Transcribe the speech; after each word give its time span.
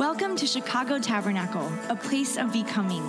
Welcome 0.00 0.34
to 0.36 0.46
Chicago 0.46 0.98
Tabernacle, 0.98 1.70
a 1.90 1.94
place 1.94 2.38
of 2.38 2.54
becoming. 2.54 3.02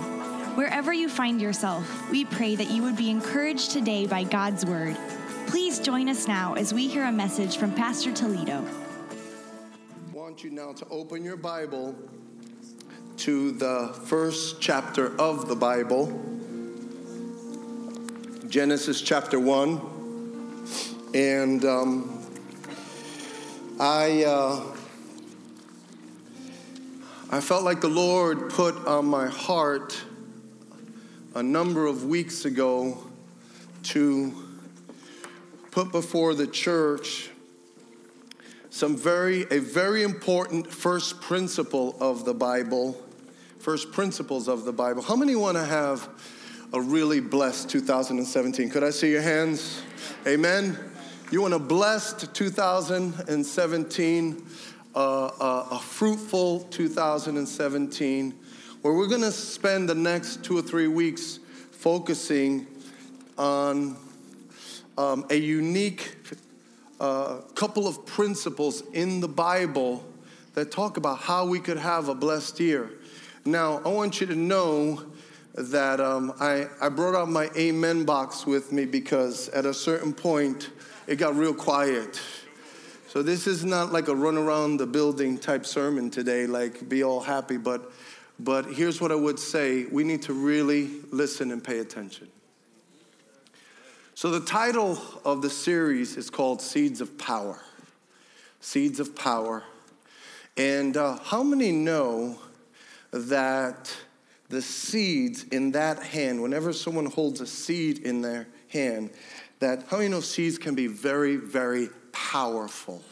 Wherever 0.56 0.92
you 0.92 1.08
find 1.08 1.40
yourself, 1.40 2.10
we 2.10 2.26
pray 2.26 2.54
that 2.54 2.68
you 2.68 2.82
would 2.82 2.98
be 2.98 3.08
encouraged 3.08 3.70
today 3.70 4.06
by 4.06 4.24
God's 4.24 4.66
word. 4.66 4.94
Please 5.46 5.78
join 5.78 6.06
us 6.10 6.28
now 6.28 6.52
as 6.52 6.74
we 6.74 6.88
hear 6.88 7.04
a 7.06 7.10
message 7.10 7.56
from 7.56 7.72
Pastor 7.72 8.12
Toledo. 8.12 8.62
I 9.10 10.14
want 10.14 10.44
you 10.44 10.50
now 10.50 10.74
to 10.74 10.86
open 10.90 11.24
your 11.24 11.38
Bible 11.38 11.94
to 13.16 13.52
the 13.52 13.98
first 14.04 14.60
chapter 14.60 15.18
of 15.18 15.48
the 15.48 15.56
Bible, 15.56 16.12
Genesis 18.50 19.00
chapter 19.00 19.40
1. 19.40 19.80
And 21.14 21.64
um, 21.64 22.22
I, 23.80 24.24
uh, 24.24 24.76
I 27.34 27.40
felt 27.40 27.64
like 27.64 27.80
the 27.80 27.88
Lord 27.88 28.50
put 28.50 28.76
on 28.86 29.06
my 29.06 29.26
heart 29.26 29.98
a 31.34 31.42
number 31.42 31.86
of 31.86 32.04
weeks 32.04 32.44
ago 32.44 32.98
to 33.84 34.34
put 35.70 35.90
before 35.90 36.34
the 36.34 36.46
church 36.46 37.30
some 38.68 38.98
very 38.98 39.46
a 39.50 39.60
very 39.60 40.02
important 40.02 40.66
first 40.66 41.22
principle 41.22 41.96
of 42.00 42.26
the 42.26 42.34
Bible, 42.34 43.00
first 43.58 43.92
principles 43.92 44.46
of 44.46 44.66
the 44.66 44.72
Bible. 44.72 45.00
How 45.00 45.16
many 45.16 45.34
want 45.34 45.56
to 45.56 45.64
have 45.64 46.10
a 46.74 46.80
really 46.82 47.20
blessed 47.20 47.70
2017? 47.70 48.68
Could 48.68 48.84
I 48.84 48.90
see 48.90 49.10
your 49.10 49.22
hands? 49.22 49.80
Amen. 50.26 50.78
You 51.30 51.40
want 51.40 51.54
a 51.54 51.58
blessed 51.58 52.34
2017, 52.34 54.46
uh, 54.94 55.26
uh, 55.26 55.68
a 55.70 55.78
fruitful 55.78 56.60
2017, 56.70 58.34
where 58.82 58.94
we're 58.94 59.06
going 59.06 59.22
to 59.22 59.32
spend 59.32 59.88
the 59.88 59.94
next 59.94 60.44
two 60.44 60.56
or 60.56 60.62
three 60.62 60.88
weeks 60.88 61.38
focusing 61.70 62.66
on 63.38 63.96
um, 64.98 65.24
a 65.30 65.36
unique 65.36 66.16
uh, 67.00 67.38
couple 67.54 67.88
of 67.88 68.04
principles 68.06 68.82
in 68.92 69.20
the 69.20 69.28
Bible 69.28 70.04
that 70.54 70.70
talk 70.70 70.96
about 70.96 71.18
how 71.18 71.46
we 71.46 71.58
could 71.58 71.78
have 71.78 72.08
a 72.08 72.14
blessed 72.14 72.60
year. 72.60 72.90
Now, 73.44 73.80
I 73.84 73.88
want 73.88 74.20
you 74.20 74.26
to 74.28 74.36
know 74.36 75.02
that 75.54 76.00
um, 76.00 76.32
I, 76.38 76.66
I 76.80 76.88
brought 76.88 77.14
out 77.14 77.28
my 77.28 77.50
amen 77.56 78.04
box 78.04 78.46
with 78.46 78.72
me 78.72 78.84
because 78.84 79.48
at 79.50 79.66
a 79.66 79.74
certain 79.74 80.12
point 80.12 80.70
it 81.06 81.16
got 81.16 81.34
real 81.34 81.54
quiet. 81.54 82.20
So, 83.12 83.22
this 83.22 83.46
is 83.46 83.62
not 83.62 83.92
like 83.92 84.08
a 84.08 84.16
run 84.16 84.38
around 84.38 84.78
the 84.78 84.86
building 84.86 85.36
type 85.36 85.66
sermon 85.66 86.08
today, 86.08 86.46
like 86.46 86.88
be 86.88 87.04
all 87.04 87.20
happy, 87.20 87.58
but, 87.58 87.92
but 88.40 88.64
here's 88.64 89.02
what 89.02 89.12
I 89.12 89.16
would 89.16 89.38
say 89.38 89.84
we 89.84 90.02
need 90.02 90.22
to 90.22 90.32
really 90.32 90.88
listen 91.10 91.52
and 91.52 91.62
pay 91.62 91.80
attention. 91.80 92.28
So, 94.14 94.30
the 94.30 94.40
title 94.40 94.98
of 95.26 95.42
the 95.42 95.50
series 95.50 96.16
is 96.16 96.30
called 96.30 96.62
Seeds 96.62 97.02
of 97.02 97.18
Power. 97.18 97.60
Seeds 98.60 98.98
of 98.98 99.14
Power. 99.14 99.62
And 100.56 100.96
uh, 100.96 101.18
how 101.18 101.42
many 101.42 101.70
know 101.70 102.38
that 103.10 103.94
the 104.48 104.62
seeds 104.62 105.42
in 105.42 105.72
that 105.72 106.02
hand, 106.02 106.40
whenever 106.40 106.72
someone 106.72 107.04
holds 107.04 107.42
a 107.42 107.46
seed 107.46 107.98
in 107.98 108.22
their 108.22 108.48
hand, 108.68 109.10
that 109.58 109.84
how 109.90 109.98
many 109.98 110.08
know 110.08 110.20
seeds 110.20 110.56
can 110.56 110.74
be 110.74 110.86
very, 110.86 111.36
very 111.36 111.90
powerful? 112.12 113.02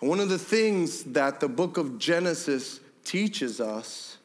And 0.00 0.08
one 0.08 0.20
of 0.20 0.28
the 0.28 0.38
things 0.38 1.04
that 1.04 1.40
the 1.40 1.48
book 1.48 1.76
of 1.76 1.98
Genesis 1.98 2.80
teaches 3.04 3.60
us, 3.60 4.18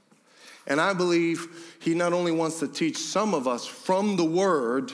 and 0.67 0.79
I 0.79 0.94
believe 0.94 1.75
he 1.79 1.94
not 1.94 2.13
only 2.13 2.31
wants 2.31 2.59
to 2.59 2.67
teach 2.67 2.97
some 2.97 3.34
of 3.34 3.47
us 3.47 3.66
from 3.66 4.16
the 4.16 4.25
word, 4.25 4.91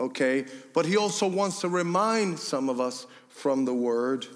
okay, 0.00 0.46
but 0.72 0.86
he 0.86 0.96
also 0.96 1.26
wants 1.26 1.60
to 1.60 1.68
remind 1.68 2.38
some 2.38 2.68
of 2.68 2.80
us 2.80 3.06
from 3.28 3.64
the 3.64 3.74
word 3.74 4.26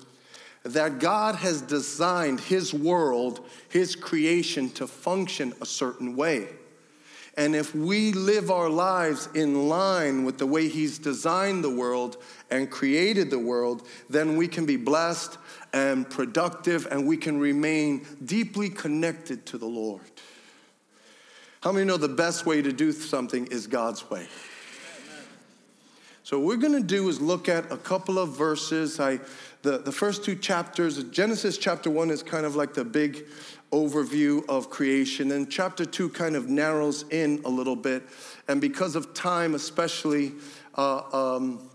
that 0.63 0.99
God 0.99 1.37
has 1.37 1.63
designed 1.63 2.41
his 2.41 2.75
world, 2.75 3.49
his 3.71 3.97
creation 3.97 4.69
to 4.71 4.87
function 4.87 5.55
a 5.61 5.67
certain 5.67 6.17
way. 6.17 6.49
And 7.41 7.57
if 7.57 7.75
we 7.75 8.13
live 8.13 8.51
our 8.51 8.69
lives 8.69 9.31
in 9.33 9.67
line 9.67 10.25
with 10.25 10.37
the 10.37 10.45
way 10.45 10.69
He's 10.69 10.99
designed 10.99 11.65
the 11.65 11.71
world 11.71 12.19
and 12.51 12.71
created 12.71 13.31
the 13.31 13.39
world, 13.39 13.89
then 14.11 14.37
we 14.37 14.47
can 14.47 14.67
be 14.67 14.77
blessed 14.77 15.39
and 15.73 16.09
productive 16.11 16.87
and 16.91 17.07
we 17.07 17.17
can 17.17 17.41
remain 17.41 18.07
deeply 18.23 18.69
connected 18.69 19.47
to 19.47 19.57
the 19.57 19.65
Lord. 19.65 20.03
How 21.63 21.73
many 21.73 21.87
know 21.87 21.97
the 21.97 22.09
best 22.09 22.45
way 22.45 22.61
to 22.61 22.75
do 22.75 22.93
something 22.93 23.47
is 23.47 23.67
God's 23.67 24.11
way? 24.11 24.27
So, 26.23 26.39
what 26.39 26.47
we're 26.47 26.57
going 26.59 26.79
to 26.79 26.87
do 26.87 27.09
is 27.09 27.23
look 27.23 27.49
at 27.49 27.73
a 27.73 27.79
couple 27.79 28.19
of 28.19 28.37
verses. 28.37 29.01
I, 29.01 29.19
the, 29.63 29.79
the 29.79 29.93
first 29.93 30.25
two 30.25 30.37
chapters, 30.37 31.03
Genesis 31.05 31.57
chapter 31.57 31.89
one 31.89 32.11
is 32.11 32.23
kind 32.23 32.45
of 32.45 32.55
like 32.55 32.75
the 32.75 32.85
big 32.85 33.25
overview 33.73 34.47
of 34.49 34.71
creation, 34.71 35.33
and 35.33 35.51
chapter 35.51 35.85
two 35.85 36.09
kind 36.09 36.37
of 36.37 36.49
narrows 36.49 37.05
in 37.11 37.41
a 37.45 37.49
little 37.49 37.77
bit. 37.77 38.03
And 38.49 38.61
because 38.61 38.97
of 38.97 39.15
time, 39.15 39.55
especially, 39.55 40.33
uh, 40.77 41.03
um, 41.37 41.71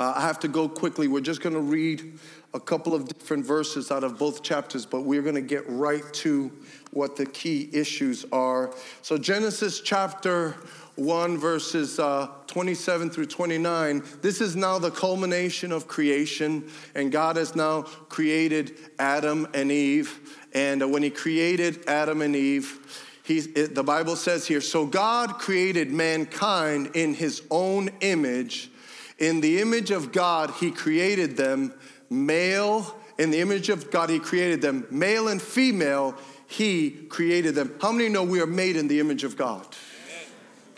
uh, 0.00 0.14
I 0.16 0.22
have 0.22 0.40
to 0.40 0.48
go 0.48 0.68
quickly. 0.68 1.06
We're 1.06 1.20
just 1.20 1.42
going 1.42 1.54
to 1.54 1.60
read 1.60 2.18
a 2.54 2.60
couple 2.60 2.94
of 2.94 3.08
different 3.08 3.46
verses 3.46 3.90
out 3.90 4.04
of 4.04 4.18
both 4.18 4.42
chapters, 4.42 4.84
but 4.84 5.02
we're 5.02 5.22
going 5.22 5.36
to 5.36 5.40
get 5.40 5.64
right 5.68 6.02
to 6.14 6.50
what 6.90 7.16
the 7.16 7.24
key 7.24 7.70
issues 7.72 8.24
are. 8.32 8.74
So, 9.00 9.16
Genesis 9.16 9.80
chapter 9.80 10.56
1, 10.96 11.38
verses 11.38 11.98
uh, 11.98 12.28
27 12.48 13.08
through 13.08 13.26
29, 13.26 14.02
this 14.20 14.42
is 14.42 14.54
now 14.54 14.78
the 14.78 14.90
culmination 14.90 15.72
of 15.72 15.88
creation, 15.88 16.68
and 16.94 17.10
God 17.10 17.36
has 17.36 17.56
now 17.56 17.82
created 17.82 18.76
Adam 18.98 19.48
and 19.54 19.72
Eve. 19.72 20.38
And 20.54 20.92
when 20.92 21.02
He 21.02 21.10
created 21.10 21.86
Adam 21.86 22.22
and 22.22 22.36
Eve, 22.36 22.78
it, 23.26 23.74
the 23.74 23.82
Bible 23.82 24.16
says 24.16 24.46
here, 24.46 24.60
so 24.60 24.84
God 24.84 25.34
created 25.34 25.90
mankind 25.90 26.90
in 26.94 27.14
His 27.14 27.42
own 27.50 27.90
image. 28.00 28.70
In 29.18 29.40
the 29.40 29.60
image 29.60 29.90
of 29.90 30.12
God, 30.12 30.50
He 30.50 30.70
created 30.70 31.36
them, 31.36 31.72
male. 32.10 32.96
In 33.18 33.30
the 33.30 33.40
image 33.40 33.68
of 33.68 33.90
God, 33.90 34.10
He 34.10 34.18
created 34.18 34.60
them, 34.60 34.86
male 34.90 35.28
and 35.28 35.40
female. 35.40 36.16
He 36.46 36.90
created 36.90 37.54
them. 37.54 37.74
How 37.80 37.92
many 37.92 38.08
know 38.08 38.24
we 38.24 38.40
are 38.40 38.46
made 38.46 38.76
in 38.76 38.88
the 38.88 39.00
image 39.00 39.24
of 39.24 39.36
God? 39.36 39.66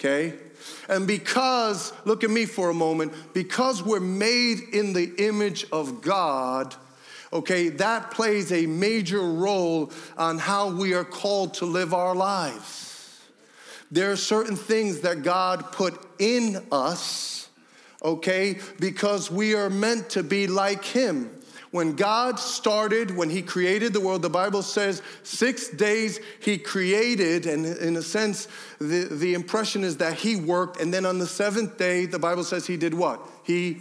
okay? 0.04 0.34
And 0.88 1.06
because, 1.06 1.92
look 2.04 2.24
at 2.24 2.30
me 2.30 2.44
for 2.46 2.70
a 2.70 2.74
moment, 2.74 3.12
because 3.32 3.82
we're 3.82 4.00
made 4.00 4.60
in 4.72 4.92
the 4.92 5.14
image 5.16 5.66
of 5.72 6.02
God, 6.02 6.74
okay, 7.34 7.68
that 7.68 8.12
plays 8.12 8.52
a 8.52 8.66
major 8.66 9.20
role 9.20 9.90
on 10.16 10.38
how 10.38 10.70
we 10.70 10.94
are 10.94 11.04
called 11.04 11.54
to 11.54 11.66
live 11.66 11.92
our 11.92 12.14
lives. 12.14 13.20
There 13.90 14.12
are 14.12 14.16
certain 14.16 14.56
things 14.56 15.00
that 15.00 15.22
God 15.22 15.72
put 15.72 16.00
in 16.18 16.64
us, 16.72 17.48
okay, 18.02 18.58
because 18.78 19.30
we 19.30 19.54
are 19.54 19.68
meant 19.68 20.10
to 20.10 20.22
be 20.22 20.46
like 20.46 20.84
Him. 20.84 21.30
When 21.70 21.96
God 21.96 22.38
started, 22.38 23.16
when 23.16 23.30
He 23.30 23.42
created 23.42 23.92
the 23.92 24.00
world, 24.00 24.22
the 24.22 24.30
Bible 24.30 24.62
says 24.62 25.02
six 25.24 25.68
days 25.68 26.20
He 26.40 26.56
created, 26.56 27.46
and 27.46 27.66
in 27.66 27.96
a 27.96 28.02
sense, 28.02 28.46
the, 28.78 29.08
the 29.10 29.34
impression 29.34 29.82
is 29.82 29.96
that 29.96 30.14
He 30.14 30.36
worked, 30.36 30.80
and 30.80 30.94
then 30.94 31.04
on 31.04 31.18
the 31.18 31.26
seventh 31.26 31.76
day, 31.76 32.06
the 32.06 32.18
Bible 32.18 32.44
says 32.44 32.64
He 32.66 32.76
did 32.76 32.94
what? 32.94 33.20
He, 33.42 33.78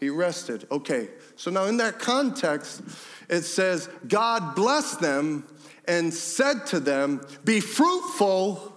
he 0.00 0.10
rested. 0.10 0.66
Okay, 0.72 1.08
so 1.36 1.50
now 1.50 1.64
in 1.64 1.76
that 1.78 1.98
context, 1.98 2.82
it 3.28 3.42
says, 3.42 3.88
God 4.08 4.54
blessed 4.54 5.00
them 5.00 5.44
and 5.86 6.12
said 6.12 6.66
to 6.66 6.80
them, 6.80 7.20
Be 7.44 7.60
fruitful 7.60 8.72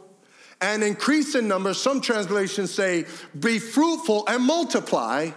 and 0.60 0.84
increase 0.84 1.36
in 1.36 1.48
number. 1.48 1.74
Some 1.74 2.02
translations 2.02 2.74
say, 2.74 3.06
Be 3.40 3.60
fruitful 3.60 4.26
and 4.28 4.44
multiply. 4.44 5.31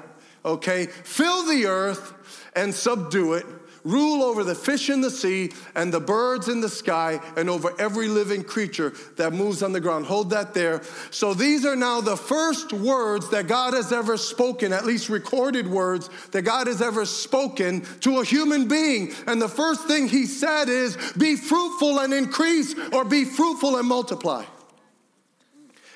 Okay, 0.45 0.87
fill 0.87 1.47
the 1.47 1.67
earth 1.67 2.15
and 2.57 2.75
subdue 2.75 3.35
it, 3.35 3.47
rule 3.85 4.23
over 4.23 4.45
the 4.45 4.55
fish 4.55 4.91
in 4.91 5.01
the 5.01 5.11
sea 5.11 5.53
and 5.75 5.93
the 5.93 6.01
birds 6.01 6.49
in 6.49 6.61
the 6.61 6.69
sky 6.69 7.21
and 7.37 7.49
over 7.49 7.73
every 7.81 8.09
living 8.09 8.43
creature 8.43 8.93
that 9.17 9.33
moves 9.33 9.63
on 9.63 9.73
the 9.73 9.81
ground. 9.81 10.07
Hold 10.07 10.31
that 10.31 10.55
there. 10.55 10.83
So 11.11 11.35
these 11.35 11.65
are 11.65 11.77
now 11.77 12.01
the 12.01 12.17
first 12.17 12.73
words 12.73 13.31
that 13.31 13.47
God 13.47 13.75
has 13.75 13.93
ever 13.93 14.17
spoken, 14.17 14.73
at 14.73 14.85
least 14.85 15.09
recorded 15.09 15.67
words 15.67 16.11
that 16.33 16.43
God 16.43 16.67
has 16.67 16.83
ever 16.83 17.05
spoken 17.05 17.83
to 18.01 18.21
a 18.21 18.25
human 18.25 18.69
being. 18.69 19.13
And 19.27 19.41
the 19.41 19.49
first 19.49 19.87
thing 19.87 20.09
he 20.09 20.27
said 20.27 20.69
is, 20.69 20.97
Be 21.13 21.37
fruitful 21.37 22.01
and 22.01 22.13
increase, 22.13 22.75
or 22.93 23.05
be 23.05 23.25
fruitful 23.25 23.77
and 23.77 23.89
multiply. 23.89 24.45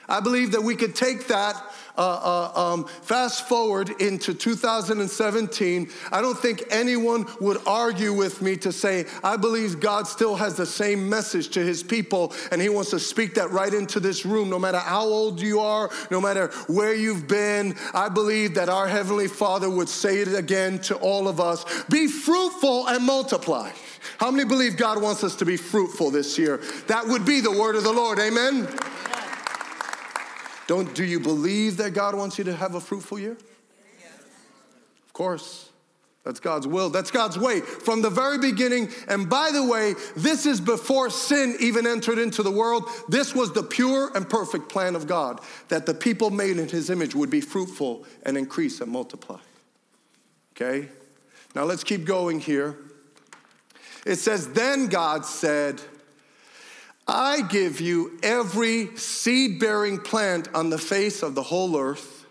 I 0.08 0.20
believe 0.20 0.52
that 0.52 0.62
we 0.62 0.76
could 0.76 0.94
take 0.94 1.28
that 1.28 1.56
uh, 1.96 2.50
uh, 2.54 2.60
um, 2.60 2.84
fast 2.84 3.48
forward 3.48 3.90
into 4.00 4.34
2017. 4.34 5.88
I 6.10 6.20
don't 6.20 6.38
think 6.38 6.64
anyone 6.70 7.26
would 7.40 7.58
argue 7.66 8.12
with 8.12 8.42
me 8.42 8.56
to 8.58 8.72
say, 8.72 9.06
I 9.22 9.36
believe 9.36 9.80
God 9.80 10.06
still 10.06 10.36
has 10.36 10.56
the 10.56 10.66
same 10.66 11.08
message 11.08 11.50
to 11.50 11.60
his 11.60 11.82
people, 11.82 12.32
and 12.50 12.60
he 12.60 12.68
wants 12.68 12.90
to 12.90 12.98
speak 12.98 13.34
that 13.34 13.50
right 13.50 13.72
into 13.72 14.00
this 14.00 14.26
room, 14.26 14.50
no 14.50 14.58
matter 14.58 14.78
how 14.78 15.04
old 15.04 15.40
you 15.40 15.60
are, 15.60 15.90
no 16.10 16.20
matter 16.20 16.48
where 16.66 16.94
you've 16.94 17.28
been. 17.28 17.76
I 17.92 18.08
believe 18.08 18.54
that 18.54 18.68
our 18.68 18.88
Heavenly 18.88 19.28
Father 19.28 19.70
would 19.70 19.88
say 19.88 20.18
it 20.18 20.34
again 20.34 20.78
to 20.80 20.96
all 20.96 21.28
of 21.28 21.40
us 21.40 21.64
be 21.84 22.08
fruitful 22.08 22.88
and 22.88 23.04
multiply. 23.04 23.70
How 24.18 24.30
many 24.30 24.44
believe 24.44 24.76
God 24.76 25.00
wants 25.02 25.24
us 25.24 25.36
to 25.36 25.44
be 25.44 25.56
fruitful 25.56 26.10
this 26.10 26.38
year? 26.38 26.60
That 26.88 27.06
would 27.06 27.24
be 27.24 27.40
the 27.40 27.50
word 27.50 27.76
of 27.76 27.84
the 27.84 27.92
Lord. 27.92 28.18
Amen. 28.18 28.68
Don't 30.66 30.94
do 30.94 31.04
you 31.04 31.20
believe 31.20 31.76
that 31.78 31.92
God 31.92 32.14
wants 32.14 32.38
you 32.38 32.44
to 32.44 32.54
have 32.54 32.74
a 32.74 32.80
fruitful 32.80 33.18
year? 33.18 33.36
Of 35.06 35.12
course. 35.12 35.70
That's 36.24 36.40
God's 36.40 36.66
will. 36.66 36.88
That's 36.88 37.10
God's 37.10 37.38
way 37.38 37.60
from 37.60 38.00
the 38.00 38.08
very 38.08 38.38
beginning. 38.38 38.88
And 39.08 39.28
by 39.28 39.50
the 39.52 39.62
way, 39.62 39.94
this 40.16 40.46
is 40.46 40.58
before 40.58 41.10
sin 41.10 41.54
even 41.60 41.86
entered 41.86 42.18
into 42.18 42.42
the 42.42 42.50
world. 42.50 42.88
This 43.08 43.34
was 43.34 43.52
the 43.52 43.62
pure 43.62 44.10
and 44.14 44.28
perfect 44.28 44.70
plan 44.70 44.96
of 44.96 45.06
God 45.06 45.40
that 45.68 45.84
the 45.84 45.92
people 45.92 46.30
made 46.30 46.56
in 46.56 46.68
his 46.68 46.88
image 46.88 47.14
would 47.14 47.28
be 47.28 47.42
fruitful 47.42 48.06
and 48.22 48.38
increase 48.38 48.80
and 48.80 48.90
multiply. 48.90 49.38
Okay? 50.56 50.88
Now 51.54 51.64
let's 51.64 51.84
keep 51.84 52.06
going 52.06 52.40
here. 52.40 52.78
It 54.06 54.16
says, 54.16 54.48
Then 54.48 54.86
God 54.86 55.26
said, 55.26 55.82
I 57.06 57.42
give 57.42 57.80
you 57.80 58.18
every 58.22 58.96
seed 58.96 59.60
bearing 59.60 59.98
plant 59.98 60.48
on 60.54 60.70
the 60.70 60.78
face 60.78 61.22
of 61.22 61.34
the 61.34 61.42
whole 61.42 61.76
earth, 61.76 62.24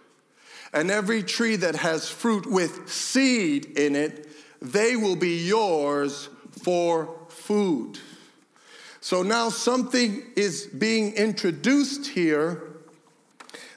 and 0.73 0.89
every 0.89 1.21
tree 1.21 1.55
that 1.57 1.75
has 1.75 2.09
fruit 2.09 2.45
with 2.45 2.89
seed 2.89 3.77
in 3.77 3.95
it, 3.95 4.27
they 4.61 4.95
will 4.95 5.15
be 5.15 5.45
yours 5.45 6.29
for 6.63 7.13
food. 7.29 7.99
So 8.99 9.21
now 9.21 9.49
something 9.49 10.23
is 10.35 10.65
being 10.65 11.13
introduced 11.13 12.07
here 12.07 12.63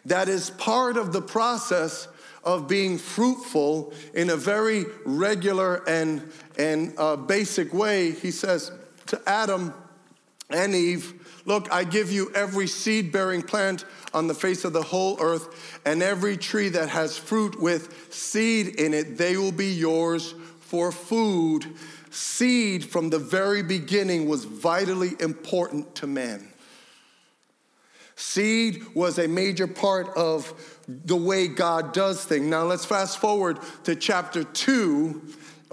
that 0.06 0.28
is 0.28 0.50
part 0.50 0.96
of 0.96 1.12
the 1.12 1.20
process 1.20 2.06
of 2.44 2.69
being 2.69 2.96
fruitful 2.96 3.92
in 4.14 4.31
a 4.31 4.37
very 4.37 4.87
regular 5.04 5.82
and, 5.88 6.31
and 6.56 6.94
uh, 6.96 7.16
basic 7.16 7.75
way. 7.75 8.12
He 8.12 8.31
says 8.31 8.70
to 9.06 9.20
Adam, 9.26 9.75
and 10.50 10.75
Eve, 10.75 11.14
Look, 11.46 11.72
I 11.72 11.84
give 11.84 12.10
you 12.10 12.32
every 12.34 12.66
seed 12.66 13.12
bearing 13.12 13.40
plant 13.40 13.84
on 14.12 14.26
the 14.26 14.34
face 14.34 14.64
of 14.64 14.72
the 14.72 14.82
whole 14.82 15.16
earth, 15.20 15.78
and 15.87 16.02
every 16.02 16.37
tree 16.37 16.69
that 16.70 16.88
has 16.88 17.16
fruit 17.16 17.60
with 17.60 18.12
seed 18.12 18.81
in 18.81 18.93
it, 18.93 19.16
they 19.16 19.37
will 19.37 19.52
be 19.52 19.72
yours 19.72 20.34
for 20.58 20.90
food. 20.90 21.64
Seed 22.10 22.84
from 22.84 23.10
the 23.10 23.20
very 23.20 23.62
beginning 23.62 24.28
was 24.28 24.44
vitally 24.44 25.12
important 25.20 25.94
to 25.96 26.08
man. 26.08 26.49
Seed 28.16 28.82
was 28.94 29.19
a 29.19 29.28
major 29.28 29.69
part 29.69 30.08
of 30.16 30.52
the 30.88 31.16
way 31.16 31.46
God 31.46 31.92
does 31.92 32.25
things. 32.25 32.46
Now 32.46 32.64
let's 32.64 32.84
fast 32.84 33.19
forward 33.19 33.58
to 33.84 33.94
chapter 33.94 34.42
2 34.42 35.22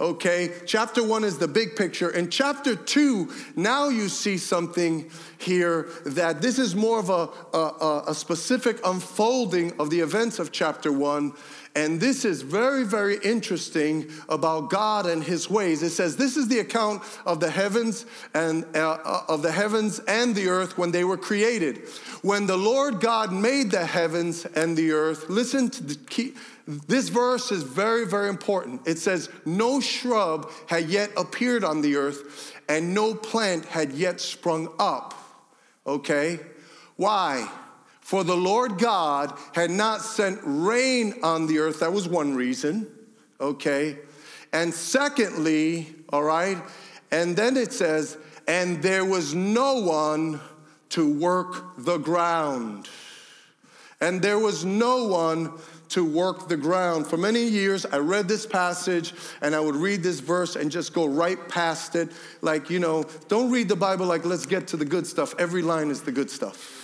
Okay, 0.00 0.50
chapter 0.66 1.04
one 1.04 1.22
is 1.22 1.38
the 1.38 1.46
big 1.46 1.76
picture. 1.76 2.10
In 2.10 2.28
chapter 2.28 2.74
two, 2.74 3.30
now 3.54 3.90
you 3.90 4.08
see 4.08 4.38
something 4.38 5.08
here 5.38 5.88
that 6.04 6.42
this 6.42 6.58
is 6.58 6.74
more 6.74 6.98
of 6.98 7.10
a, 7.10 7.28
a, 7.56 8.04
a, 8.08 8.14
specific 8.14 8.80
unfolding 8.84 9.72
of 9.78 9.90
the 9.90 10.00
events 10.00 10.40
of 10.40 10.50
chapter 10.50 10.90
one. 10.90 11.32
And 11.76 12.00
this 12.00 12.24
is 12.24 12.42
very, 12.42 12.84
very 12.84 13.18
interesting 13.22 14.10
about 14.28 14.68
God 14.68 15.06
and 15.06 15.22
his 15.22 15.48
ways. 15.48 15.80
It 15.84 15.90
says, 15.90 16.16
This 16.16 16.36
is 16.36 16.48
the 16.48 16.58
account 16.58 17.04
of 17.24 17.38
the 17.38 17.50
heavens 17.50 18.04
and 18.34 18.64
uh, 18.74 18.98
uh 19.04 19.22
of 19.28 19.42
the 19.42 19.52
heavens 19.52 20.00
and 20.08 20.34
the 20.34 20.48
earth 20.48 20.76
when 20.76 20.90
they 20.90 21.04
were 21.04 21.16
created. 21.16 21.82
When 22.22 22.46
the 22.46 22.56
Lord 22.56 23.00
God 23.00 23.32
made 23.32 23.70
the 23.70 23.86
heavens 23.86 24.44
and 24.44 24.76
the 24.76 24.90
earth, 24.90 25.28
listen 25.28 25.70
to 25.70 25.84
the 25.84 25.94
key 25.94 26.34
this 26.66 27.08
verse 27.08 27.52
is 27.52 27.62
very, 27.62 28.06
very 28.06 28.28
important. 28.28 28.86
It 28.86 28.98
says, 28.98 29.28
No 29.44 29.80
shrub 29.80 30.50
had 30.66 30.88
yet 30.88 31.10
appeared 31.16 31.62
on 31.64 31.82
the 31.82 31.96
earth, 31.96 32.54
and 32.68 32.94
no 32.94 33.14
plant 33.14 33.66
had 33.66 33.92
yet 33.92 34.20
sprung 34.20 34.72
up. 34.78 35.14
Okay? 35.86 36.40
Why? 36.96 37.50
For 38.00 38.24
the 38.24 38.36
Lord 38.36 38.78
God 38.78 39.36
had 39.54 39.70
not 39.70 40.00
sent 40.00 40.40
rain 40.42 41.14
on 41.22 41.46
the 41.46 41.58
earth. 41.58 41.80
That 41.80 41.92
was 41.92 42.08
one 42.08 42.34
reason. 42.34 42.86
Okay? 43.40 43.98
And 44.52 44.72
secondly, 44.72 45.94
all 46.10 46.22
right, 46.22 46.58
and 47.10 47.36
then 47.36 47.56
it 47.56 47.72
says, 47.72 48.16
and 48.46 48.82
there 48.82 49.04
was 49.04 49.34
no 49.34 49.80
one 49.80 50.40
to 50.90 51.12
work 51.12 51.74
the 51.78 51.98
ground. 51.98 52.88
And 54.00 54.20
there 54.20 54.38
was 54.38 54.64
no 54.64 55.04
one 55.06 55.52
to 55.94 56.04
work 56.04 56.48
the 56.48 56.56
ground. 56.56 57.06
For 57.06 57.16
many 57.16 57.44
years, 57.44 57.86
I 57.86 57.98
read 57.98 58.26
this 58.26 58.46
passage 58.46 59.14
and 59.40 59.54
I 59.54 59.60
would 59.60 59.76
read 59.76 60.02
this 60.02 60.18
verse 60.18 60.56
and 60.56 60.68
just 60.68 60.92
go 60.92 61.06
right 61.06 61.48
past 61.48 61.94
it. 61.94 62.10
Like, 62.42 62.68
you 62.68 62.80
know, 62.80 63.04
don't 63.28 63.48
read 63.48 63.68
the 63.68 63.76
Bible 63.76 64.04
like, 64.04 64.24
let's 64.24 64.44
get 64.44 64.66
to 64.68 64.76
the 64.76 64.84
good 64.84 65.06
stuff. 65.06 65.36
Every 65.38 65.62
line 65.62 65.92
is 65.92 66.02
the 66.02 66.10
good 66.10 66.30
stuff. 66.30 66.80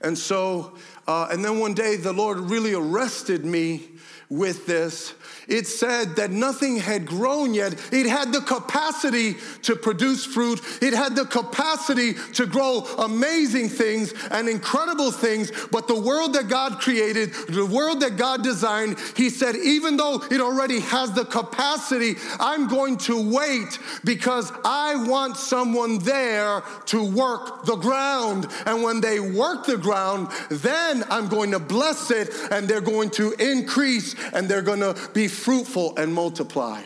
And 0.00 0.16
so, 0.16 0.78
uh, 1.08 1.26
and 1.32 1.44
then 1.44 1.58
one 1.58 1.74
day 1.74 1.96
the 1.96 2.12
Lord 2.12 2.38
really 2.38 2.72
arrested 2.74 3.44
me 3.44 3.88
with 4.30 4.66
this 4.66 5.14
it 5.48 5.66
said 5.66 6.16
that 6.16 6.30
nothing 6.30 6.76
had 6.76 7.06
grown 7.06 7.54
yet. 7.54 7.72
It 7.90 8.06
had 8.06 8.32
the 8.32 8.42
capacity 8.42 9.36
to 9.62 9.74
produce 9.74 10.26
fruit, 10.26 10.60
it 10.82 10.92
had 10.92 11.16
the 11.16 11.24
capacity 11.24 12.14
to 12.34 12.46
grow 12.46 12.80
amazing 12.98 13.70
things 13.70 14.12
and 14.30 14.48
incredible 14.48 15.10
things. 15.10 15.50
But 15.72 15.88
the 15.88 15.98
world 15.98 16.34
that 16.34 16.48
God 16.48 16.80
created, 16.80 17.32
the 17.48 17.64
world 17.64 18.00
that 18.00 18.16
God 18.18 18.42
designed, 18.42 18.98
He 19.16 19.30
said, 19.30 19.56
even 19.56 19.96
though 19.96 20.22
it 20.30 20.40
already 20.40 20.80
has 20.80 21.12
the 21.12 21.24
capacity, 21.24 22.16
I'm 22.38 22.68
going 22.68 22.98
to 22.98 23.34
wait 23.34 23.78
because 24.04 24.52
I 24.64 24.96
want 25.08 25.38
someone 25.38 25.98
there 26.00 26.62
to 26.86 27.04
work 27.04 27.64
the 27.64 27.76
ground. 27.76 28.46
And 28.66 28.82
when 28.82 29.00
they 29.00 29.18
work 29.18 29.64
the 29.64 29.78
ground, 29.78 30.28
then 30.50 31.04
I'm 31.10 31.28
going 31.28 31.52
to 31.52 31.58
bless 31.58 32.10
it 32.10 32.34
and 32.50 32.68
they're 32.68 32.82
going 32.82 33.10
to 33.10 33.32
increase 33.32 34.14
and 34.32 34.48
they're 34.48 34.62
to 34.80 34.96
be 35.12 35.28
fruitful 35.28 35.96
and 35.96 36.12
multiply. 36.12 36.82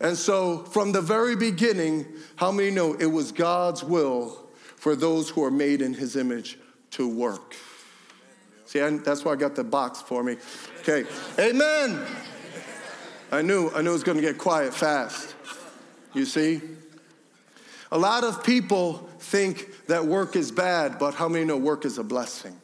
And 0.00 0.16
so, 0.16 0.64
from 0.64 0.92
the 0.92 1.00
very 1.00 1.34
beginning, 1.34 2.06
how 2.36 2.52
many 2.52 2.70
know 2.70 2.94
it 2.94 3.06
was 3.06 3.32
God's 3.32 3.82
will 3.82 4.46
for 4.76 4.94
those 4.94 5.28
who 5.28 5.42
are 5.42 5.50
made 5.50 5.82
in 5.82 5.92
his 5.92 6.14
image 6.14 6.58
to 6.92 7.08
work? 7.08 7.56
See, 8.66 8.80
I, 8.80 8.90
that's 8.90 9.24
why 9.24 9.32
I 9.32 9.36
got 9.36 9.56
the 9.56 9.64
box 9.64 10.00
for 10.00 10.22
me. 10.22 10.36
Okay, 10.80 11.04
amen. 11.38 12.06
I 13.32 13.42
knew, 13.42 13.70
I 13.70 13.82
knew 13.82 13.90
it 13.90 13.92
was 13.92 14.04
to 14.04 14.22
get 14.22 14.38
quiet 14.38 14.72
fast. 14.72 15.34
You 16.14 16.24
see? 16.24 16.60
A 17.90 17.98
lot 17.98 18.24
of 18.24 18.44
people 18.44 19.08
think 19.18 19.86
that 19.86 20.04
work 20.04 20.36
is 20.36 20.50
bad, 20.50 20.98
but 20.98 21.14
how 21.14 21.28
many 21.28 21.44
know 21.44 21.56
work 21.56 21.84
is 21.84 21.98
a 21.98 22.04
blessing? 22.04 22.58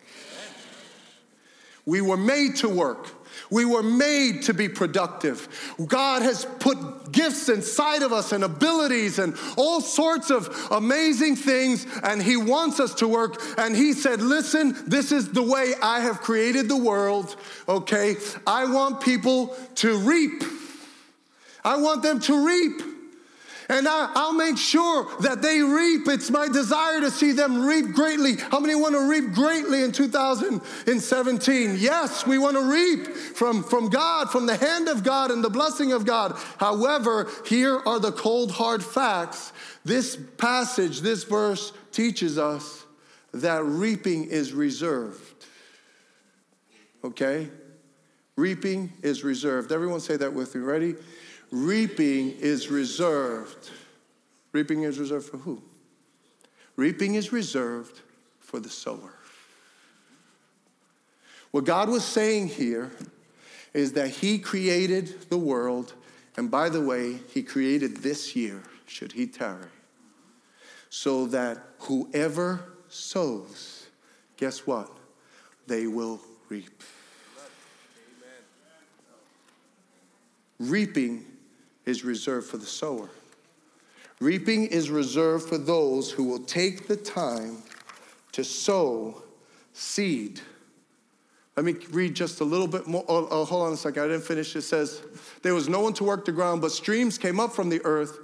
We 1.86 2.00
were 2.00 2.16
made 2.16 2.56
to 2.56 2.68
work. 2.68 3.10
We 3.50 3.64
were 3.64 3.82
made 3.82 4.42
to 4.42 4.54
be 4.54 4.68
productive. 4.68 5.48
God 5.86 6.22
has 6.22 6.46
put 6.60 7.12
gifts 7.12 7.48
inside 7.48 8.02
of 8.02 8.12
us 8.12 8.32
and 8.32 8.42
abilities 8.42 9.18
and 9.18 9.36
all 9.56 9.80
sorts 9.80 10.30
of 10.30 10.48
amazing 10.70 11.36
things, 11.36 11.86
and 12.02 12.22
He 12.22 12.36
wants 12.36 12.80
us 12.80 12.94
to 12.94 13.08
work. 13.08 13.40
And 13.58 13.76
He 13.76 13.92
said, 13.92 14.22
Listen, 14.22 14.74
this 14.86 15.12
is 15.12 15.32
the 15.32 15.42
way 15.42 15.74
I 15.82 16.00
have 16.00 16.20
created 16.20 16.68
the 16.68 16.76
world, 16.76 17.36
okay? 17.68 18.16
I 18.46 18.64
want 18.64 19.00
people 19.00 19.54
to 19.76 19.98
reap. 19.98 20.42
I 21.64 21.76
want 21.76 22.02
them 22.02 22.20
to 22.20 22.46
reap. 22.46 22.93
And 23.68 23.88
I, 23.88 24.10
will 24.14 24.32
make 24.32 24.58
sure 24.58 25.08
that 25.20 25.40
they 25.40 25.60
reap. 25.62 26.06
It's 26.08 26.30
my 26.30 26.48
desire 26.48 27.00
to 27.00 27.10
see 27.10 27.32
them 27.32 27.64
reap 27.64 27.92
greatly. 27.92 28.36
How 28.36 28.60
many 28.60 28.74
want 28.74 28.94
to 28.94 29.08
reap 29.08 29.32
greatly 29.32 29.82
in 29.82 29.92
2017? 29.92 31.76
Yes, 31.78 32.26
we 32.26 32.38
want 32.38 32.56
to 32.56 32.62
reap 32.62 33.06
from, 33.14 33.62
from 33.62 33.88
God, 33.88 34.30
from 34.30 34.46
the 34.46 34.56
hand 34.56 34.88
of 34.88 35.02
God 35.02 35.30
and 35.30 35.42
the 35.42 35.50
blessing 35.50 35.92
of 35.92 36.04
God. 36.04 36.36
However, 36.58 37.30
here 37.46 37.80
are 37.86 37.98
the 37.98 38.12
cold, 38.12 38.50
hard 38.50 38.84
facts. 38.84 39.52
This 39.84 40.16
passage, 40.36 41.00
this 41.00 41.24
verse 41.24 41.72
teaches 41.92 42.38
us 42.38 42.84
that 43.32 43.64
reaping 43.64 44.24
is 44.24 44.52
reserved. 44.52 45.46
Okay? 47.02 47.48
Reaping 48.36 48.92
is 49.02 49.24
reserved. 49.24 49.72
Everyone 49.72 50.00
say 50.00 50.16
that 50.16 50.32
with 50.32 50.54
me. 50.54 50.60
Ready? 50.60 50.94
Reaping 51.54 52.32
is 52.40 52.68
reserved. 52.68 53.70
Reaping 54.50 54.82
is 54.82 54.98
reserved 54.98 55.26
for 55.26 55.36
who? 55.36 55.62
Reaping 56.74 57.14
is 57.14 57.32
reserved 57.32 58.00
for 58.40 58.58
the 58.58 58.68
sower. 58.68 59.14
What 61.52 61.64
God 61.64 61.90
was 61.90 62.04
saying 62.04 62.48
here 62.48 62.90
is 63.72 63.92
that 63.92 64.08
He 64.08 64.40
created 64.40 65.30
the 65.30 65.38
world, 65.38 65.94
and 66.36 66.50
by 66.50 66.68
the 66.70 66.80
way, 66.80 67.20
He 67.32 67.44
created 67.44 67.98
this 67.98 68.34
year, 68.34 68.64
should 68.86 69.12
He 69.12 69.28
tarry, 69.28 69.68
so 70.90 71.24
that 71.26 71.58
whoever 71.78 72.64
sows, 72.88 73.86
guess 74.36 74.66
what? 74.66 74.90
They 75.68 75.86
will 75.86 76.20
reap. 76.48 76.82
Reaping 80.58 81.26
is 81.86 82.04
reserved 82.04 82.48
for 82.48 82.56
the 82.56 82.66
sower. 82.66 83.08
Reaping 84.20 84.66
is 84.66 84.90
reserved 84.90 85.48
for 85.48 85.58
those 85.58 86.10
who 86.10 86.24
will 86.24 86.44
take 86.44 86.86
the 86.86 86.96
time 86.96 87.58
to 88.32 88.44
sow 88.44 89.22
seed. 89.72 90.40
Let 91.56 91.66
me 91.66 91.74
read 91.90 92.14
just 92.14 92.40
a 92.40 92.44
little 92.44 92.66
bit 92.66 92.86
more. 92.86 93.04
Oh, 93.08 93.28
oh, 93.30 93.44
hold 93.44 93.66
on 93.66 93.72
a 93.72 93.76
second. 93.76 94.02
I 94.02 94.08
didn't 94.08 94.24
finish. 94.24 94.56
It 94.56 94.62
says, 94.62 95.02
There 95.42 95.54
was 95.54 95.68
no 95.68 95.80
one 95.80 95.92
to 95.94 96.04
work 96.04 96.24
the 96.24 96.32
ground, 96.32 96.60
but 96.60 96.72
streams 96.72 97.16
came 97.16 97.38
up 97.38 97.52
from 97.52 97.68
the 97.68 97.80
earth 97.84 98.18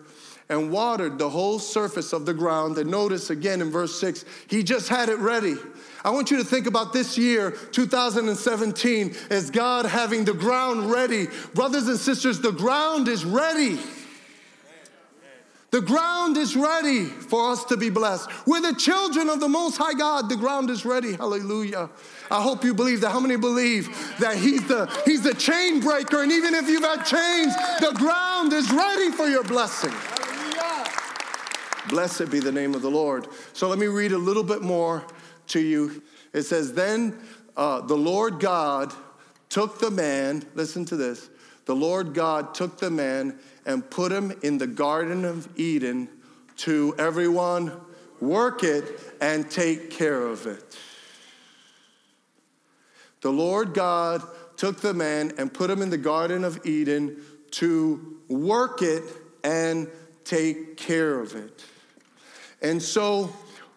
and 0.50 0.70
watered 0.70 1.16
the 1.16 1.30
whole 1.30 1.58
surface 1.58 2.12
of 2.12 2.26
the 2.26 2.34
ground. 2.34 2.76
And 2.76 2.90
notice 2.90 3.30
again 3.30 3.62
in 3.62 3.70
verse 3.70 3.98
6, 4.00 4.24
he 4.48 4.62
just 4.62 4.88
had 4.88 5.08
it 5.08 5.18
ready. 5.18 5.54
I 6.04 6.10
want 6.10 6.30
you 6.30 6.38
to 6.38 6.44
think 6.44 6.66
about 6.66 6.92
this 6.92 7.16
year, 7.16 7.52
2017, 7.52 9.14
as 9.30 9.50
God 9.50 9.86
having 9.86 10.24
the 10.24 10.34
ground 10.34 10.90
ready. 10.90 11.28
Brothers 11.54 11.86
and 11.86 11.98
sisters, 11.98 12.40
the 12.40 12.52
ground 12.52 13.06
is 13.06 13.24
ready. 13.24 13.78
The 15.70 15.80
ground 15.80 16.36
is 16.36 16.56
ready 16.56 17.04
for 17.04 17.52
us 17.52 17.64
to 17.66 17.76
be 17.76 17.90
blessed. 17.90 18.28
We're 18.44 18.60
the 18.60 18.74
children 18.74 19.28
of 19.28 19.38
the 19.38 19.48
Most 19.48 19.76
High 19.76 19.94
God. 19.94 20.28
The 20.28 20.36
ground 20.36 20.68
is 20.68 20.84
ready. 20.84 21.12
Hallelujah. 21.12 21.88
I 22.28 22.42
hope 22.42 22.64
you 22.64 22.74
believe 22.74 23.02
that. 23.02 23.10
How 23.10 23.20
many 23.20 23.36
believe 23.36 23.86
that 24.18 24.36
He's 24.36 24.66
the 24.66 24.90
He's 25.04 25.22
the 25.22 25.34
chain 25.34 25.78
breaker? 25.78 26.24
And 26.24 26.32
even 26.32 26.54
if 26.54 26.68
you've 26.68 26.82
had 26.82 27.04
chains, 27.04 27.54
the 27.78 27.92
ground 27.94 28.52
is 28.52 28.68
ready 28.72 29.12
for 29.12 29.28
your 29.28 29.44
blessing. 29.44 29.92
Blessed 31.90 32.30
be 32.30 32.38
the 32.38 32.52
name 32.52 32.74
of 32.76 32.82
the 32.82 32.90
Lord. 32.90 33.26
So 33.52 33.68
let 33.68 33.78
me 33.78 33.88
read 33.88 34.12
a 34.12 34.18
little 34.18 34.44
bit 34.44 34.62
more 34.62 35.04
to 35.48 35.60
you. 35.60 36.02
It 36.32 36.42
says, 36.42 36.72
Then 36.72 37.18
uh, 37.56 37.80
the 37.80 37.96
Lord 37.96 38.38
God 38.38 38.94
took 39.48 39.80
the 39.80 39.90
man, 39.90 40.44
listen 40.54 40.84
to 40.86 40.96
this. 40.96 41.28
The 41.66 41.74
Lord 41.74 42.14
God 42.14 42.54
took 42.54 42.78
the 42.78 42.90
man 42.90 43.38
and 43.66 43.88
put 43.90 44.12
him 44.12 44.32
in 44.42 44.58
the 44.58 44.68
Garden 44.68 45.24
of 45.24 45.48
Eden 45.58 46.08
to 46.58 46.94
everyone 46.96 47.72
work 48.20 48.62
it 48.62 48.84
and 49.20 49.50
take 49.50 49.90
care 49.90 50.22
of 50.22 50.46
it. 50.46 50.78
The 53.20 53.32
Lord 53.32 53.74
God 53.74 54.22
took 54.56 54.80
the 54.80 54.94
man 54.94 55.32
and 55.38 55.52
put 55.52 55.70
him 55.70 55.82
in 55.82 55.90
the 55.90 55.98
Garden 55.98 56.44
of 56.44 56.64
Eden 56.64 57.16
to 57.52 58.18
work 58.28 58.80
it 58.80 59.02
and 59.42 59.88
take 60.24 60.76
care 60.76 61.18
of 61.18 61.34
it. 61.34 61.64
And 62.62 62.82
so 62.82 63.32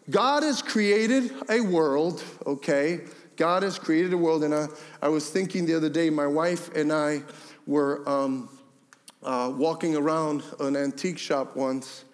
God 0.09 0.43
has 0.43 0.61
created 0.61 1.31
a 1.49 1.61
world, 1.61 2.23
okay? 2.45 3.01
God 3.35 3.63
has 3.63 3.79
created 3.79 4.13
a 4.13 4.17
world. 4.17 4.43
And 4.43 4.53
I, 4.53 4.67
I 5.01 5.07
was 5.07 5.29
thinking 5.29 5.65
the 5.65 5.75
other 5.75 5.89
day, 5.89 6.09
my 6.09 6.27
wife 6.27 6.75
and 6.75 6.91
I 6.91 7.23
were 7.65 8.07
um, 8.07 8.49
uh, 9.23 9.51
walking 9.55 9.95
around 9.95 10.43
an 10.59 10.75
antique 10.75 11.17
shop 11.17 11.55
once, 11.55 12.05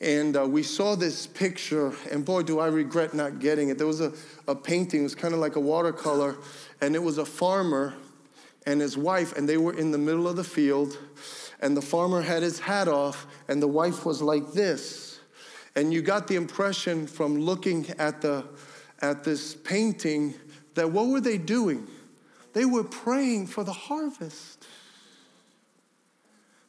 and 0.00 0.36
uh, 0.36 0.46
we 0.46 0.62
saw 0.62 0.94
this 0.94 1.26
picture, 1.26 1.94
and 2.10 2.24
boy, 2.24 2.42
do 2.42 2.58
I 2.58 2.66
regret 2.66 3.14
not 3.14 3.38
getting 3.38 3.68
it. 3.70 3.78
There 3.78 3.86
was 3.86 4.00
a, 4.00 4.12
a 4.46 4.54
painting, 4.54 5.00
it 5.00 5.04
was 5.04 5.14
kind 5.14 5.32
of 5.32 5.40
like 5.40 5.56
a 5.56 5.60
watercolor, 5.60 6.36
and 6.80 6.94
it 6.94 7.02
was 7.02 7.18
a 7.18 7.24
farmer 7.24 7.94
and 8.66 8.80
his 8.80 8.96
wife, 8.96 9.36
and 9.36 9.48
they 9.48 9.56
were 9.56 9.72
in 9.74 9.90
the 9.90 9.98
middle 9.98 10.26
of 10.26 10.36
the 10.36 10.44
field, 10.44 10.98
and 11.60 11.76
the 11.76 11.82
farmer 11.82 12.22
had 12.22 12.42
his 12.42 12.58
hat 12.58 12.88
off, 12.88 13.26
and 13.48 13.62
the 13.62 13.68
wife 13.68 14.04
was 14.04 14.20
like 14.20 14.52
this. 14.52 15.03
And 15.76 15.92
you 15.92 16.02
got 16.02 16.28
the 16.28 16.36
impression 16.36 17.06
from 17.06 17.40
looking 17.40 17.90
at, 17.98 18.20
the, 18.20 18.44
at 19.00 19.24
this 19.24 19.54
painting 19.54 20.34
that 20.74 20.90
what 20.90 21.08
were 21.08 21.20
they 21.20 21.38
doing? 21.38 21.86
They 22.52 22.64
were 22.64 22.84
praying 22.84 23.48
for 23.48 23.64
the 23.64 23.72
harvest. 23.72 24.66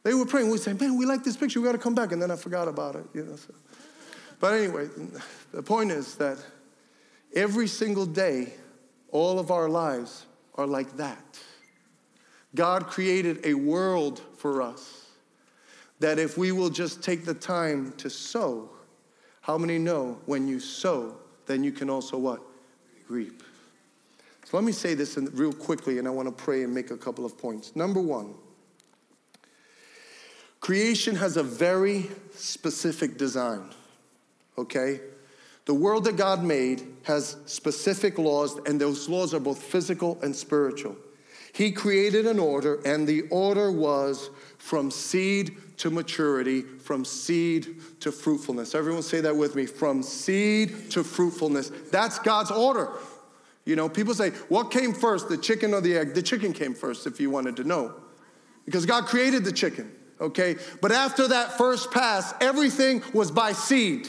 They 0.04 0.14
were 0.14 0.26
praying. 0.26 0.50
We 0.50 0.58
say, 0.58 0.74
man, 0.74 0.98
we 0.98 1.06
like 1.06 1.24
this 1.24 1.38
picture. 1.38 1.60
We 1.60 1.66
got 1.66 1.74
to 1.74 1.78
come 1.78 1.96
back. 1.96 2.12
And 2.12 2.22
then 2.22 2.32
I 2.32 2.36
forgot 2.36 2.68
about 2.68 2.96
it. 2.96 3.06
You 3.14 3.24
know. 3.24 3.36
So. 3.36 3.54
But 4.40 4.54
anyway, 4.54 4.88
the 5.52 5.64
point 5.64 5.92
is 5.92 6.16
that 6.16 6.38
every 7.36 7.68
single 7.68 8.06
day, 8.06 8.54
all 9.12 9.40
of 9.40 9.52
our 9.52 9.70
lives 9.70 10.26
are 10.56 10.68
like 10.68 10.98
that. 10.98 11.40
God 12.54 12.88
created 12.88 13.46
a 13.46 13.54
world 13.54 14.22
for 14.38 14.62
us 14.62 15.06
that 16.00 16.20
if 16.20 16.38
we 16.38 16.52
will 16.52 16.70
just 16.70 17.04
take 17.04 17.26
the 17.26 17.34
time 17.34 17.94
to 17.98 18.10
sow, 18.10 18.70
how 19.46 19.60
many 19.60 19.78
know 19.78 20.18
when 20.26 20.48
you 20.48 20.60
sow, 20.60 21.16
then 21.46 21.64
you 21.64 21.72
can 21.72 21.88
also 21.88 22.18
what? 22.18 22.42
Reap. 23.08 23.44
So 24.46 24.58
let 24.58 24.64
me 24.64 24.72
say 24.72 24.96
this 24.96 25.18
real 25.18 25.54
quickly, 25.54 26.00
and 26.00 26.08
I 26.08 26.12
want 26.12 26.28
to 26.28 26.44
pray 26.44 26.64
and 26.64 26.74
make 26.74 26.90
a 26.90 26.98
couple 26.98 27.26
of 27.26 27.38
points. 27.38 27.76
Number 27.76 28.02
one, 28.02 28.34
Creation 30.62 31.14
has 31.14 31.38
a 31.38 31.44
very 31.44 32.10
specific 32.34 33.20
design, 33.20 33.70
okay? 34.58 35.00
The 35.66 35.76
world 35.76 36.06
that 36.06 36.18
God 36.18 36.44
made 36.44 36.82
has 37.04 37.38
specific 37.46 38.18
laws, 38.18 38.58
and 38.66 38.82
those 38.82 39.08
laws 39.08 39.36
are 39.36 39.40
both 39.40 39.62
physical 39.62 40.18
and 40.24 40.36
spiritual. 40.36 40.96
He 41.54 41.72
created 41.72 42.26
an 42.26 42.40
order, 42.40 42.82
and 42.84 43.06
the 43.06 43.28
order 43.30 43.72
was 43.72 44.32
from 44.66 44.90
seed 44.90 45.58
to 45.78 45.92
maturity, 45.92 46.62
from 46.62 47.06
seed 47.06 47.76
to 48.00 48.12
fruitfulness. 48.12 48.74
Everyone 48.74 49.04
say 49.04 49.22
that 49.22 49.36
with 49.36 49.56
me 49.56 49.66
from 49.66 50.02
seed 50.02 50.90
to 50.92 51.04
fruitfulness. 51.04 51.72
That's 51.92 52.18
God's 52.20 52.52
order. 52.52 52.90
You 53.66 53.76
know, 53.76 53.90
people 53.90 54.14
say, 54.14 54.32
what 54.50 54.72
came 54.72 54.94
first, 54.94 55.30
the 55.30 55.38
chicken 55.38 55.74
or 55.74 55.82
the 55.82 55.98
egg? 55.98 56.14
The 56.14 56.22
chicken 56.22 56.54
came 56.54 56.74
first, 56.74 57.06
if 57.06 57.20
you 57.20 57.30
wanted 57.30 57.56
to 57.58 57.64
know, 57.64 57.94
because 58.66 58.86
God 58.86 59.06
created 59.06 59.44
the 59.46 59.52
chicken 59.52 59.92
okay? 60.20 60.56
But 60.82 60.92
after 60.92 61.28
that 61.28 61.58
first 61.58 61.92
pass, 61.92 62.34
everything 62.42 63.04
was 63.14 63.32
by 63.32 63.52
seed. 63.54 64.08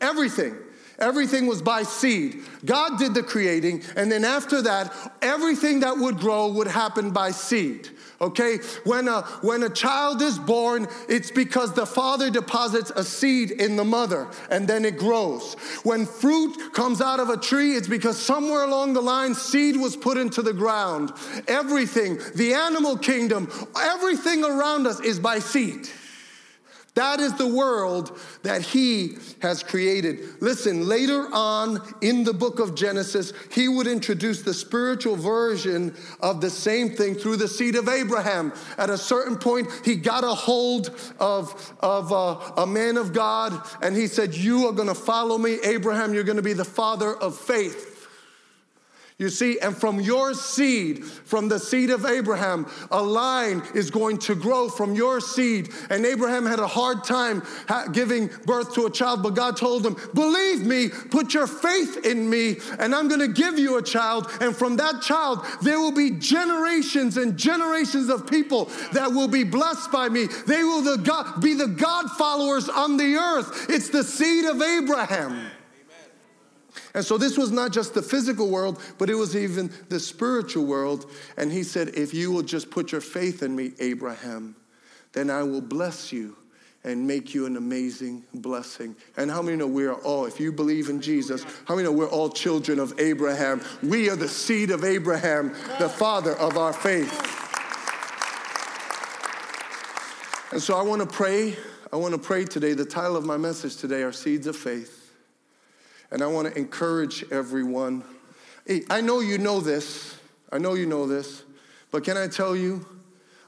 Everything. 0.00 0.56
Everything 0.98 1.46
was 1.46 1.62
by 1.62 1.82
seed. 1.82 2.42
God 2.64 2.98
did 2.98 3.14
the 3.14 3.22
creating, 3.22 3.82
and 3.96 4.10
then 4.10 4.24
after 4.24 4.62
that, 4.62 4.92
everything 5.20 5.80
that 5.80 5.98
would 5.98 6.18
grow 6.18 6.48
would 6.48 6.68
happen 6.68 7.10
by 7.10 7.30
seed. 7.30 7.88
Okay? 8.22 8.58
When 8.84 9.08
a, 9.08 9.22
when 9.42 9.64
a 9.64 9.68
child 9.68 10.22
is 10.22 10.38
born, 10.38 10.86
it's 11.08 11.32
because 11.32 11.74
the 11.74 11.84
father 11.84 12.30
deposits 12.30 12.92
a 12.94 13.02
seed 13.02 13.50
in 13.50 13.74
the 13.76 13.84
mother 13.84 14.28
and 14.48 14.68
then 14.68 14.84
it 14.84 14.96
grows. 14.96 15.54
When 15.82 16.06
fruit 16.06 16.72
comes 16.72 17.00
out 17.00 17.18
of 17.18 17.30
a 17.30 17.36
tree, 17.36 17.74
it's 17.74 17.88
because 17.88 18.16
somewhere 18.16 18.62
along 18.62 18.92
the 18.92 19.00
line, 19.00 19.34
seed 19.34 19.76
was 19.76 19.96
put 19.96 20.16
into 20.16 20.40
the 20.40 20.52
ground. 20.52 21.10
Everything, 21.48 22.20
the 22.36 22.54
animal 22.54 22.96
kingdom, 22.96 23.50
everything 23.76 24.44
around 24.44 24.86
us 24.86 25.00
is 25.00 25.18
by 25.18 25.40
seed. 25.40 25.88
That 26.94 27.20
is 27.20 27.32
the 27.34 27.46
world 27.46 28.18
that 28.42 28.60
he 28.60 29.16
has 29.40 29.62
created. 29.62 30.42
Listen, 30.42 30.86
later 30.86 31.26
on 31.32 31.80
in 32.02 32.22
the 32.22 32.34
book 32.34 32.58
of 32.58 32.74
Genesis, 32.74 33.32
he 33.50 33.66
would 33.66 33.86
introduce 33.86 34.42
the 34.42 34.52
spiritual 34.52 35.16
version 35.16 35.94
of 36.20 36.42
the 36.42 36.50
same 36.50 36.90
thing 36.90 37.14
through 37.14 37.36
the 37.36 37.48
seed 37.48 37.76
of 37.76 37.88
Abraham. 37.88 38.52
At 38.76 38.90
a 38.90 38.98
certain 38.98 39.38
point, 39.38 39.68
he 39.86 39.96
got 39.96 40.22
a 40.22 40.34
hold 40.34 40.90
of, 41.18 41.74
of 41.80 42.12
uh, 42.12 42.52
a 42.58 42.66
man 42.66 42.98
of 42.98 43.14
God 43.14 43.58
and 43.80 43.96
he 43.96 44.06
said, 44.06 44.34
You 44.34 44.68
are 44.68 44.72
going 44.72 44.88
to 44.88 44.94
follow 44.94 45.38
me, 45.38 45.60
Abraham. 45.64 46.12
You're 46.12 46.24
going 46.24 46.36
to 46.36 46.42
be 46.42 46.52
the 46.52 46.64
father 46.64 47.14
of 47.14 47.38
faith. 47.38 47.91
You 49.22 49.30
see, 49.30 49.60
and 49.60 49.76
from 49.76 50.00
your 50.00 50.34
seed, 50.34 51.04
from 51.04 51.46
the 51.46 51.60
seed 51.60 51.90
of 51.90 52.04
Abraham, 52.04 52.66
a 52.90 53.00
line 53.00 53.62
is 53.72 53.88
going 53.88 54.18
to 54.18 54.34
grow 54.34 54.68
from 54.68 54.96
your 54.96 55.20
seed. 55.20 55.68
And 55.90 56.04
Abraham 56.04 56.44
had 56.44 56.58
a 56.58 56.66
hard 56.66 57.04
time 57.04 57.44
giving 57.92 58.30
birth 58.46 58.74
to 58.74 58.86
a 58.86 58.90
child, 58.90 59.22
but 59.22 59.36
God 59.36 59.56
told 59.56 59.86
him, 59.86 59.94
Believe 60.12 60.66
me, 60.66 60.88
put 60.88 61.34
your 61.34 61.46
faith 61.46 62.04
in 62.04 62.28
me, 62.28 62.56
and 62.80 62.92
I'm 62.92 63.06
going 63.06 63.20
to 63.20 63.28
give 63.28 63.60
you 63.60 63.78
a 63.78 63.82
child. 63.82 64.26
And 64.40 64.56
from 64.56 64.74
that 64.78 65.02
child, 65.02 65.46
there 65.62 65.78
will 65.78 65.92
be 65.92 66.10
generations 66.10 67.16
and 67.16 67.36
generations 67.36 68.08
of 68.08 68.26
people 68.26 68.72
that 68.92 69.12
will 69.12 69.28
be 69.28 69.44
blessed 69.44 69.92
by 69.92 70.08
me. 70.08 70.26
They 70.26 70.64
will 70.64 70.82
be 71.38 71.54
the 71.54 71.68
God 71.68 72.10
followers 72.18 72.68
on 72.68 72.96
the 72.96 73.14
earth. 73.14 73.70
It's 73.70 73.88
the 73.88 74.02
seed 74.02 74.46
of 74.46 74.60
Abraham. 74.60 75.52
And 76.94 77.04
so 77.04 77.16
this 77.16 77.38
was 77.38 77.50
not 77.50 77.72
just 77.72 77.94
the 77.94 78.02
physical 78.02 78.48
world, 78.48 78.80
but 78.98 79.08
it 79.08 79.14
was 79.14 79.34
even 79.34 79.72
the 79.88 79.98
spiritual 79.98 80.66
world. 80.66 81.10
And 81.36 81.50
he 81.50 81.62
said, 81.62 81.88
If 81.94 82.12
you 82.12 82.30
will 82.30 82.42
just 82.42 82.70
put 82.70 82.92
your 82.92 83.00
faith 83.00 83.42
in 83.42 83.56
me, 83.56 83.72
Abraham, 83.80 84.56
then 85.12 85.30
I 85.30 85.42
will 85.42 85.62
bless 85.62 86.12
you 86.12 86.36
and 86.84 87.06
make 87.06 87.32
you 87.32 87.46
an 87.46 87.56
amazing 87.56 88.24
blessing. 88.34 88.96
And 89.16 89.30
how 89.30 89.40
many 89.40 89.56
know 89.56 89.66
we 89.66 89.86
are 89.86 89.94
all, 89.94 90.26
if 90.26 90.40
you 90.40 90.52
believe 90.52 90.88
in 90.88 91.00
Jesus, 91.00 91.44
how 91.64 91.76
many 91.76 91.86
know 91.86 91.92
we're 91.92 92.08
all 92.08 92.28
children 92.28 92.78
of 92.78 92.98
Abraham? 92.98 93.62
We 93.82 94.10
are 94.10 94.16
the 94.16 94.28
seed 94.28 94.70
of 94.70 94.84
Abraham, 94.84 95.54
the 95.78 95.88
father 95.88 96.36
of 96.36 96.58
our 96.58 96.72
faith. 96.72 97.10
And 100.52 100.60
so 100.60 100.76
I 100.76 100.82
want 100.82 101.00
to 101.00 101.06
pray. 101.06 101.56
I 101.92 101.96
want 101.96 102.14
to 102.14 102.20
pray 102.20 102.44
today. 102.44 102.74
The 102.74 102.84
title 102.84 103.16
of 103.16 103.24
my 103.24 103.36
message 103.36 103.76
today 103.76 104.02
are 104.02 104.12
Seeds 104.12 104.46
of 104.46 104.56
Faith. 104.56 105.01
And 106.12 106.22
I 106.22 106.28
want 106.28 106.46
to 106.46 106.56
encourage 106.56 107.24
everyone. 107.32 108.04
Hey, 108.64 108.82
I 108.88 109.00
know 109.00 109.18
you 109.18 109.38
know 109.38 109.60
this. 109.60 110.16
I 110.52 110.58
know 110.58 110.74
you 110.74 110.86
know 110.86 111.08
this. 111.08 111.42
But 111.90 112.04
can 112.04 112.16
I 112.16 112.28
tell 112.28 112.54
you, 112.54 112.86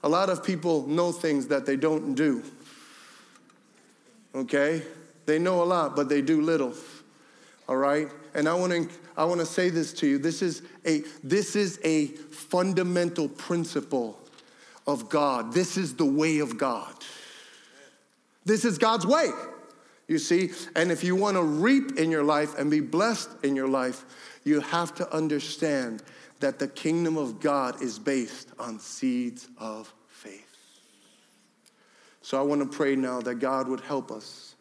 a 0.02 0.09
lot 0.09 0.30
of 0.30 0.42
people 0.42 0.87
know 0.88 1.12
things 1.12 1.47
that 1.47 1.64
they 1.64 1.76
don't 1.76 2.16
do 2.16 2.42
okay? 4.35 4.83
They 5.26 5.38
know 5.38 5.62
a 5.62 5.64
lot, 5.64 5.97
but 5.97 6.09
they 6.09 6.21
do 6.21 6.40
little, 6.40 6.75
all 7.68 7.76
right? 7.76 8.09
And 8.35 8.49
I 8.49 8.54
want 8.54 8.73
to 8.73 8.88
I 9.16 9.25
want 9.25 9.40
to 9.40 9.47
say 9.47 9.71
this 9.71 9.92
to 9.94 10.06
you. 10.06 10.18
This 10.18 10.42
is 10.42 10.62
a 10.85 11.02
this 11.23 11.56
is 11.56 11.78
a 11.85 12.06
fundamental 12.06 13.28
principle 13.28 14.18
of 14.87 15.09
God. 15.09 15.52
This 15.52 15.76
is 15.76 15.94
the 15.94 16.04
way 16.04 16.40
of 16.40 16.59
God. 16.59 16.94
This 18.44 18.64
is 18.64 18.76
God's 18.76 19.06
way. 19.06 19.30
You 20.06 20.18
see, 20.18 20.50
and 20.76 20.92
if 20.92 21.02
you 21.02 21.16
want 21.16 21.37
to 21.37 21.42
reap 21.42 21.99
in 21.99 22.11
your 22.11 22.25
life 22.25 22.58
and 22.58 22.70
be 22.70 22.80
blessed 22.80 23.30
in 23.42 23.56
your 23.56 23.68
life, 23.68 24.04
you 24.44 24.61
have 24.61 24.94
to 24.96 25.14
understand 25.14 26.02
that 26.40 26.58
the 26.58 26.68
kingdom 26.68 27.16
of 27.16 27.40
God 27.40 27.80
is 27.80 27.99
based 27.99 28.50
on 28.58 28.78
seeds 28.78 29.49
of 29.58 29.92
faith. 30.08 30.56
so 32.20 32.38
I 32.38 32.42
want 32.42 32.61
to 32.61 32.76
pray 32.76 32.96
now 32.96 33.20
that 33.23 33.37
God 33.37 33.68
would 33.68 33.80
help 33.80 34.11
us. 34.11 34.53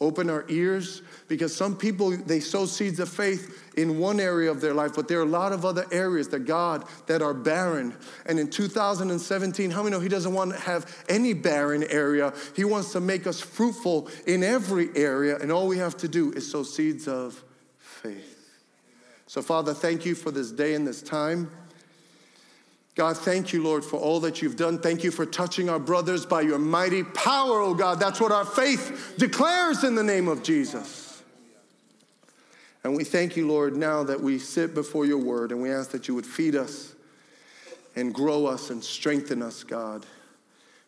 Open 0.00 0.30
our 0.30 0.46
ears 0.48 1.02
because 1.28 1.54
some 1.54 1.76
people 1.76 2.16
they 2.16 2.40
sow 2.40 2.64
seeds 2.64 3.00
of 3.00 3.08
faith 3.10 3.70
in 3.76 3.98
one 3.98 4.18
area 4.18 4.50
of 4.50 4.62
their 4.62 4.72
life, 4.72 4.92
but 4.96 5.08
there 5.08 5.18
are 5.18 5.24
a 5.24 5.26
lot 5.26 5.52
of 5.52 5.66
other 5.66 5.84
areas 5.92 6.28
that 6.28 6.40
God 6.40 6.86
that 7.06 7.20
are 7.20 7.34
barren. 7.34 7.94
And 8.24 8.38
in 8.38 8.48
2017, 8.48 9.70
how 9.70 9.82
many 9.82 9.94
know 9.94 10.00
He 10.00 10.08
doesn't 10.08 10.32
want 10.32 10.52
to 10.52 10.58
have 10.58 11.04
any 11.10 11.34
barren 11.34 11.84
area? 11.84 12.32
He 12.56 12.64
wants 12.64 12.92
to 12.92 13.00
make 13.00 13.26
us 13.26 13.40
fruitful 13.40 14.08
in 14.26 14.42
every 14.42 14.88
area, 14.96 15.38
and 15.38 15.52
all 15.52 15.68
we 15.68 15.76
have 15.76 15.98
to 15.98 16.08
do 16.08 16.32
is 16.32 16.50
sow 16.50 16.62
seeds 16.62 17.06
of 17.06 17.44
faith. 17.78 18.40
So, 19.26 19.42
Father, 19.42 19.74
thank 19.74 20.06
you 20.06 20.14
for 20.14 20.30
this 20.30 20.50
day 20.50 20.74
and 20.74 20.86
this 20.86 21.02
time. 21.02 21.50
God, 22.96 23.16
thank 23.16 23.52
you, 23.52 23.62
Lord, 23.62 23.84
for 23.84 23.98
all 23.98 24.20
that 24.20 24.42
you've 24.42 24.56
done. 24.56 24.78
Thank 24.78 25.04
you 25.04 25.10
for 25.10 25.24
touching 25.24 25.68
our 25.68 25.78
brothers 25.78 26.26
by 26.26 26.40
your 26.40 26.58
mighty 26.58 27.04
power, 27.04 27.60
oh 27.60 27.74
God. 27.74 28.00
That's 28.00 28.20
what 28.20 28.32
our 28.32 28.44
faith 28.44 29.14
declares 29.16 29.84
in 29.84 29.94
the 29.94 30.02
name 30.02 30.28
of 30.28 30.42
Jesus. 30.42 31.22
And 32.82 32.96
we 32.96 33.04
thank 33.04 33.36
you, 33.36 33.46
Lord, 33.46 33.76
now 33.76 34.02
that 34.04 34.20
we 34.20 34.38
sit 34.38 34.74
before 34.74 35.06
your 35.06 35.18
word 35.18 35.52
and 35.52 35.60
we 35.62 35.70
ask 35.70 35.90
that 35.90 36.08
you 36.08 36.14
would 36.14 36.26
feed 36.26 36.56
us 36.56 36.94
and 37.94 38.14
grow 38.14 38.46
us 38.46 38.70
and 38.70 38.82
strengthen 38.82 39.42
us, 39.42 39.62
God, 39.62 40.06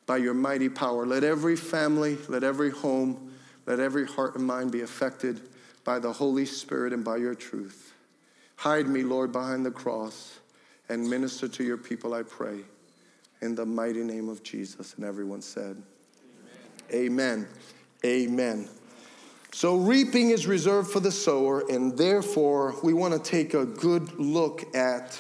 by 0.07 0.17
your 0.17 0.35
mighty 0.35 0.69
power. 0.69 1.07
Let 1.07 1.23
every 1.23 1.57
family, 1.57 2.19
let 2.29 2.43
every 2.43 2.71
home, 2.71 3.33
let 3.67 3.79
every 3.79 4.07
heart 4.07 4.37
and 4.37 4.45
mind 4.45 4.73
be 4.73 4.81
affected 4.81 5.41
by 5.85 5.99
the 5.99 6.13
Holy 6.13 6.47
Spirit 6.47 6.93
and 6.93 7.05
by 7.05 7.19
your 7.19 7.35
truth. 7.35 7.93
Hide 8.57 8.87
me, 8.87 9.03
Lord, 9.03 9.33
behind 9.33 9.67
the 9.67 9.71
cross 9.71 10.39
and 10.93 11.09
minister 11.09 11.49
to 11.49 11.65
your 11.65 11.79
people, 11.79 12.13
I 12.13 12.23
pray. 12.23 12.61
In 13.41 13.55
the 13.55 13.67
mighty 13.67 14.05
name 14.05 14.29
of 14.29 14.43
Jesus. 14.43 14.95
And 14.95 15.05
everyone 15.05 15.41
said, 15.41 15.83
Amen. 16.93 17.49
Amen. 18.05 18.69
So, 19.53 19.77
reaping 19.77 20.31
is 20.31 20.47
reserved 20.47 20.91
for 20.91 21.01
the 21.01 21.11
sower, 21.11 21.65
and 21.69 21.97
therefore, 21.97 22.75
we 22.83 22.93
want 22.93 23.13
to 23.13 23.31
take 23.31 23.55
a 23.55 23.65
good 23.65 24.19
look 24.19 24.75
at, 24.77 25.19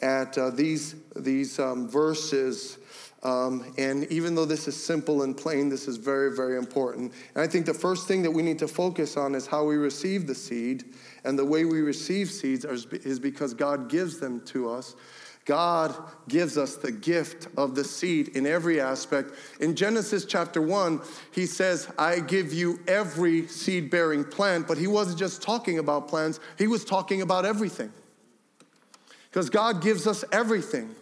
at 0.00 0.36
uh, 0.36 0.50
these, 0.50 0.94
these 1.14 1.58
um, 1.58 1.88
verses. 1.88 2.78
Um, 3.22 3.72
and 3.78 4.04
even 4.10 4.34
though 4.34 4.44
this 4.44 4.66
is 4.66 4.82
simple 4.82 5.22
and 5.22 5.36
plain, 5.36 5.68
this 5.68 5.88
is 5.88 5.96
very, 5.96 6.34
very 6.34 6.58
important. 6.58 7.12
And 7.34 7.42
I 7.42 7.46
think 7.46 7.66
the 7.66 7.74
first 7.74 8.08
thing 8.08 8.22
that 8.22 8.30
we 8.30 8.42
need 8.42 8.58
to 8.58 8.68
focus 8.68 9.16
on 9.16 9.34
is 9.34 9.46
how 9.46 9.64
we 9.64 9.76
receive 9.76 10.26
the 10.26 10.34
seed 10.34 10.84
and 11.24 11.38
the 11.38 11.44
way 11.44 11.64
we 11.64 11.80
receive 11.80 12.30
seeds 12.30 12.64
is 12.64 13.18
because 13.18 13.54
God 13.54 13.88
gives 13.88 14.18
them 14.18 14.40
to 14.46 14.70
us. 14.70 14.96
God 15.44 15.94
gives 16.28 16.56
us 16.56 16.76
the 16.76 16.92
gift 16.92 17.48
of 17.56 17.74
the 17.74 17.82
seed 17.82 18.28
in 18.28 18.46
every 18.46 18.80
aspect. 18.80 19.32
In 19.60 19.74
Genesis 19.74 20.24
chapter 20.24 20.62
1, 20.62 21.00
he 21.32 21.46
says, 21.46 21.90
I 21.98 22.20
give 22.20 22.52
you 22.52 22.78
every 22.86 23.48
seed 23.48 23.90
bearing 23.90 24.24
plant, 24.24 24.68
but 24.68 24.78
he 24.78 24.86
wasn't 24.86 25.18
just 25.18 25.42
talking 25.42 25.78
about 25.78 26.06
plants, 26.06 26.38
he 26.58 26.68
was 26.68 26.84
talking 26.84 27.22
about 27.22 27.44
everything. 27.44 27.92
Because 29.30 29.50
God 29.50 29.82
gives 29.82 30.06
us 30.06 30.24
everything. 30.30 30.94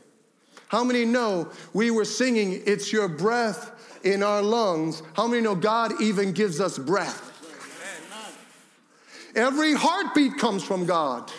How 0.69 0.85
many 0.85 1.05
know 1.05 1.51
we 1.75 1.91
were 1.91 2.05
singing, 2.05 2.63
It's 2.65 2.93
your 2.93 3.09
breath 3.09 3.73
in 4.05 4.23
our 4.23 4.41
lungs? 4.41 5.03
How 5.15 5.27
many 5.27 5.43
know 5.43 5.57
God 5.57 6.01
even 6.01 6.33
gives 6.33 6.61
us 6.61 6.79
breath? 6.79 7.30
Every 9.35 9.75
heartbeat 9.75 10.39
comes 10.39 10.63
from 10.63 10.87
God. 10.87 11.31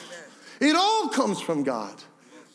It 0.60 0.76
all 0.76 1.10
comes 1.10 1.42
from 1.42 1.64
God. 1.64 1.96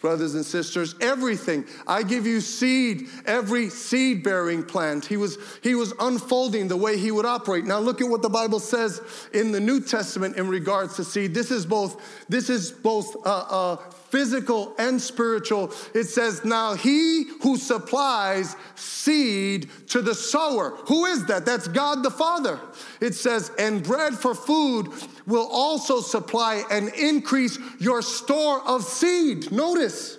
Brothers 0.01 0.35
and 0.35 0.45
sisters, 0.45 0.95
everything. 1.01 1.65
I 1.87 2.03
give 2.03 2.27
you 2.27 2.41
seed, 2.41 3.09
every 3.25 3.71
seed 3.71 4.23
bearing 4.23 4.63
plant. 4.63 5.07
He 5.07 5.17
was, 5.17 5.39
he 5.63 5.75
was 5.75 5.95
unfolding 5.99 6.69
the 6.69 6.77
way 6.77 6.99
he 6.99 7.11
would 7.11 7.25
operate. 7.25 7.65
Now 7.65 7.79
look 7.79 8.01
at 8.01 8.09
what 8.09 8.23
the 8.23 8.29
Bible 8.29 8.61
says 8.61 9.01
in 9.33 9.53
the 9.53 9.59
New 9.59 9.81
Testament 9.81 10.37
in 10.37 10.49
regards 10.49 10.97
to 10.97 11.05
seed. 11.05 11.33
This 11.33 11.51
is 11.51 11.65
both, 11.65 12.01
this 12.29 12.51
is 12.51 12.71
both 12.71 13.17
uh, 13.27 13.47
uh, 13.49 13.77
physical 14.17 14.75
and 14.79 14.99
spiritual. 14.99 15.71
It 15.95 16.05
says, 16.05 16.43
Now 16.43 16.73
he 16.73 17.25
who 17.43 17.59
supplies 17.59 18.57
seed 18.75 19.69
to 19.89 20.01
the 20.01 20.15
sower. 20.15 20.71
Who 20.87 21.05
is 21.05 21.27
that? 21.27 21.45
That's 21.45 21.69
God 21.69 22.03
the 22.03 22.11
Father. 22.11 22.59
It 23.03 23.15
says, 23.15 23.51
And 23.59 23.83
bread 23.83 24.15
for 24.15 24.35
food 24.35 24.89
will 25.27 25.47
also 25.53 26.01
supply 26.01 26.65
and 26.71 26.89
increase 26.95 27.59
your 27.79 28.01
store 28.01 28.67
of 28.67 28.85
seed. 28.85 29.53
Notice, 29.53 30.17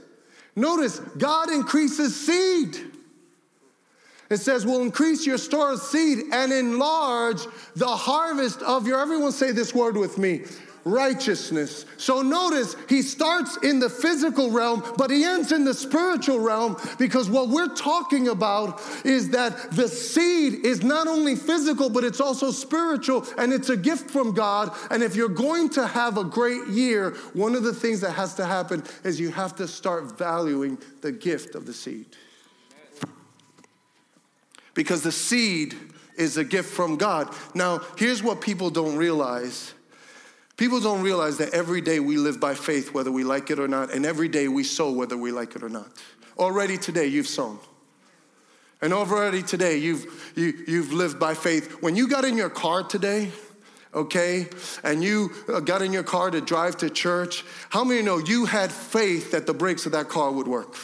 notice, 0.56 1.00
God 1.18 1.50
increases 1.50 2.16
seed. 2.24 2.78
It 4.30 4.38
says, 4.38 4.64
will 4.64 4.82
increase 4.82 5.26
your 5.26 5.40
store 5.40 5.72
of 5.72 5.82
seed 5.82 6.26
and 6.34 6.52
enlarge 6.52 7.42
the 7.76 7.88
harvest 7.88 8.62
of 8.62 8.86
your, 8.86 9.00
everyone 9.00 9.32
say 9.32 9.52
this 9.54 9.74
word 9.74 9.98
with 9.98 10.20
me, 10.20 10.42
righteousness. 10.88 11.86
So 11.97 12.21
notice 12.21 12.76
he 12.89 13.02
starts 13.02 13.58
in 13.58 13.80
the 13.80 13.89
physical 13.89 14.50
realm, 14.52 14.84
but 14.97 15.12
he 15.12 15.23
ends 15.23 15.52
in 15.52 15.63
the 15.63 15.73
spiritual 15.73 16.39
realm 16.39 16.78
because 16.97 17.30
what 17.30 17.50
we're 17.50 17.76
talking 17.76 18.28
about 18.28 18.82
is 19.06 19.30
that 19.32 19.71
the 19.71 19.88
seed 19.88 20.65
is 20.65 20.84
not 20.84 21.08
only 21.08 21.36
physical, 21.36 21.89
but 21.89 22.04
it's 22.04 22.21
also 22.21 22.52
spiritual 22.52 23.26
and 23.38 23.54
it's 23.54 23.69
a 23.69 23.78
gift 23.78 24.10
from 24.10 24.34
God. 24.34 24.76
And 24.89 25.04
if 25.04 25.15
you're 25.15 25.30
going 25.30 25.69
to 25.71 25.86
have 25.86 26.17
a 26.17 26.23
great 26.23 26.67
year, 26.67 27.12
one 27.34 27.56
of 27.56 27.63
the 27.63 27.73
things 27.73 28.02
that 28.02 28.12
has 28.12 28.36
to 28.36 28.45
happen 28.45 28.84
is 29.04 29.19
you 29.19 29.32
have 29.32 29.56
to 29.58 29.67
start 29.67 30.17
valuing 30.17 30.78
the 31.02 31.12
gift 31.12 31.56
of 31.56 31.65
the 31.65 31.73
seed. 31.73 32.06
Because 34.73 35.02
the 35.02 35.12
seed 35.12 35.76
is 36.17 36.38
a 36.38 36.43
gift 36.43 36.69
from 36.69 36.97
God. 36.97 37.34
Now, 37.54 37.82
here's 37.97 38.21
what 38.21 38.41
people 38.41 38.69
don't 38.69 38.97
realize 38.97 39.73
People 40.58 40.80
don't 40.80 41.04
realize 41.04 41.38
that 41.38 41.54
every 41.54 41.82
day 41.82 42.00
we 42.00 42.17
live 42.17 42.39
by 42.39 42.56
faith, 42.56 42.91
whether 42.91 43.12
we 43.12 43.24
like 43.24 43.52
it 43.52 43.60
or 43.60 43.67
not, 43.67 43.93
and 43.93 44.06
every 44.06 44.28
day 44.28 44.48
we 44.48 44.63
sow, 44.63 44.91
whether 44.91 45.15
we 45.15 45.32
like 45.32 45.56
it 45.56 45.62
or 45.62 45.70
not. 45.70 45.88
Already 46.38 46.78
today, 46.78 47.06
you've 47.06 47.28
sown. 47.28 47.60
And 48.82 48.91
already 48.91 49.43
today, 49.43 49.78
you've, 49.78 50.34
you, 50.36 50.54
you've 50.67 50.93
lived 50.93 51.20
by 51.20 51.36
faith. 51.36 51.82
When 51.82 51.96
you 51.96 52.08
got 52.08 52.26
in 52.26 52.38
your 52.38 52.50
car 52.50 52.84
today, 52.84 53.32
okay, 53.93 54.48
and 54.84 55.04
you 55.04 55.32
uh, 55.48 55.60
got 55.60 55.84
in 55.84 55.93
your 55.93 56.04
car 56.04 56.32
to 56.32 56.41
drive 56.41 56.78
to 56.78 56.89
church, 56.89 57.43
how 57.70 57.84
many 57.84 58.02
know 58.02 58.17
you 58.17 58.46
had 58.46 58.72
faith 58.72 59.32
that 59.32 59.46
the 59.46 59.54
brakes 59.54 59.86
of 59.86 59.91
that 59.91 60.10
car 60.10 60.32
would 60.32 60.48
work? 60.48 60.76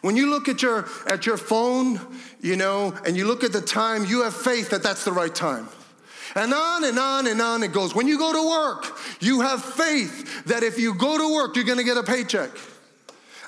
When 0.00 0.16
you 0.16 0.30
look 0.30 0.48
at 0.48 0.62
your, 0.62 0.88
at 1.06 1.26
your 1.26 1.36
phone, 1.36 2.00
you 2.40 2.56
know, 2.56 2.94
and 3.04 3.14
you 3.14 3.26
look 3.26 3.44
at 3.44 3.52
the 3.52 3.60
time, 3.60 4.06
you 4.06 4.22
have 4.22 4.34
faith 4.34 4.70
that 4.70 4.82
that's 4.82 5.04
the 5.04 5.12
right 5.12 5.34
time. 5.34 5.68
And 6.34 6.52
on 6.52 6.84
and 6.84 6.98
on 6.98 7.26
and 7.26 7.40
on 7.40 7.62
it 7.62 7.72
goes. 7.72 7.94
When 7.94 8.06
you 8.06 8.18
go 8.18 8.32
to 8.32 8.48
work, 8.48 8.98
you 9.20 9.40
have 9.40 9.64
faith 9.64 10.44
that 10.44 10.62
if 10.62 10.78
you 10.78 10.94
go 10.94 11.18
to 11.18 11.34
work, 11.34 11.56
you're 11.56 11.64
gonna 11.64 11.84
get 11.84 11.96
a 11.96 12.02
paycheck. 12.02 12.50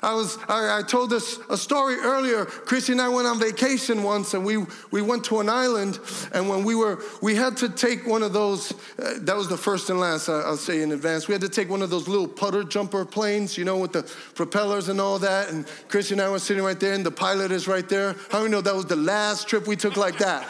I 0.03 0.13
was 0.15 0.37
I, 0.49 0.79
I 0.79 0.81
told 0.83 1.09
this 1.09 1.39
a 1.49 1.55
story 1.55 1.95
earlier. 1.95 2.43
Chrissy 2.45 2.91
and 2.91 3.01
I 3.01 3.07
went 3.07 3.25
on 3.25 3.39
vacation 3.39 4.03
once, 4.03 4.33
and 4.33 4.45
we 4.45 4.57
we 4.91 5.01
went 5.01 5.23
to 5.25 5.39
an 5.39 5.47
island. 5.47 5.97
And 6.33 6.49
when 6.49 6.65
we 6.65 6.75
were, 6.75 7.01
we 7.21 7.35
had 7.35 7.55
to 7.57 7.69
take 7.69 8.05
one 8.05 8.21
of 8.21 8.33
those. 8.33 8.73
Uh, 8.99 9.13
that 9.19 9.37
was 9.37 9.47
the 9.47 9.57
first 9.57 9.89
and 9.89 10.01
last. 10.01 10.27
I, 10.27 10.49
will 10.49 10.57
say 10.57 10.81
in 10.81 10.91
advance. 10.91 11.29
We 11.29 11.31
had 11.31 11.41
to 11.41 11.49
take 11.49 11.69
one 11.69 11.81
of 11.81 11.89
those 11.89 12.09
little 12.09 12.27
putter 12.27 12.65
jumper 12.65 13.05
planes, 13.05 13.57
you 13.57 13.63
know, 13.63 13.77
with 13.77 13.93
the 13.93 14.03
propellers 14.35 14.89
and 14.89 14.99
all 14.99 15.19
that. 15.19 15.49
And 15.49 15.65
Chrissy 15.87 16.15
and 16.15 16.21
I 16.21 16.29
were 16.29 16.39
sitting 16.39 16.63
right 16.63 16.79
there, 16.79 16.93
and 16.93 17.05
the 17.05 17.11
pilot 17.11 17.51
is 17.51 17.65
right 17.69 17.87
there. 17.87 18.15
How 18.29 18.39
many 18.39 18.51
know 18.51 18.59
that 18.59 18.75
was 18.75 18.85
the 18.85 18.97
last 18.97 19.47
trip 19.47 19.67
we 19.67 19.77
took 19.77 19.95
like 19.95 20.17
that? 20.17 20.45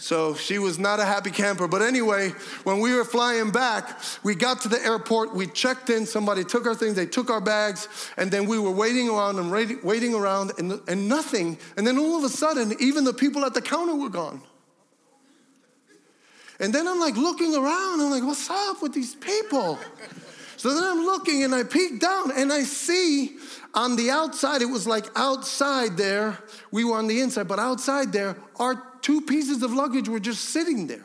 So 0.00 0.34
she 0.34 0.58
was 0.58 0.78
not 0.78 0.98
a 0.98 1.04
happy 1.04 1.30
camper. 1.30 1.68
But 1.68 1.82
anyway, 1.82 2.30
when 2.64 2.80
we 2.80 2.94
were 2.94 3.04
flying 3.04 3.50
back, 3.50 4.00
we 4.22 4.34
got 4.34 4.62
to 4.62 4.68
the 4.68 4.82
airport, 4.82 5.34
we 5.34 5.46
checked 5.46 5.90
in, 5.90 6.06
somebody 6.06 6.42
took 6.42 6.66
our 6.66 6.74
things, 6.74 6.94
they 6.94 7.04
took 7.04 7.28
our 7.28 7.40
bags, 7.40 7.86
and 8.16 8.30
then 8.30 8.46
we 8.46 8.58
were 8.58 8.70
waiting 8.70 9.10
around 9.10 9.38
and 9.38 9.50
waiting 9.50 10.14
around 10.14 10.52
and, 10.58 10.80
and 10.88 11.06
nothing. 11.06 11.58
And 11.76 11.86
then 11.86 11.98
all 11.98 12.16
of 12.16 12.24
a 12.24 12.30
sudden, 12.30 12.72
even 12.80 13.04
the 13.04 13.12
people 13.12 13.44
at 13.44 13.52
the 13.52 13.60
counter 13.60 13.94
were 13.94 14.08
gone. 14.08 14.40
And 16.58 16.74
then 16.74 16.88
I'm 16.88 16.98
like 16.98 17.16
looking 17.16 17.54
around, 17.54 18.00
I'm 18.00 18.10
like, 18.10 18.22
what's 18.22 18.48
up 18.48 18.80
with 18.80 18.94
these 18.94 19.14
people? 19.14 19.78
So 20.56 20.74
then 20.74 20.82
I'm 20.82 21.04
looking 21.04 21.44
and 21.44 21.54
I 21.54 21.62
peek 21.62 22.00
down 22.00 22.32
and 22.34 22.50
I 22.50 22.62
see 22.62 23.36
on 23.74 23.96
the 23.96 24.10
outside, 24.10 24.62
it 24.62 24.66
was 24.66 24.86
like 24.86 25.06
outside 25.14 25.98
there, 25.98 26.38
we 26.70 26.84
were 26.84 26.96
on 26.96 27.06
the 27.06 27.20
inside, 27.20 27.48
but 27.48 27.58
outside 27.58 28.12
there, 28.12 28.36
our 28.58 28.89
two 29.02 29.20
pieces 29.22 29.62
of 29.62 29.72
luggage 29.72 30.08
were 30.08 30.20
just 30.20 30.46
sitting 30.46 30.86
there. 30.86 31.04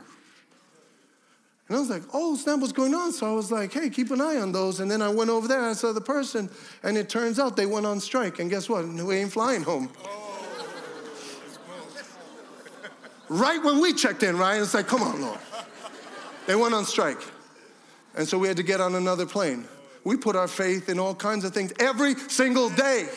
And 1.68 1.78
I 1.78 1.80
was 1.80 1.90
like, 1.90 2.04
oh, 2.14 2.36
snap, 2.36 2.60
what's 2.60 2.74
going 2.74 2.94
on? 2.94 3.12
So 3.12 3.28
I 3.28 3.34
was 3.34 3.52
like, 3.52 3.74
hey, 3.74 3.90
keep 3.90 4.12
an 4.12 4.22
eye 4.22 4.38
on 4.38 4.52
those. 4.52 4.80
And 4.80 4.90
then 4.90 5.02
I 5.02 5.10
went 5.10 5.32
over 5.32 5.48
there, 5.48 5.62
I 5.62 5.74
saw 5.74 5.94
the 5.94 6.02
person, 6.02 6.50
and 6.84 6.96
it 6.96 7.10
turns 7.10 7.40
out 7.40 7.56
they 7.56 7.66
went 7.66 7.88
on 7.88 8.00
strike. 8.00 8.40
And 8.40 8.52
guess 8.52 8.70
what? 8.70 8.86
We 8.88 9.16
ain't 9.18 9.32
flying 9.32 9.64
home. 9.64 9.90
right 13.30 13.64
when 13.64 13.82
we 13.82 13.94
checked 13.94 14.22
in, 14.22 14.38
right? 14.38 14.62
It's 14.62 14.76
like, 14.76 14.88
come 14.88 15.02
on, 15.02 15.22
Lord. 15.22 15.40
They 16.46 16.56
went 16.56 16.76
on 16.76 16.86
strike. 16.86 17.22
And 18.16 18.28
so 18.28 18.38
we 18.38 18.48
had 18.48 18.58
to 18.58 18.64
get 18.64 18.80
on 18.80 18.94
another 18.94 19.26
plane. 19.26 19.68
We 20.04 20.18
put 20.18 20.36
our 20.36 20.48
faith 20.48 20.88
in 20.88 21.00
all 21.00 21.16
kinds 21.16 21.44
of 21.46 21.54
things 21.54 21.74
every 21.80 22.14
single 22.14 22.70
day. 22.70 23.10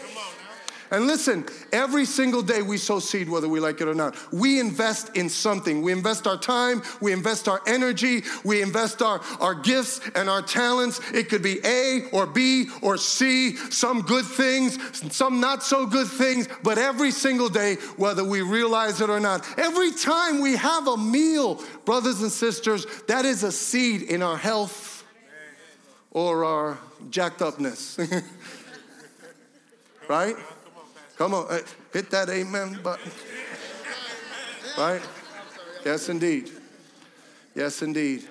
And 0.91 1.07
listen, 1.07 1.45
every 1.73 2.05
single 2.05 2.43
day 2.43 2.63
we 2.63 2.79
sow 2.79 2.99
seed, 2.99 3.29
whether 3.29 3.49
we 3.49 3.61
like 3.61 3.81
it 3.81 3.89
or 3.89 3.95
not. 3.95 4.17
We 4.33 4.59
invest 4.59 5.17
in 5.17 5.29
something. 5.29 5.83
We 5.83 5.93
invest 5.93 6.27
our 6.27 6.39
time, 6.39 6.83
we 7.01 7.13
invest 7.13 7.49
our 7.49 7.61
energy, 7.67 8.23
we 8.45 8.63
invest 8.63 9.03
our, 9.03 9.21
our 9.41 9.55
gifts 9.55 10.01
and 10.15 10.31
our 10.31 10.43
talents. 10.43 11.01
It 11.13 11.29
could 11.29 11.43
be 11.43 11.59
A 11.65 12.09
or 12.13 12.27
B 12.27 12.69
or 12.83 12.97
C, 12.97 13.57
some 13.57 14.03
good 14.03 14.25
things, 14.25 14.79
some 15.15 15.41
not 15.41 15.63
so 15.63 15.87
good 15.87 16.09
things, 16.09 16.49
but 16.63 16.79
every 16.79 17.11
single 17.11 17.49
day, 17.49 17.77
whether 17.97 18.25
we 18.25 18.43
realize 18.43 19.01
it 19.01 19.11
or 19.11 19.21
not, 19.21 19.47
every 19.59 19.93
time 19.93 20.41
we 20.41 20.57
have 20.57 20.87
a 20.87 20.97
meal, 20.97 21.63
brothers 21.85 22.23
and 22.23 22.33
sisters, 22.33 22.87
that 23.09 23.25
is 23.25 23.43
a 23.43 23.53
seed 23.53 24.03
in 24.03 24.23
our 24.23 24.37
health 24.37 25.05
or 26.11 26.45
our 26.45 26.79
jacked 27.11 27.43
upness. 27.43 27.99
right? 30.09 30.37
Come 31.19 31.35
on, 31.35 31.49
hit 31.93 32.11
that 32.11 32.31
amen 32.31 32.79
button. 32.81 33.11
Right? 34.79 35.03
Yes, 35.85 36.09
indeed. 36.09 36.49
Yes, 37.57 37.83
indeed. 37.83 38.29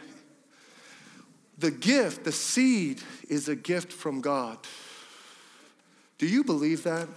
The 1.57 1.71
gift, 1.71 2.23
the 2.23 2.31
seed, 2.31 3.01
is 3.27 3.49
a 3.49 3.57
gift 3.57 3.91
from 3.91 4.21
God. 4.21 4.57
Do 6.17 6.27
you 6.27 6.45
believe 6.45 6.83
that? 6.83 7.09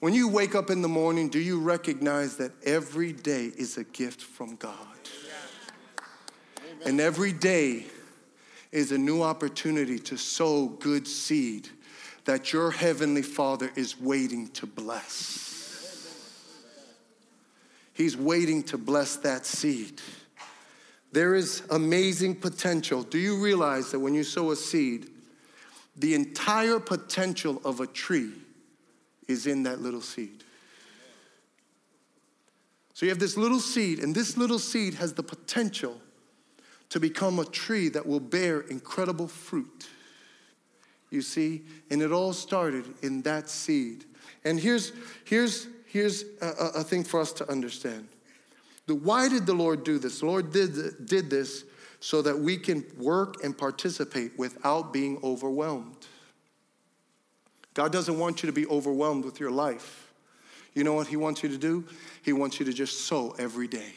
When 0.00 0.14
you 0.14 0.28
wake 0.28 0.56
up 0.56 0.68
in 0.68 0.82
the 0.82 0.88
morning, 0.88 1.28
do 1.28 1.38
you 1.38 1.60
recognize 1.60 2.36
that 2.38 2.50
every 2.64 3.12
day 3.12 3.52
is 3.56 3.78
a 3.78 3.84
gift 3.84 4.20
from 4.20 4.56
God? 4.56 4.74
And 6.84 7.00
every 7.00 7.32
day 7.32 7.86
is 8.72 8.90
a 8.90 8.98
new 8.98 9.22
opportunity 9.22 10.00
to 10.00 10.16
sow 10.16 10.66
good 10.66 11.06
seed 11.06 11.68
that 12.28 12.52
your 12.52 12.70
heavenly 12.70 13.22
Father 13.22 13.70
is 13.74 13.98
waiting 13.98 14.48
to 14.48 14.66
bless. 14.66 16.04
He's 17.94 18.18
waiting 18.18 18.62
to 18.64 18.76
bless 18.76 19.16
that 19.16 19.46
seed. 19.46 20.02
There 21.10 21.34
is 21.34 21.62
amazing 21.70 22.34
potential. 22.34 23.02
Do 23.02 23.16
you 23.16 23.42
realize 23.42 23.92
that 23.92 24.00
when 24.00 24.12
you 24.12 24.24
sow 24.24 24.50
a 24.50 24.56
seed, 24.56 25.08
the 25.96 26.12
entire 26.12 26.78
potential 26.78 27.62
of 27.64 27.80
a 27.80 27.86
tree 27.86 28.32
is 29.26 29.46
in 29.46 29.62
that 29.62 29.80
little 29.80 30.02
seed? 30.02 30.44
So 32.92 33.06
you 33.06 33.10
have 33.10 33.20
this 33.20 33.38
little 33.38 33.58
seed, 33.58 34.00
and 34.00 34.14
this 34.14 34.36
little 34.36 34.58
seed 34.58 34.92
has 34.96 35.14
the 35.14 35.22
potential 35.22 35.98
to 36.90 37.00
become 37.00 37.38
a 37.38 37.46
tree 37.46 37.88
that 37.88 38.06
will 38.06 38.20
bear 38.20 38.60
incredible 38.60 39.28
fruit. 39.28 39.88
You 41.10 41.22
see? 41.22 41.62
And 41.90 42.02
it 42.02 42.12
all 42.12 42.32
started 42.32 42.84
in 43.02 43.22
that 43.22 43.48
seed. 43.48 44.04
And 44.44 44.60
here's, 44.60 44.92
here's, 45.24 45.66
here's 45.86 46.24
a, 46.40 46.48
a 46.76 46.82
thing 46.84 47.04
for 47.04 47.20
us 47.20 47.32
to 47.34 47.50
understand. 47.50 48.08
The, 48.86 48.94
why 48.94 49.28
did 49.28 49.46
the 49.46 49.54
Lord 49.54 49.84
do 49.84 49.98
this? 49.98 50.20
The 50.20 50.26
Lord 50.26 50.52
did, 50.52 51.06
did 51.06 51.30
this 51.30 51.64
so 52.00 52.22
that 52.22 52.38
we 52.38 52.56
can 52.56 52.84
work 52.96 53.42
and 53.42 53.56
participate 53.56 54.38
without 54.38 54.92
being 54.92 55.18
overwhelmed. 55.22 56.06
God 57.74 57.92
doesn't 57.92 58.18
want 58.18 58.42
you 58.42 58.46
to 58.48 58.52
be 58.52 58.66
overwhelmed 58.66 59.24
with 59.24 59.40
your 59.40 59.50
life. 59.50 60.12
You 60.74 60.84
know 60.84 60.94
what 60.94 61.06
He 61.06 61.16
wants 61.16 61.42
you 61.42 61.48
to 61.48 61.58
do? 61.58 61.84
He 62.22 62.32
wants 62.32 62.60
you 62.60 62.66
to 62.66 62.72
just 62.72 63.06
sow 63.06 63.34
every 63.38 63.66
day. 63.66 63.92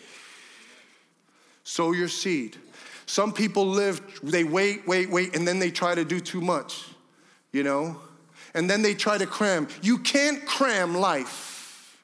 Sow 1.64 1.92
your 1.92 2.08
seed. 2.08 2.58
Some 3.06 3.34
people 3.34 3.68
live, 3.68 4.02
they 4.24 4.44
wait, 4.44 4.88
wait, 4.88 5.10
wait, 5.10 5.36
and 5.36 5.48
then 5.48 5.60
they 5.60 5.70
try 5.70 5.94
to 5.94 6.06
do 6.06 6.20
too 6.20 6.42
much 6.42 6.86
you 7.52 7.64
know? 7.64 7.98
And 8.54 8.70
then 8.70 8.82
they 8.82 8.94
try 8.94 9.18
to 9.18 9.26
cram. 9.26 9.68
You 9.82 9.98
can't 10.00 10.46
cram 10.46 10.96
life. 10.96 11.98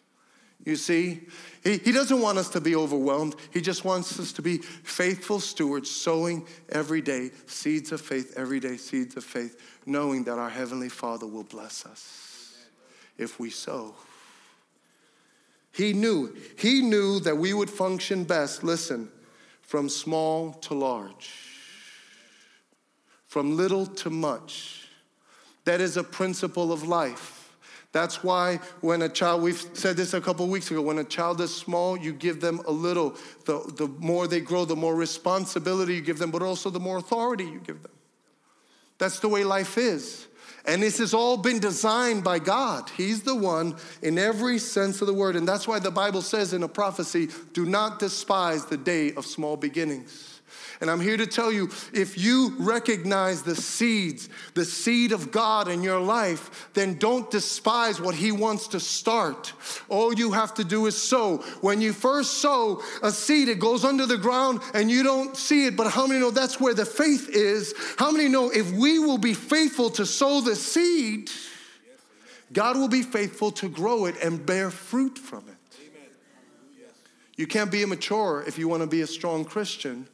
You 0.65 0.75
see? 0.75 1.21
He, 1.63 1.77
he 1.77 1.91
doesn't 1.91 2.21
want 2.21 2.37
us 2.37 2.49
to 2.49 2.61
be 2.61 2.75
overwhelmed. 2.75 3.35
He 3.51 3.61
just 3.61 3.83
wants 3.83 4.19
us 4.19 4.31
to 4.33 4.41
be 4.41 4.57
faithful 4.57 5.39
stewards, 5.39 5.89
sowing 5.89 6.45
every 6.69 7.01
day, 7.01 7.31
seeds 7.45 7.91
of 7.91 8.01
faith, 8.01 8.33
every 8.37 8.59
day, 8.59 8.77
seeds 8.77 9.17
of 9.17 9.23
faith, 9.23 9.59
knowing 9.85 10.23
that 10.25 10.37
our 10.37 10.49
Heavenly 10.49 10.89
Father 10.89 11.27
will 11.27 11.43
bless 11.43 11.85
us 11.85 12.65
if 13.17 13.39
we 13.39 13.49
sow. 13.49 13.95
He 15.71 15.93
knew, 15.93 16.35
he 16.57 16.81
knew 16.81 17.19
that 17.19 17.37
we 17.37 17.53
would 17.53 17.69
function 17.69 18.23
best, 18.23 18.63
listen, 18.63 19.09
from 19.61 19.89
small 19.89 20.53
to 20.53 20.73
large, 20.73 21.31
from 23.27 23.57
little 23.57 23.85
to 23.85 24.09
much 24.09 24.86
that 25.67 25.81
is 25.81 25.97
a 25.97 26.03
principle 26.03 26.71
of 26.71 26.83
life. 26.83 27.53
That's 27.91 28.23
why 28.23 28.61
when 28.79 29.01
a 29.01 29.09
child, 29.09 29.41
we've 29.41 29.59
said 29.73 29.97
this 29.97 30.13
a 30.13 30.21
couple 30.21 30.47
weeks 30.47 30.71
ago, 30.71 30.81
when 30.81 30.97
a 30.97 31.03
child 31.03 31.41
is 31.41 31.53
small, 31.53 31.97
you 31.97 32.13
give 32.13 32.39
them 32.39 32.61
a 32.65 32.71
little. 32.71 33.15
The, 33.45 33.59
the 33.75 33.87
more 33.99 34.27
they 34.27 34.39
grow, 34.39 34.63
the 34.63 34.77
more 34.77 34.95
responsibility 34.95 35.95
you 35.95 36.01
give 36.01 36.19
them, 36.19 36.31
but 36.31 36.41
also 36.41 36.69
the 36.69 36.79
more 36.79 36.97
authority 36.97 37.43
you 37.43 37.59
give 37.59 37.83
them. 37.83 37.91
That's 38.97 39.19
the 39.19 39.27
way 39.27 39.43
life 39.43 39.77
is. 39.77 40.27
And 40.63 40.81
this 40.81 40.99
has 40.99 41.13
all 41.13 41.35
been 41.35 41.59
designed 41.59 42.23
by 42.23 42.39
God. 42.39 42.89
He's 42.95 43.23
the 43.23 43.35
one 43.35 43.75
in 44.01 44.17
every 44.17 44.59
sense 44.59 45.01
of 45.01 45.07
the 45.07 45.13
word. 45.13 45.35
And 45.35 45.45
that's 45.45 45.67
why 45.67 45.79
the 45.79 45.91
Bible 45.91 46.21
says 46.21 46.53
in 46.53 46.63
a 46.63 46.69
prophecy 46.69 47.27
do 47.51 47.65
not 47.65 47.99
despise 47.99 48.65
the 48.65 48.77
day 48.77 49.13
of 49.13 49.25
small 49.25 49.57
beginnings. 49.57 50.36
And 50.79 50.91
I'm 50.91 50.99
here 50.99 51.17
to 51.17 51.25
tell 51.25 51.51
you 51.51 51.69
if 51.91 52.17
you 52.17 52.53
recognize 52.59 53.41
the 53.41 53.55
seeds, 53.55 54.29
the 54.53 54.65
seed 54.65 55.11
of 55.11 55.31
God 55.31 55.67
in 55.67 55.81
your 55.81 55.99
life, 55.99 56.69
then 56.73 56.97
don't 56.99 57.29
despise 57.31 57.99
what 57.99 58.13
He 58.13 58.31
wants 58.31 58.67
to 58.69 58.79
start. 58.79 59.53
All 59.89 60.13
you 60.13 60.31
have 60.33 60.53
to 60.55 60.63
do 60.63 60.85
is 60.85 61.01
sow. 61.01 61.37
When 61.61 61.81
you 61.81 61.93
first 61.93 62.35
sow 62.35 62.83
a 63.01 63.11
seed, 63.11 63.49
it 63.49 63.59
goes 63.59 63.83
under 63.83 64.05
the 64.05 64.17
ground 64.17 64.61
and 64.75 64.91
you 64.91 65.01
don't 65.01 65.35
see 65.35 65.65
it. 65.65 65.75
But 65.75 65.91
how 65.91 66.05
many 66.05 66.19
know 66.19 66.31
that's 66.31 66.59
where 66.59 66.75
the 66.75 66.85
faith 66.85 67.29
is? 67.29 67.73
How 67.97 68.11
many 68.11 68.27
know 68.29 68.51
if 68.51 68.71
we 68.71 68.99
will 68.99 69.17
be 69.17 69.33
faithful 69.33 69.89
to 69.91 70.05
sow 70.05 70.41
the 70.41 70.55
seed, 70.55 71.31
God 72.53 72.77
will 72.77 72.87
be 72.87 73.01
faithful 73.01 73.51
to 73.53 73.67
grow 73.67 74.05
it 74.05 74.15
and 74.23 74.45
bear 74.45 74.69
fruit 74.69 75.17
from 75.17 75.43
it? 75.47 75.55
You 77.35 77.45
can't 77.45 77.71
be 77.71 77.83
immature 77.83 78.43
if 78.47 78.57
you 78.57 78.67
want 78.67 78.81
to 78.81 78.87
be 78.87 79.01
a 79.01 79.07
strong 79.07 79.45
Christian. 79.45 80.07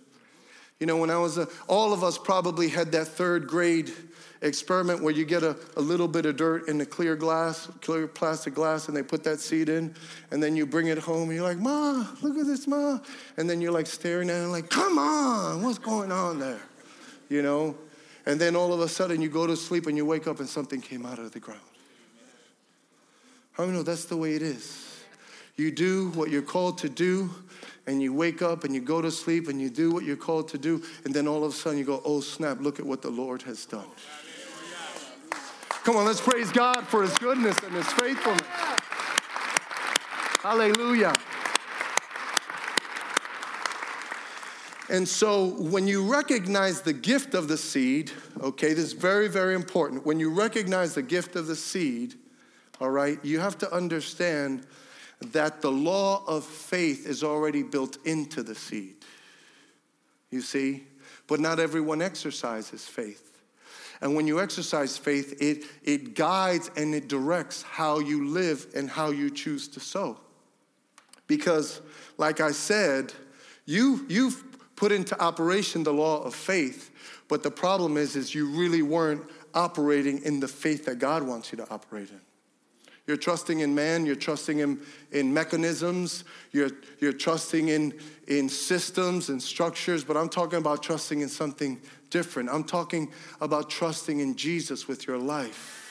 You 0.83 0.87
know, 0.87 0.97
when 0.97 1.09
I 1.09 1.17
was, 1.17 1.37
a, 1.37 1.47
all 1.69 1.93
of 1.93 2.03
us 2.03 2.17
probably 2.17 2.67
had 2.67 2.91
that 2.91 3.07
third 3.07 3.47
grade 3.47 3.93
experiment 4.41 5.01
where 5.01 5.13
you 5.13 5.23
get 5.23 5.41
a, 5.41 5.55
a 5.77 5.81
little 5.81 6.09
bit 6.09 6.25
of 6.25 6.35
dirt 6.35 6.67
in 6.67 6.81
a 6.81 6.85
clear 6.85 7.15
glass, 7.15 7.69
clear 7.79 8.05
plastic 8.05 8.53
glass, 8.53 8.89
and 8.89 8.97
they 8.97 9.01
put 9.01 9.23
that 9.23 9.39
seed 9.39 9.69
in, 9.69 9.95
and 10.29 10.43
then 10.43 10.57
you 10.57 10.65
bring 10.65 10.87
it 10.87 10.97
home, 10.97 11.29
and 11.29 11.35
you're 11.35 11.47
like, 11.47 11.57
Ma, 11.57 12.05
look 12.21 12.37
at 12.37 12.45
this, 12.47 12.67
Ma. 12.67 12.99
And 13.37 13.49
then 13.49 13.61
you're 13.61 13.71
like 13.71 13.87
staring 13.87 14.29
at 14.29 14.43
it, 14.43 14.47
like, 14.47 14.69
come 14.69 14.97
on, 14.97 15.63
what's 15.63 15.79
going 15.79 16.11
on 16.11 16.39
there? 16.39 16.59
You 17.29 17.43
know? 17.43 17.77
And 18.25 18.37
then 18.37 18.53
all 18.53 18.73
of 18.73 18.81
a 18.81 18.89
sudden 18.89 19.21
you 19.21 19.29
go 19.29 19.47
to 19.47 19.55
sleep 19.55 19.87
and 19.87 19.95
you 19.95 20.05
wake 20.05 20.27
up 20.27 20.39
and 20.41 20.49
something 20.49 20.81
came 20.81 21.05
out 21.05 21.17
of 21.17 21.31
the 21.31 21.39
ground. 21.39 21.61
How 23.53 23.63
many 23.63 23.77
know 23.77 23.83
that's 23.83 24.03
the 24.03 24.17
way 24.17 24.33
it 24.35 24.41
is? 24.41 25.01
You 25.55 25.71
do 25.71 26.09
what 26.09 26.29
you're 26.29 26.41
called 26.41 26.79
to 26.79 26.89
do, 26.89 27.29
and 27.85 28.01
you 28.01 28.13
wake 28.13 28.41
up 28.41 28.63
and 28.63 28.73
you 28.73 28.81
go 28.81 29.01
to 29.01 29.11
sleep 29.11 29.47
and 29.47 29.61
you 29.61 29.69
do 29.69 29.91
what 29.91 30.03
you're 30.03 30.15
called 30.15 30.47
to 30.49 30.57
do, 30.57 30.81
and 31.05 31.13
then 31.13 31.27
all 31.27 31.43
of 31.43 31.51
a 31.51 31.55
sudden 31.55 31.77
you 31.77 31.85
go, 31.85 32.01
oh 32.05 32.21
snap, 32.21 32.59
look 32.61 32.79
at 32.79 32.85
what 32.85 33.01
the 33.01 33.09
Lord 33.09 33.41
has 33.43 33.65
done. 33.65 33.85
Come 35.83 35.97
on, 35.97 36.05
let's 36.05 36.21
praise 36.21 36.49
God 36.51 36.87
for 36.87 37.01
his 37.01 37.17
goodness 37.17 37.57
and 37.61 37.73
his 37.73 37.87
faithfulness. 37.87 38.47
Hallelujah. 40.41 41.13
And 44.89 45.07
so 45.07 45.47
when 45.59 45.87
you 45.87 46.09
recognize 46.09 46.81
the 46.81 46.93
gift 46.93 47.33
of 47.33 47.47
the 47.47 47.57
seed, 47.57 48.11
okay, 48.41 48.73
this 48.73 48.85
is 48.85 48.93
very, 48.93 49.27
very 49.27 49.55
important. 49.55 50.05
When 50.05 50.19
you 50.19 50.29
recognize 50.29 50.93
the 50.93 51.01
gift 51.01 51.35
of 51.35 51.47
the 51.47 51.55
seed, 51.55 52.15
all 52.79 52.89
right, 52.89 53.17
you 53.23 53.39
have 53.39 53.57
to 53.59 53.73
understand 53.73 54.65
that 55.31 55.61
the 55.61 55.71
law 55.71 56.23
of 56.27 56.43
faith 56.43 57.07
is 57.07 57.23
already 57.23 57.63
built 57.63 57.97
into 58.05 58.43
the 58.43 58.55
seed. 58.55 58.95
You 60.29 60.41
see? 60.41 60.83
But 61.27 61.39
not 61.39 61.59
everyone 61.59 62.01
exercises 62.01 62.85
faith. 62.85 63.29
And 64.01 64.15
when 64.15 64.27
you 64.27 64.41
exercise 64.41 64.97
faith, 64.97 65.41
it, 65.41 65.63
it 65.83 66.13
guides 66.13 66.69
and 66.75 66.93
it 66.93 67.07
directs 67.07 67.61
how 67.61 67.99
you 67.99 68.27
live 68.27 68.67
and 68.75 68.89
how 68.89 69.11
you 69.11 69.29
choose 69.29 69.69
to 69.69 69.79
sow. 69.79 70.19
Because, 71.27 71.79
like 72.17 72.41
I 72.41 72.51
said, 72.51 73.13
you, 73.65 74.05
you've 74.09 74.43
put 74.75 74.91
into 74.91 75.19
operation 75.21 75.83
the 75.83 75.93
law 75.93 76.21
of 76.21 76.35
faith, 76.35 76.91
but 77.29 77.43
the 77.43 77.51
problem 77.51 77.95
is, 77.95 78.17
is 78.17 78.35
you 78.35 78.47
really 78.47 78.81
weren't 78.81 79.23
operating 79.53 80.21
in 80.23 80.41
the 80.41 80.47
faith 80.49 80.85
that 80.85 80.99
God 80.99 81.23
wants 81.23 81.51
you 81.51 81.57
to 81.59 81.69
operate 81.69 82.09
in. 82.09 82.19
You're 83.05 83.17
trusting 83.17 83.59
in 83.59 83.75
man, 83.75 84.05
you're 84.05 84.15
trusting 84.15 84.59
in, 84.59 84.79
in 85.11 85.33
mechanisms, 85.33 86.23
you're, 86.51 86.69
you're 86.99 87.11
trusting 87.11 87.67
in, 87.67 87.93
in 88.27 88.47
systems 88.47 89.27
and 89.27 89.41
structures, 89.43 90.05
but 90.05 90.15
I'm 90.15 90.29
talking 90.29 90.57
about 90.57 90.81
trusting 90.81 91.19
in 91.19 91.27
something 91.27 91.81
different. 92.09 92.49
I'm 92.49 92.63
talking 92.63 93.11
about 93.41 93.69
trusting 93.69 94.21
in 94.21 94.35
Jesus 94.35 94.87
with 94.87 95.05
your 95.05 95.17
life. 95.17 95.81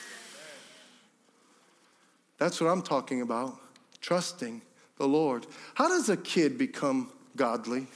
That's 2.39 2.59
what 2.59 2.67
I'm 2.67 2.81
talking 2.81 3.21
about, 3.21 3.57
trusting 4.01 4.61
the 4.97 5.07
Lord. 5.07 5.45
How 5.75 5.87
does 5.87 6.09
a 6.09 6.17
kid 6.17 6.57
become 6.57 7.11
godly? 7.35 7.87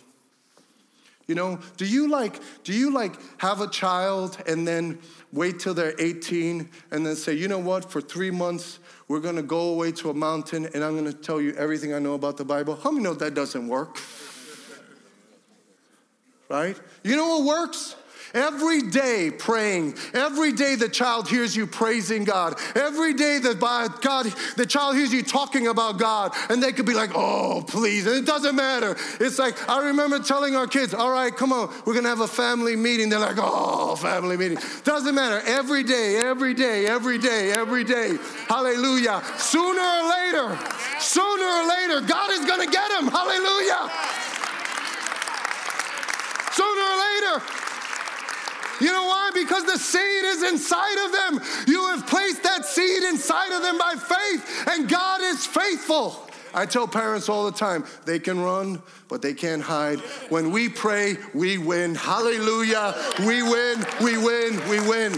You 1.28 1.36
know, 1.36 1.60
do 1.76 1.86
you 1.86 2.08
like 2.08 2.40
do 2.64 2.74
you 2.74 2.92
like 2.92 3.16
have 3.40 3.60
a 3.60 3.68
child 3.68 4.38
and 4.48 4.66
then 4.66 5.00
wait 5.34 5.60
till 5.60 5.74
they're 5.74 5.94
18 6.00 6.70
and 6.92 7.06
then 7.06 7.18
say, 7.18 7.34
"You 7.34 7.50
know 7.50 7.60
what? 7.60 7.92
For 7.92 8.00
3 8.00 8.32
months 8.32 8.80
we're 9.08 9.20
going 9.20 9.36
to 9.36 9.42
go 9.42 9.70
away 9.70 9.92
to 9.94 10.10
a 10.10 10.14
mountain 10.14 10.68
and 10.74 10.84
I'm 10.84 10.94
going 10.94 11.12
to 11.12 11.14
tell 11.14 11.40
you 11.40 11.54
everything 11.54 11.94
I 11.94 12.00
know 12.00 12.14
about 12.14 12.38
the 12.38 12.46
Bible." 12.46 12.76
How 12.76 12.92
many 12.92 13.04
know 13.04 13.14
that 13.14 13.34
doesn't 13.34 13.68
work? 13.68 14.00
right? 16.50 16.80
You 17.04 17.16
know 17.16 17.40
what 17.40 17.46
works? 17.46 17.96
Every 18.34 18.82
day 18.82 19.32
praying. 19.32 19.96
Every 20.14 20.52
day 20.52 20.76
the 20.76 20.90
child 20.90 21.30
hears 21.30 21.56
you 21.56 21.68
praising 21.68 22.24
God. 22.24 22.60
Every 22.76 23.14
day 23.14 23.40
that 23.40 23.60
by 23.60 23.88
God, 24.02 24.34
the 24.56 24.66
child 24.66 24.96
hears 24.96 25.14
you 25.14 25.24
talking 25.24 25.68
about 25.68 25.98
God, 25.98 26.34
and 26.50 26.62
they 26.62 26.72
could 26.72 26.86
be 26.86 26.94
like, 26.94 27.12
"Oh, 27.16 27.64
please!" 27.66 28.06
And 28.06 28.16
it 28.16 28.26
doesn't 28.26 28.56
matter. 28.56 28.98
It's 29.20 29.40
like 29.40 29.56
I 29.70 29.88
remember 29.88 30.20
telling 30.20 30.56
our 30.56 30.68
kids, 30.68 30.94
"All 30.94 31.12
right, 31.12 31.36
come 31.36 31.54
on, 31.54 31.74
we're 31.86 31.94
gonna 31.94 32.10
have 32.10 32.22
a 32.22 32.28
family 32.28 32.76
meeting." 32.76 33.10
They're 33.10 33.20
like, 33.20 33.38
"Oh, 33.40 33.96
family 33.96 34.38
meeting." 34.38 34.60
Doesn't 34.84 35.16
matter. 35.16 35.42
Every 35.46 35.84
day, 35.84 36.18
every 36.18 36.54
day, 36.54 36.86
every 36.86 37.18
day, 37.18 37.52
every 37.52 37.84
day. 37.84 38.18
Hallelujah. 38.48 39.22
Sooner 39.38 39.82
or 39.82 40.10
later, 40.10 40.60
sooner 41.00 41.46
or 41.46 41.68
later, 41.68 42.02
God 42.02 42.32
is 42.32 42.46
gonna 42.46 42.68
get 42.68 42.92
him. 42.92 43.08
Hallelujah. 43.08 43.92
Sooner 46.54 46.82
or 46.82 46.98
later. 46.98 47.67
You 48.80 48.92
know 48.92 49.06
why? 49.06 49.32
Because 49.34 49.66
the 49.66 49.78
seed 49.78 50.24
is 50.24 50.44
inside 50.44 51.06
of 51.06 51.12
them. 51.12 51.66
You 51.68 51.88
have 51.88 52.08
placed 52.08 52.44
that 52.44 52.66
seed 52.66 53.04
inside 53.04 53.52
of 53.56 53.62
them 53.62 53.78
by 53.78 53.96
faith, 53.96 54.68
and 54.68 54.88
God 54.88 55.22
is 55.22 55.46
faithful. 55.46 56.24
I 56.54 56.66
tell 56.66 56.88
parents 56.88 57.30
all 57.30 57.46
the 57.46 57.58
time, 57.58 57.86
they 58.06 58.20
can 58.20 58.40
run, 58.40 58.82
but 59.10 59.22
they 59.22 59.34
can't 59.34 59.62
hide. 59.62 60.00
When 60.30 60.52
we 60.52 60.70
pray, 60.70 61.18
we 61.34 61.58
win. 61.58 61.94
Hallelujah. 61.96 62.96
We 63.20 63.44
win, 63.44 63.86
we 64.02 64.18
win, 64.18 64.70
we 64.70 64.80
win. 64.88 65.14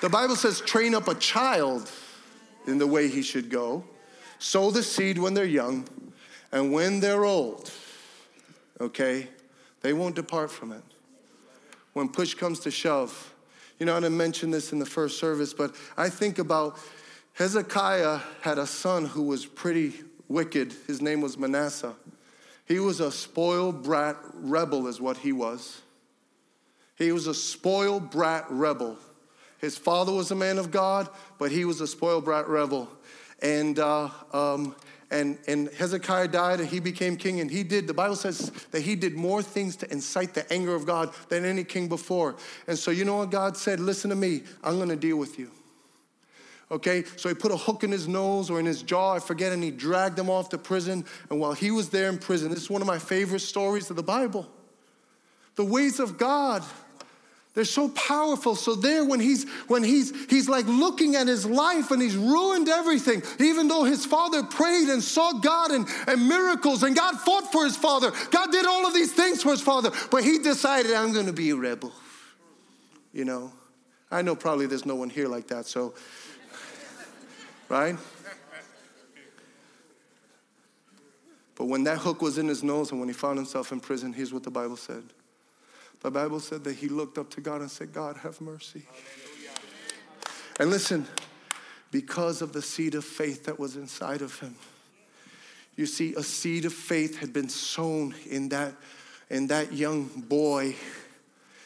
The 0.00 0.08
Bible 0.08 0.36
says, 0.36 0.60
train 0.60 0.94
up 0.94 1.08
a 1.08 1.14
child 1.14 1.90
in 2.66 2.78
the 2.78 2.86
way 2.86 3.08
he 3.08 3.22
should 3.22 3.50
go, 3.50 3.84
sow 4.38 4.70
the 4.70 4.82
seed 4.82 5.18
when 5.18 5.34
they're 5.34 5.44
young, 5.44 5.86
and 6.52 6.72
when 6.72 7.00
they're 7.00 7.24
old, 7.24 7.70
okay, 8.80 9.28
they 9.82 9.92
won't 9.92 10.14
depart 10.14 10.50
from 10.50 10.72
it. 10.72 10.82
When 11.92 12.08
push 12.08 12.34
comes 12.34 12.60
to 12.60 12.70
shove, 12.70 13.34
you 13.78 13.86
know, 13.86 13.96
I 13.96 14.00
didn't 14.00 14.16
mention 14.16 14.50
this 14.50 14.72
in 14.72 14.78
the 14.78 14.86
first 14.86 15.18
service, 15.18 15.54
but 15.54 15.74
I 15.96 16.08
think 16.08 16.38
about 16.38 16.78
Hezekiah 17.34 18.20
had 18.42 18.58
a 18.58 18.66
son 18.66 19.06
who 19.06 19.22
was 19.22 19.46
pretty 19.46 19.94
wicked. 20.28 20.74
His 20.86 21.00
name 21.00 21.20
was 21.20 21.38
Manasseh. 21.38 21.94
He 22.66 22.78
was 22.78 23.00
a 23.00 23.10
spoiled 23.10 23.82
brat 23.82 24.16
rebel, 24.34 24.86
is 24.86 25.00
what 25.00 25.16
he 25.16 25.32
was. 25.32 25.80
He 26.96 27.10
was 27.12 27.26
a 27.26 27.34
spoiled 27.34 28.10
brat 28.10 28.44
rebel. 28.50 28.98
His 29.58 29.76
father 29.76 30.12
was 30.12 30.30
a 30.30 30.34
man 30.34 30.58
of 30.58 30.70
God, 30.70 31.08
but 31.38 31.50
he 31.50 31.64
was 31.64 31.80
a 31.80 31.86
spoiled 31.86 32.24
brat 32.24 32.46
rebel. 32.46 32.88
And 33.42 33.78
uh, 33.78 34.10
um, 34.32 34.76
and, 35.10 35.38
and 35.48 35.68
Hezekiah 35.70 36.28
died 36.28 36.60
and 36.60 36.68
he 36.68 36.80
became 36.80 37.16
king 37.16 37.40
and 37.40 37.50
he 37.50 37.62
did, 37.62 37.86
the 37.86 37.94
Bible 37.94 38.16
says 38.16 38.50
that 38.70 38.82
he 38.82 38.94
did 38.94 39.14
more 39.14 39.42
things 39.42 39.76
to 39.76 39.92
incite 39.92 40.34
the 40.34 40.50
anger 40.52 40.74
of 40.74 40.86
God 40.86 41.12
than 41.28 41.44
any 41.44 41.64
king 41.64 41.88
before. 41.88 42.36
And 42.66 42.78
so 42.78 42.90
you 42.90 43.04
know 43.04 43.16
what 43.16 43.30
God 43.30 43.56
said? 43.56 43.80
Listen 43.80 44.10
to 44.10 44.16
me, 44.16 44.42
I'm 44.62 44.78
gonna 44.78 44.96
deal 44.96 45.16
with 45.16 45.38
you. 45.38 45.50
Okay, 46.72 47.02
so 47.16 47.28
he 47.28 47.34
put 47.34 47.50
a 47.50 47.56
hook 47.56 47.82
in 47.82 47.90
his 47.90 48.06
nose 48.06 48.48
or 48.48 48.60
in 48.60 48.66
his 48.66 48.82
jaw, 48.82 49.14
I 49.14 49.18
forget, 49.18 49.52
and 49.52 49.60
he 49.60 49.72
dragged 49.72 50.16
him 50.16 50.30
off 50.30 50.50
to 50.50 50.58
prison. 50.58 51.04
And 51.28 51.40
while 51.40 51.52
he 51.52 51.72
was 51.72 51.88
there 51.88 52.08
in 52.08 52.16
prison, 52.16 52.50
this 52.50 52.60
is 52.60 52.70
one 52.70 52.80
of 52.80 52.86
my 52.86 52.98
favorite 52.98 53.40
stories 53.40 53.90
of 53.90 53.96
the 53.96 54.04
Bible. 54.04 54.48
The 55.56 55.64
ways 55.64 55.98
of 55.98 56.16
God 56.16 56.62
they're 57.54 57.64
so 57.64 57.88
powerful. 57.88 58.54
So 58.54 58.76
there 58.76 59.04
when 59.04 59.18
he's 59.18 59.48
when 59.66 59.82
he's 59.82 60.12
he's 60.26 60.48
like 60.48 60.66
looking 60.66 61.16
at 61.16 61.26
his 61.26 61.44
life 61.44 61.90
and 61.90 62.00
he's 62.00 62.16
ruined 62.16 62.68
everything, 62.68 63.22
even 63.40 63.66
though 63.66 63.82
his 63.82 64.06
father 64.06 64.44
prayed 64.44 64.88
and 64.88 65.02
saw 65.02 65.32
God 65.32 65.72
and, 65.72 65.86
and 66.06 66.28
miracles, 66.28 66.84
and 66.84 66.94
God 66.94 67.18
fought 67.20 67.50
for 67.50 67.64
his 67.64 67.76
father. 67.76 68.12
God 68.30 68.52
did 68.52 68.66
all 68.66 68.86
of 68.86 68.94
these 68.94 69.12
things 69.12 69.42
for 69.42 69.50
his 69.50 69.60
father, 69.60 69.90
but 70.10 70.22
he 70.22 70.38
decided, 70.38 70.92
I'm 70.92 71.12
gonna 71.12 71.32
be 71.32 71.50
a 71.50 71.56
rebel. 71.56 71.92
You 73.12 73.24
know? 73.24 73.52
I 74.12 74.22
know 74.22 74.36
probably 74.36 74.66
there's 74.66 74.86
no 74.86 74.94
one 74.94 75.10
here 75.10 75.26
like 75.26 75.48
that, 75.48 75.66
so 75.66 75.94
right? 77.68 77.96
But 81.56 81.66
when 81.66 81.84
that 81.84 81.98
hook 81.98 82.22
was 82.22 82.38
in 82.38 82.48
his 82.48 82.62
nose 82.62 82.90
and 82.90 83.00
when 83.00 83.08
he 83.08 83.12
found 83.12 83.38
himself 83.38 83.70
in 83.70 83.80
prison, 83.80 84.12
here's 84.12 84.32
what 84.32 84.44
the 84.44 84.50
Bible 84.50 84.76
said. 84.76 85.02
The 86.00 86.10
Bible 86.10 86.40
said 86.40 86.64
that 86.64 86.74
he 86.74 86.88
looked 86.88 87.18
up 87.18 87.30
to 87.30 87.40
God 87.40 87.60
and 87.60 87.70
said, 87.70 87.92
God, 87.92 88.16
have 88.18 88.40
mercy. 88.40 88.86
Hallelujah. 88.86 89.50
And 90.58 90.70
listen, 90.70 91.06
because 91.90 92.40
of 92.40 92.52
the 92.52 92.62
seed 92.62 92.94
of 92.94 93.04
faith 93.04 93.44
that 93.44 93.58
was 93.58 93.76
inside 93.76 94.22
of 94.22 94.38
him, 94.40 94.56
you 95.76 95.86
see, 95.86 96.14
a 96.14 96.22
seed 96.22 96.64
of 96.64 96.72
faith 96.72 97.18
had 97.18 97.32
been 97.32 97.48
sown 97.48 98.14
in 98.28 98.48
that, 98.50 98.74
in 99.28 99.46
that 99.48 99.72
young 99.72 100.04
boy. 100.04 100.74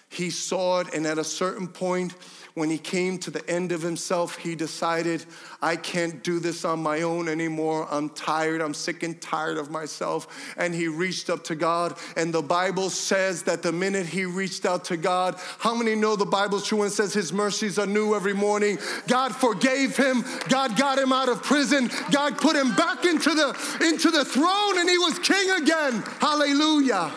He 0.08 0.30
saw 0.30 0.80
it, 0.80 0.94
and 0.94 1.06
at 1.06 1.18
a 1.18 1.24
certain 1.24 1.66
point, 1.66 2.14
when 2.54 2.70
he 2.70 2.78
came 2.78 3.18
to 3.18 3.32
the 3.32 3.48
end 3.50 3.72
of 3.72 3.82
himself, 3.82 4.36
he 4.36 4.54
decided, 4.54 5.24
I 5.60 5.74
can't 5.74 6.22
do 6.22 6.38
this 6.38 6.64
on 6.64 6.80
my 6.80 7.02
own 7.02 7.28
anymore. 7.28 7.88
I'm 7.90 8.08
tired. 8.10 8.60
I'm 8.60 8.74
sick 8.74 9.02
and 9.02 9.20
tired 9.20 9.58
of 9.58 9.72
myself. 9.72 10.54
And 10.56 10.72
he 10.72 10.86
reached 10.86 11.30
up 11.30 11.42
to 11.44 11.56
God. 11.56 11.98
And 12.16 12.32
the 12.32 12.42
Bible 12.42 12.90
says 12.90 13.42
that 13.42 13.64
the 13.64 13.72
minute 13.72 14.06
he 14.06 14.24
reached 14.24 14.66
out 14.66 14.84
to 14.84 14.96
God, 14.96 15.34
how 15.58 15.74
many 15.74 15.96
know 15.96 16.14
the 16.14 16.26
Bible's 16.26 16.64
true 16.64 16.82
and 16.82 16.92
says 16.92 17.12
his 17.12 17.32
mercies 17.32 17.76
are 17.76 17.86
new 17.86 18.14
every 18.14 18.34
morning? 18.34 18.78
God 19.08 19.34
forgave 19.34 19.96
him. 19.96 20.24
God 20.48 20.76
got 20.76 20.96
him 20.96 21.12
out 21.12 21.28
of 21.28 21.42
prison. 21.42 21.90
God 22.12 22.38
put 22.38 22.54
him 22.54 22.72
back 22.76 23.04
into 23.04 23.30
the, 23.34 23.48
into 23.84 24.12
the 24.12 24.24
throne 24.24 24.78
and 24.78 24.88
he 24.88 24.98
was 24.98 25.18
king 25.18 25.50
again. 25.60 26.04
Hallelujah. 26.20 27.10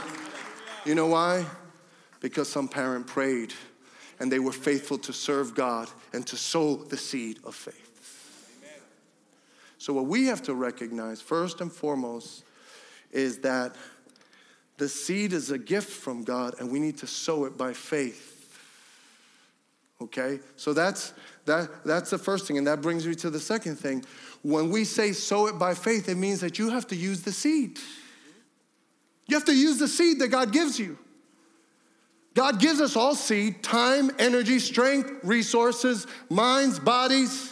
You 0.84 0.96
know 0.96 1.08
why? 1.08 1.46
Because 2.22 2.50
some 2.50 2.68
parent 2.68 3.06
prayed 3.06 3.54
and 4.20 4.32
they 4.32 4.40
were 4.40 4.52
faithful 4.52 4.98
to 5.00 5.14
serve 5.14 5.54
God 5.56 5.90
and 6.14 6.26
to 6.28 6.36
sow 6.38 6.76
the 6.76 6.98
seed 6.98 7.40
of 7.44 7.56
faith. 7.56 8.56
Amen. 8.60 8.82
So, 9.78 9.94
what 9.94 10.06
we 10.06 10.26
have 10.28 10.42
to 10.44 10.54
recognize 10.54 11.22
first 11.22 11.62
and 11.62 11.72
foremost 11.72 12.44
is 13.12 13.40
that 13.40 13.76
The 14.78 14.88
seed 14.88 15.34
is 15.34 15.50
a 15.50 15.58
gift 15.58 15.90
from 15.90 16.24
God, 16.24 16.56
and 16.60 16.72
we 16.72 16.80
need 16.80 17.00
to 17.00 17.08
sow 17.08 17.46
it 17.46 17.58
by 17.58 17.74
faith. 17.74 18.36
Okay? 20.00 20.40
So 20.56 20.74
that's 20.74 21.14
that 21.46 21.84
that's 21.84 22.12
the 22.12 22.20
first 22.20 22.48
thing, 22.48 22.58
and 22.60 22.68
that 22.68 22.82
brings 22.82 23.08
me 23.08 23.16
to 23.16 23.30
the 23.32 23.40
second 23.40 23.78
thing. 23.78 24.06
When 24.44 24.70
we 24.70 24.84
say 24.84 25.14
sow 25.14 25.48
it 25.48 25.58
by 25.58 25.74
faith, 25.74 26.08
it 26.08 26.16
means 26.16 26.42
that 26.42 26.60
you 26.60 26.70
have 26.70 26.86
to 26.88 26.96
use 26.96 27.22
the 27.22 27.32
seed. 27.32 27.80
You 29.28 29.36
have 29.36 29.46
to 29.46 29.58
use 29.58 29.80
the 29.80 29.88
seed 29.88 30.20
that 30.20 30.28
God 30.28 30.54
gives 30.54 30.80
you. 30.80 30.98
God 32.38 32.60
gives 32.60 32.80
us 32.82 32.96
all 32.96 33.16
seed 33.16 33.64
time, 33.64 34.12
energy, 34.20 34.60
strength, 34.60 35.12
resources, 35.24 36.06
minds, 36.30 36.78
bodies. 36.78 37.52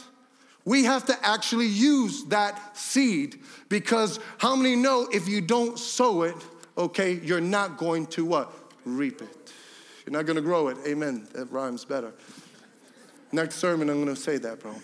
We 0.64 0.84
have 0.84 1.08
to 1.08 1.26
actually 1.26 1.66
use 1.66 2.26
that 2.26 2.78
seed 2.78 3.40
because 3.68 4.20
how 4.38 4.56
many 4.56 4.76
know 4.76 5.10
if 5.12 5.28
you 5.28 5.42
don't 5.42 5.80
sow 5.80 6.22
it, 6.22 6.36
okay, 6.78 7.14
you're 7.14 7.42
not 7.42 7.78
going 7.78 8.06
to 8.08 8.26
what? 8.26 8.54
Reap 8.86 9.24
it. 9.24 9.52
You're 10.06 10.14
not 10.14 10.28
going 10.28 10.36
to 10.36 10.44
grow 10.44 10.68
it. 10.68 10.78
Amen. 10.86 11.28
That 11.34 11.52
rhymes 11.52 11.84
better. 11.84 12.14
Next 13.32 13.56
sermon, 13.56 13.90
I'm 13.90 14.04
going 14.04 14.16
to 14.16 14.22
say 14.22 14.38
that, 14.38 14.60
bro. 14.60 14.76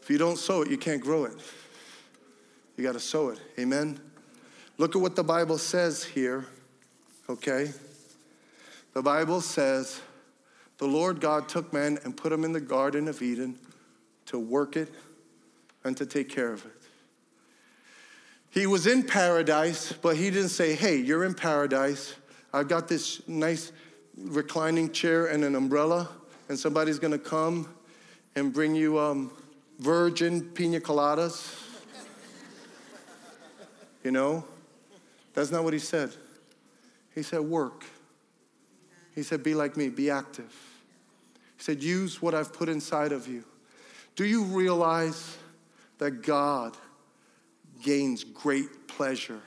if 0.00 0.08
you 0.08 0.16
don't 0.16 0.38
sow 0.38 0.62
it, 0.62 0.70
you 0.70 0.78
can't 0.78 1.02
grow 1.02 1.24
it. 1.24 1.34
You 2.76 2.84
got 2.84 2.92
to 2.92 3.00
sow 3.00 3.30
it. 3.30 3.40
Amen. 3.58 3.98
Look 4.78 4.94
at 4.94 5.02
what 5.02 5.16
the 5.16 5.24
Bible 5.24 5.58
says 5.58 6.04
here 6.04 6.46
okay? 7.32 7.70
The 8.92 9.02
Bible 9.02 9.40
says 9.40 10.00
the 10.78 10.86
Lord 10.86 11.20
God 11.20 11.48
took 11.48 11.72
man 11.72 11.98
and 12.04 12.16
put 12.16 12.32
him 12.32 12.44
in 12.44 12.52
the 12.52 12.60
Garden 12.60 13.08
of 13.08 13.22
Eden 13.22 13.58
to 14.26 14.38
work 14.38 14.76
it 14.76 14.92
and 15.84 15.96
to 15.96 16.06
take 16.06 16.28
care 16.28 16.52
of 16.52 16.64
it. 16.64 16.72
He 18.50 18.66
was 18.66 18.86
in 18.86 19.02
paradise, 19.02 19.92
but 19.92 20.16
he 20.16 20.30
didn't 20.30 20.50
say, 20.50 20.74
Hey, 20.74 20.96
you're 20.96 21.24
in 21.24 21.34
paradise. 21.34 22.14
I've 22.52 22.68
got 22.68 22.86
this 22.86 23.26
nice 23.26 23.72
reclining 24.16 24.92
chair 24.92 25.26
and 25.26 25.42
an 25.42 25.54
umbrella, 25.54 26.08
and 26.50 26.58
somebody's 26.58 26.98
gonna 26.98 27.18
come 27.18 27.74
and 28.36 28.52
bring 28.52 28.74
you 28.74 28.98
um, 28.98 29.30
virgin 29.78 30.42
pina 30.50 30.80
coladas. 30.80 31.58
You 34.04 34.10
know? 34.10 34.44
That's 35.32 35.52
not 35.52 35.62
what 35.62 35.72
he 35.72 35.78
said. 35.78 36.12
He 37.14 37.22
said, 37.22 37.40
Work. 37.40 37.84
He 39.14 39.22
said, 39.22 39.42
Be 39.42 39.54
like 39.54 39.76
me, 39.76 39.88
be 39.88 40.10
active. 40.10 40.52
He 41.56 41.62
said, 41.62 41.82
Use 41.82 42.22
what 42.22 42.34
I've 42.34 42.52
put 42.52 42.68
inside 42.68 43.12
of 43.12 43.28
you. 43.28 43.44
Do 44.16 44.24
you 44.24 44.44
realize 44.44 45.36
that 45.98 46.22
God 46.22 46.76
gains 47.82 48.24
great 48.24 48.88
pleasure 48.88 49.40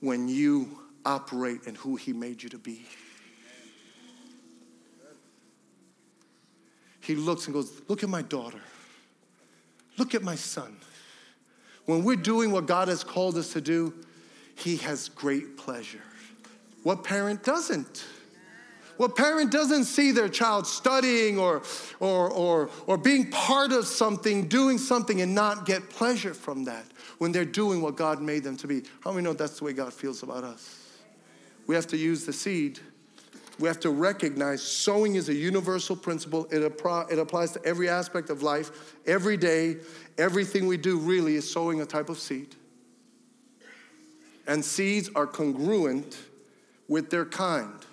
when 0.00 0.28
you 0.28 0.78
operate 1.04 1.66
in 1.66 1.74
who 1.74 1.96
He 1.96 2.12
made 2.12 2.42
you 2.42 2.48
to 2.50 2.58
be? 2.58 2.86
He 7.00 7.14
looks 7.14 7.46
and 7.46 7.54
goes, 7.54 7.82
Look 7.88 8.02
at 8.02 8.08
my 8.08 8.22
daughter. 8.22 8.60
Look 9.96 10.14
at 10.14 10.22
my 10.22 10.34
son. 10.34 10.76
When 11.86 12.02
we're 12.02 12.16
doing 12.16 12.50
what 12.50 12.66
God 12.66 12.88
has 12.88 13.04
called 13.04 13.36
us 13.36 13.52
to 13.52 13.60
do, 13.60 13.94
He 14.56 14.76
has 14.78 15.08
great 15.08 15.56
pleasure. 15.56 16.02
What 16.86 17.02
parent 17.02 17.42
doesn't? 17.42 18.04
What 18.96 19.16
parent 19.16 19.50
doesn't 19.50 19.86
see 19.86 20.12
their 20.12 20.28
child 20.28 20.68
studying 20.68 21.36
or, 21.36 21.64
or, 21.98 22.30
or, 22.30 22.70
or 22.86 22.96
being 22.96 23.28
part 23.28 23.72
of 23.72 23.88
something, 23.88 24.46
doing 24.46 24.78
something, 24.78 25.20
and 25.20 25.34
not 25.34 25.66
get 25.66 25.90
pleasure 25.90 26.32
from 26.32 26.62
that 26.66 26.84
when 27.18 27.32
they're 27.32 27.44
doing 27.44 27.82
what 27.82 27.96
God 27.96 28.22
made 28.22 28.44
them 28.44 28.56
to 28.58 28.68
be? 28.68 28.84
How 29.00 29.10
many 29.10 29.24
know 29.24 29.32
that's 29.32 29.58
the 29.58 29.64
way 29.64 29.72
God 29.72 29.92
feels 29.92 30.22
about 30.22 30.44
us? 30.44 30.78
We 31.66 31.74
have 31.74 31.88
to 31.88 31.96
use 31.96 32.24
the 32.24 32.32
seed. 32.32 32.78
We 33.58 33.66
have 33.66 33.80
to 33.80 33.90
recognize 33.90 34.62
sowing 34.62 35.16
is 35.16 35.28
a 35.28 35.34
universal 35.34 35.96
principle. 35.96 36.44
It, 36.52 36.60
appro- 36.60 37.10
it 37.10 37.18
applies 37.18 37.50
to 37.54 37.64
every 37.64 37.88
aspect 37.88 38.30
of 38.30 38.44
life. 38.44 38.94
Every 39.08 39.36
day, 39.36 39.78
everything 40.18 40.68
we 40.68 40.76
do 40.76 40.98
really 40.98 41.34
is 41.34 41.52
sowing 41.52 41.80
a 41.80 41.84
type 41.84 42.10
of 42.10 42.20
seed. 42.20 42.54
And 44.46 44.64
seeds 44.64 45.10
are 45.16 45.26
congruent 45.26 46.16
with 46.88 47.10
their 47.10 47.24
kind. 47.24 47.84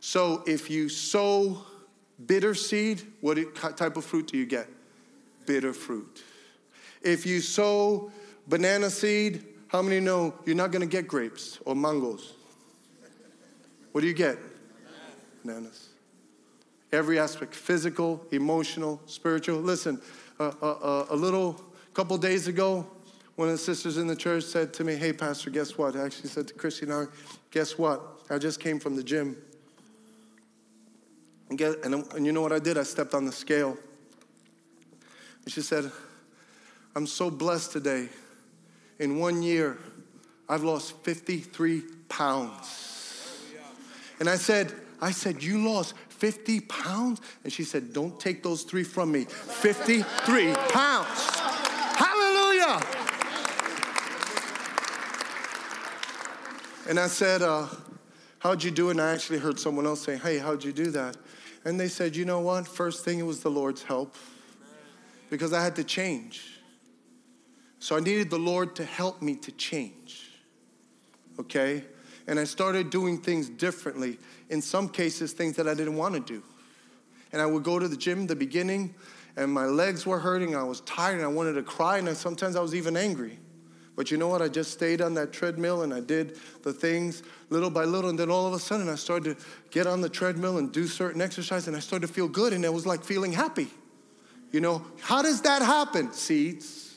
So 0.00 0.42
if 0.46 0.70
you 0.70 0.88
sow 0.88 1.62
bitter 2.26 2.54
seed, 2.54 3.02
what 3.20 3.38
type 3.76 3.96
of 3.96 4.04
fruit 4.04 4.28
do 4.28 4.38
you 4.38 4.46
get? 4.46 4.68
Bitter 5.46 5.72
fruit. 5.72 6.22
If 7.02 7.26
you 7.26 7.40
sow 7.40 8.10
banana 8.46 8.90
seed, 8.90 9.44
how 9.68 9.82
many 9.82 10.00
know 10.00 10.34
you're 10.44 10.56
not 10.56 10.72
going 10.72 10.80
to 10.80 10.88
get 10.88 11.06
grapes 11.06 11.58
or 11.64 11.74
mangoes? 11.74 12.34
What 13.92 14.00
do 14.02 14.06
you 14.06 14.14
get? 14.14 14.38
Bananas. 15.44 15.88
Every 16.92 17.18
aspect 17.18 17.54
physical, 17.54 18.24
emotional, 18.32 19.00
spiritual. 19.06 19.60
Listen, 19.60 20.00
uh, 20.40 20.52
uh, 20.62 20.70
uh, 20.70 21.06
a 21.10 21.16
little 21.16 21.60
couple 21.94 22.16
days 22.16 22.48
ago, 22.48 22.86
one 23.36 23.48
of 23.48 23.52
the 23.52 23.58
sisters 23.58 23.98
in 23.98 24.06
the 24.06 24.16
church 24.16 24.44
said 24.44 24.72
to 24.74 24.84
me, 24.84 24.96
Hey, 24.96 25.12
Pastor, 25.12 25.50
guess 25.50 25.76
what? 25.76 25.96
I 25.96 26.04
actually 26.04 26.30
said 26.30 26.48
to 26.48 26.54
Christy 26.54 26.86
and 26.86 26.94
I, 26.94 27.04
Guess 27.50 27.78
what? 27.78 28.17
I 28.30 28.38
just 28.38 28.60
came 28.60 28.78
from 28.78 28.94
the 28.96 29.02
gym. 29.02 29.36
And, 31.48 31.56
get, 31.56 31.84
and, 31.84 31.94
and 32.12 32.26
you 32.26 32.32
know 32.32 32.42
what 32.42 32.52
I 32.52 32.58
did? 32.58 32.76
I 32.76 32.82
stepped 32.82 33.14
on 33.14 33.24
the 33.24 33.32
scale. 33.32 33.76
And 35.44 35.52
she 35.52 35.62
said, 35.62 35.90
I'm 36.94 37.06
so 37.06 37.30
blessed 37.30 37.72
today. 37.72 38.08
In 38.98 39.18
one 39.18 39.42
year, 39.42 39.78
I've 40.48 40.62
lost 40.62 40.96
53 41.04 41.82
pounds. 42.08 42.88
And 44.20 44.28
I 44.28 44.36
said, 44.36 44.74
I 45.00 45.12
said, 45.12 45.42
You 45.42 45.58
lost 45.58 45.94
50 46.08 46.60
pounds? 46.62 47.20
And 47.44 47.52
she 47.52 47.64
said, 47.64 47.92
Don't 47.92 48.18
take 48.18 48.42
those 48.42 48.64
three 48.64 48.84
from 48.84 49.12
me. 49.12 49.24
53 49.24 50.54
pounds. 50.70 51.38
Hallelujah. 51.96 52.80
And 56.88 56.98
I 56.98 57.06
said, 57.06 57.42
uh, 57.42 57.66
How'd 58.38 58.62
you 58.62 58.70
do 58.70 58.88
it? 58.88 58.92
And 58.92 59.00
I 59.00 59.12
actually 59.12 59.38
heard 59.38 59.58
someone 59.58 59.86
else 59.86 60.02
say, 60.02 60.16
Hey, 60.16 60.38
how'd 60.38 60.64
you 60.64 60.72
do 60.72 60.90
that? 60.92 61.16
And 61.64 61.78
they 61.78 61.88
said, 61.88 62.14
You 62.14 62.24
know 62.24 62.40
what? 62.40 62.66
First 62.66 63.04
thing, 63.04 63.18
it 63.18 63.24
was 63.24 63.40
the 63.40 63.50
Lord's 63.50 63.82
help 63.82 64.16
because 65.30 65.52
I 65.52 65.62
had 65.62 65.76
to 65.76 65.84
change. 65.84 66.58
So 67.80 67.96
I 67.96 68.00
needed 68.00 68.30
the 68.30 68.38
Lord 68.38 68.74
to 68.76 68.84
help 68.84 69.22
me 69.22 69.36
to 69.36 69.52
change. 69.52 70.30
Okay? 71.38 71.84
And 72.26 72.38
I 72.38 72.44
started 72.44 72.90
doing 72.90 73.18
things 73.18 73.48
differently. 73.48 74.18
In 74.50 74.60
some 74.60 74.88
cases, 74.88 75.32
things 75.32 75.56
that 75.56 75.68
I 75.68 75.74
didn't 75.74 75.96
want 75.96 76.14
to 76.14 76.20
do. 76.20 76.42
And 77.32 77.40
I 77.40 77.46
would 77.46 77.62
go 77.62 77.78
to 77.78 77.88
the 77.88 77.96
gym 77.96 78.20
in 78.20 78.26
the 78.26 78.36
beginning, 78.36 78.94
and 79.36 79.52
my 79.52 79.66
legs 79.66 80.06
were 80.06 80.18
hurting. 80.18 80.56
I 80.56 80.62
was 80.62 80.80
tired, 80.82 81.16
and 81.16 81.24
I 81.24 81.28
wanted 81.28 81.54
to 81.54 81.62
cry, 81.62 81.98
and 81.98 82.16
sometimes 82.16 82.56
I 82.56 82.60
was 82.60 82.74
even 82.74 82.96
angry. 82.96 83.38
But 83.98 84.12
you 84.12 84.16
know 84.16 84.28
what? 84.28 84.40
I 84.40 84.46
just 84.46 84.70
stayed 84.70 85.00
on 85.00 85.14
that 85.14 85.32
treadmill 85.32 85.82
and 85.82 85.92
I 85.92 85.98
did 85.98 86.38
the 86.62 86.72
things 86.72 87.24
little 87.50 87.68
by 87.68 87.82
little. 87.82 88.10
And 88.10 88.16
then 88.16 88.30
all 88.30 88.46
of 88.46 88.52
a 88.52 88.60
sudden, 88.60 88.88
I 88.88 88.94
started 88.94 89.36
to 89.36 89.44
get 89.72 89.88
on 89.88 90.00
the 90.02 90.08
treadmill 90.08 90.58
and 90.58 90.70
do 90.70 90.86
certain 90.86 91.20
exercise 91.20 91.66
and 91.66 91.76
I 91.76 91.80
started 91.80 92.06
to 92.06 92.12
feel 92.12 92.28
good 92.28 92.52
and 92.52 92.64
it 92.64 92.72
was 92.72 92.86
like 92.86 93.02
feeling 93.02 93.32
happy. 93.32 93.66
You 94.52 94.60
know, 94.60 94.86
how 95.00 95.22
does 95.22 95.42
that 95.42 95.62
happen? 95.62 96.12
Seeds. 96.12 96.94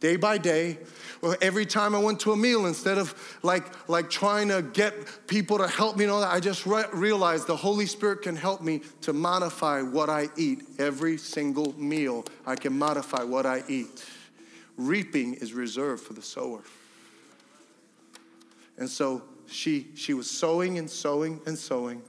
Day 0.00 0.16
by 0.16 0.36
day, 0.36 0.78
or 1.22 1.38
every 1.40 1.64
time 1.64 1.94
I 1.94 1.98
went 1.98 2.18
to 2.20 2.32
a 2.32 2.36
meal, 2.36 2.66
instead 2.66 2.98
of 2.98 3.14
like, 3.44 3.88
like 3.88 4.10
trying 4.10 4.48
to 4.48 4.62
get 4.62 4.94
people 5.28 5.58
to 5.58 5.68
help 5.68 5.96
me, 5.96 6.04
you 6.04 6.10
know, 6.10 6.18
I 6.18 6.40
just 6.40 6.66
re- 6.66 6.84
realized 6.92 7.46
the 7.46 7.56
Holy 7.56 7.86
Spirit 7.86 8.22
can 8.22 8.34
help 8.34 8.60
me 8.60 8.82
to 9.02 9.12
modify 9.12 9.80
what 9.80 10.10
I 10.10 10.28
eat. 10.36 10.64
Every 10.80 11.16
single 11.18 11.72
meal, 11.80 12.24
I 12.44 12.56
can 12.56 12.76
modify 12.76 13.22
what 13.22 13.46
I 13.46 13.62
eat 13.68 14.04
reaping 14.76 15.34
is 15.34 15.52
reserved 15.52 16.02
for 16.02 16.12
the 16.12 16.22
sower. 16.22 16.62
And 18.76 18.88
so 18.88 19.22
she, 19.46 19.88
she 19.94 20.14
was 20.14 20.30
sowing 20.30 20.78
and 20.78 20.90
sowing 20.90 21.40
and 21.46 21.56
sowing 21.56 22.02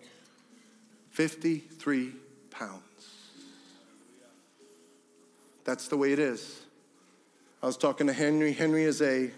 53 1.12 2.12
pounds. 2.50 2.82
That's 5.64 5.88
the 5.88 5.98
way 5.98 6.12
it 6.12 6.20
is. 6.20 6.62
I 7.62 7.66
was 7.68 7.78
talking 7.78 8.08
to 8.08 8.14
Henry. 8.14 8.54
Henry 8.54 8.84
is 8.84 9.02
a, 9.02 9.32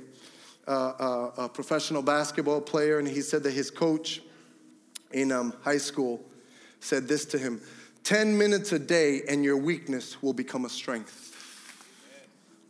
uh, 0.68 0.72
uh, 0.72 1.32
a 1.38 1.50
professional 1.50 2.02
basketball 2.02 2.60
player, 2.60 3.00
and 3.00 3.08
he 3.08 3.22
said 3.22 3.44
that 3.44 3.54
his 3.54 3.72
coach 3.72 4.22
in 5.12 5.32
um, 5.32 5.54
high 5.62 5.78
school 5.78 6.22
said 6.80 7.08
this 7.08 7.26
to 7.26 7.38
him 7.38 7.62
10 8.04 8.38
minutes 8.38 8.72
a 8.72 8.80
day, 8.80 9.22
and 9.28 9.44
your 9.44 9.58
weakness 9.58 10.22
will 10.22 10.34
become 10.34 10.66
a 10.66 10.70
strength. 10.70 11.27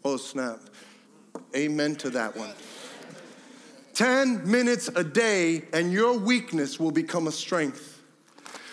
Oh, 0.10 0.16
snap. 0.16 0.62
Amen 1.54 1.98
to 1.98 2.10
that 2.12 2.34
one. 2.38 2.54
10 3.94 4.50
minutes 4.50 4.88
a 4.96 5.04
day, 5.04 5.64
and 5.74 5.92
your 5.92 6.18
weakness 6.18 6.80
will 6.80 6.92
become 6.92 7.28
a 7.28 7.32
strength. 7.32 8.02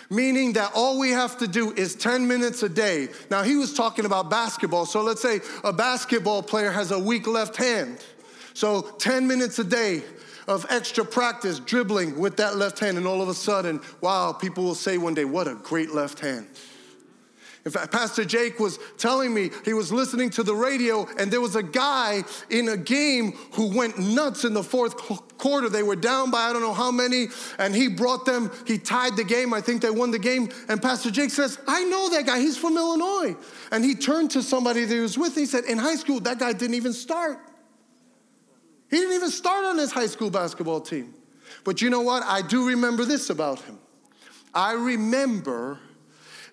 Meaning 0.09 0.53
that 0.53 0.71
all 0.73 0.97
we 0.97 1.09
have 1.09 1.37
to 1.39 1.47
do 1.49 1.73
is 1.73 1.93
10 1.93 2.25
minutes 2.25 2.63
a 2.63 2.69
day. 2.69 3.09
Now, 3.29 3.43
he 3.43 3.57
was 3.57 3.73
talking 3.73 4.05
about 4.05 4.29
basketball. 4.29 4.85
So 4.85 5.01
let's 5.01 5.21
say 5.21 5.41
a 5.65 5.73
basketball 5.73 6.41
player 6.41 6.71
has 6.71 6.91
a 6.91 6.99
weak 6.99 7.27
left 7.27 7.57
hand. 7.57 8.01
So 8.53 8.83
10 8.99 9.27
minutes 9.27 9.59
a 9.59 9.65
day 9.65 10.03
of 10.47 10.65
extra 10.69 11.03
practice 11.03 11.59
dribbling 11.59 12.17
with 12.17 12.37
that 12.37 12.55
left 12.55 12.79
hand, 12.79 12.97
and 12.97 13.05
all 13.05 13.21
of 13.21 13.27
a 13.27 13.33
sudden, 13.33 13.81
wow, 13.99 14.31
people 14.31 14.63
will 14.63 14.73
say 14.73 14.97
one 14.97 15.15
day, 15.15 15.25
what 15.25 15.49
a 15.49 15.55
great 15.55 15.91
left 15.91 16.19
hand. 16.21 16.47
In 17.65 17.71
fact, 17.71 17.91
Pastor 17.91 18.23
Jake 18.23 18.59
was 18.59 18.77
telling 18.99 19.33
me 19.33 19.49
he 19.63 19.73
was 19.73 19.91
listening 19.91 20.29
to 20.31 20.43
the 20.43 20.53
radio, 20.53 21.07
and 21.17 21.31
there 21.31 21.41
was 21.41 21.55
a 21.55 21.63
guy 21.63 22.23
in 22.51 22.69
a 22.69 22.77
game 22.77 23.31
who 23.53 23.75
went 23.75 23.97
nuts 23.97 24.45
in 24.45 24.53
the 24.53 24.61
fourth 24.61 24.95
quarter. 25.39 25.67
They 25.67 25.81
were 25.81 25.95
down 25.95 26.29
by 26.29 26.41
I 26.43 26.53
don't 26.53 26.61
know 26.61 26.75
how 26.75 26.91
many, 26.91 27.29
and 27.57 27.73
he 27.73 27.87
brought 27.87 28.25
them, 28.25 28.51
he 28.67 28.77
tied 28.77 29.15
the 29.15 29.23
game. 29.23 29.51
I 29.51 29.61
think 29.61 29.81
they 29.81 29.89
won 29.89 30.11
the 30.11 30.19
game. 30.19 30.49
And 30.69 30.79
Pastor 30.79 31.09
Jake 31.09 31.31
says, 31.31 31.57
I 31.67 31.83
know 31.85 32.07
that 32.11 32.27
guy, 32.27 32.39
he's 32.39 32.55
from 32.55 32.77
Illinois. 32.77 33.35
And 33.71 33.83
he 33.83 33.95
turned 33.95 34.29
to 34.31 34.43
somebody 34.43 34.85
that 34.85 34.93
he 34.93 35.01
was 35.01 35.17
with, 35.17 35.29
and 35.29 35.39
he 35.39 35.45
said, 35.47 35.63
In 35.63 35.79
high 35.79 35.95
school, 35.95 36.19
that 36.19 36.37
guy 36.37 36.53
didn't 36.53 36.75
even 36.75 36.93
start. 36.93 37.39
He 38.91 38.97
didn't 38.97 39.15
even 39.15 39.31
start 39.31 39.65
on 39.65 39.79
his 39.79 39.91
high 39.91 40.05
school 40.05 40.29
basketball 40.29 40.81
team. 40.81 41.15
But 41.63 41.81
you 41.81 41.89
know 41.89 42.01
what? 42.01 42.21
I 42.21 42.43
do 42.43 42.67
remember 42.67 43.05
this 43.05 43.31
about 43.31 43.59
him. 43.61 43.79
I 44.53 44.73
remember 44.73 45.79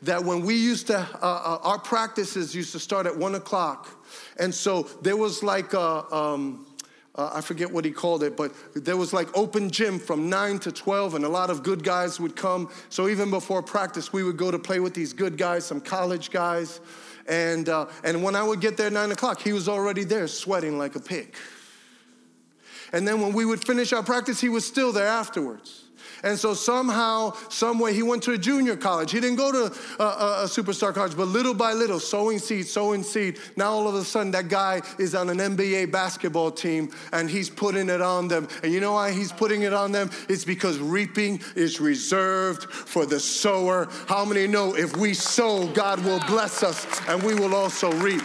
that 0.03 0.25
when 0.25 0.43
we 0.43 0.55
used 0.55 0.89
to, 0.89 0.99
uh, 0.99 1.07
uh, 1.23 1.59
our 1.63 1.79
practices 1.79 2.55
used 2.55 2.73
to 2.73 2.79
start 2.79 3.07
at 3.07 3.17
one 3.17 3.35
o'clock. 3.35 3.89
And 4.39 4.55
so 4.55 4.83
there 5.03 5.17
was 5.17 5.43
like 5.43 5.73
a, 5.75 6.13
um, 6.15 6.67
uh, 7.15 7.31
I 7.35 7.41
forget 7.41 7.71
what 7.71 7.85
he 7.85 7.91
called 7.91 8.23
it, 8.23 8.37
but 8.37 8.53
there 8.75 8.97
was 8.97 9.13
like 9.13 9.29
open 9.37 9.71
gym 9.71 9.99
from 9.99 10.29
9 10.29 10.59
to 10.61 10.73
12, 10.73 11.15
and 11.15 11.25
a 11.25 11.29
lot 11.29 11.51
of 11.51 11.63
good 11.63 11.85
guys 11.85 12.19
would 12.19 12.35
come. 12.35 12.71
So 12.89 13.09
even 13.09 13.31
before 13.31 13.63
practice, 13.63 14.13
we 14.13 14.25
would 14.25 14.37
go 14.37 14.51
to 14.51 14.59
play 14.59 14.81
with 14.81 14.95
these 14.95 15.13
good 15.13 15.37
guys, 15.37 15.65
some 15.65 15.81
college 15.81 16.31
guys. 16.31 16.81
And, 17.29 17.69
uh, 17.69 17.87
and 18.03 18.23
when 18.25 18.35
I 18.35 18.43
would 18.43 18.61
get 18.61 18.77
there 18.77 18.89
at 18.89 18.93
9 18.93 19.13
o'clock, 19.13 19.41
he 19.41 19.53
was 19.53 19.69
already 19.69 20.05
there 20.05 20.27
sweating 20.27 20.79
like 20.79 20.97
a 20.97 21.01
pig. 21.01 21.35
And 22.93 23.07
then 23.07 23.21
when 23.21 23.33
we 23.33 23.45
would 23.45 23.65
finish 23.65 23.93
our 23.93 24.03
practice, 24.03 24.41
he 24.41 24.49
was 24.49 24.67
still 24.67 24.93
there 24.93 25.07
afterwards. 25.07 25.85
And 26.23 26.39
so 26.39 26.55
somehow, 26.55 27.33
some 27.49 27.81
way, 27.81 27.95
he 27.95 28.03
went 28.03 28.23
to 28.25 28.33
a 28.33 28.39
junior 28.39 28.77
college. 28.77 29.11
He 29.11 29.19
didn't 29.19 29.37
go 29.37 29.51
to 29.51 29.75
a, 29.99 30.03
a, 30.03 30.43
a, 30.45 30.47
superstar 30.47 30.95
college, 30.95 31.17
but 31.17 31.27
little 31.27 31.55
by 31.55 31.73
little, 31.73 31.99
sowing 31.99 32.39
seed, 32.39 32.67
sowing 32.67 33.03
seed. 33.03 33.39
Now 33.57 33.73
all 33.73 33.89
of 33.89 33.97
a 33.97 34.05
sudden, 34.05 34.31
that 34.33 34.49
guy 34.49 34.83
is 35.01 35.17
on 35.17 35.31
an 35.31 35.39
NBA 35.39 35.91
basketball 35.91 36.53
team, 36.53 36.91
and 37.13 37.29
he's 37.29 37.51
putting 37.51 37.89
it 37.89 38.01
on 38.01 38.29
them. 38.29 38.47
And 38.63 38.73
you 38.73 38.79
know 38.79 38.93
why 38.93 39.11
he's 39.11 39.33
putting 39.33 39.63
it 39.63 39.73
on 39.73 39.91
them? 39.91 40.11
It's 40.29 40.45
because 40.45 40.79
reaping 40.79 41.41
is 41.57 41.81
reserved 41.81 42.71
for 42.71 43.05
the 43.05 43.19
sower. 43.19 43.89
How 44.07 44.25
many 44.25 44.47
know 44.47 44.77
if 44.77 44.97
we 44.97 45.15
sow, 45.15 45.67
God 45.73 46.05
will 46.05 46.21
bless 46.29 46.63
us, 46.63 46.87
and 47.09 47.21
we 47.25 47.35
will 47.35 47.55
also 47.55 47.91
reap? 47.95 48.23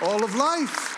All 0.00 0.24
of 0.24 0.34
life. 0.34 0.94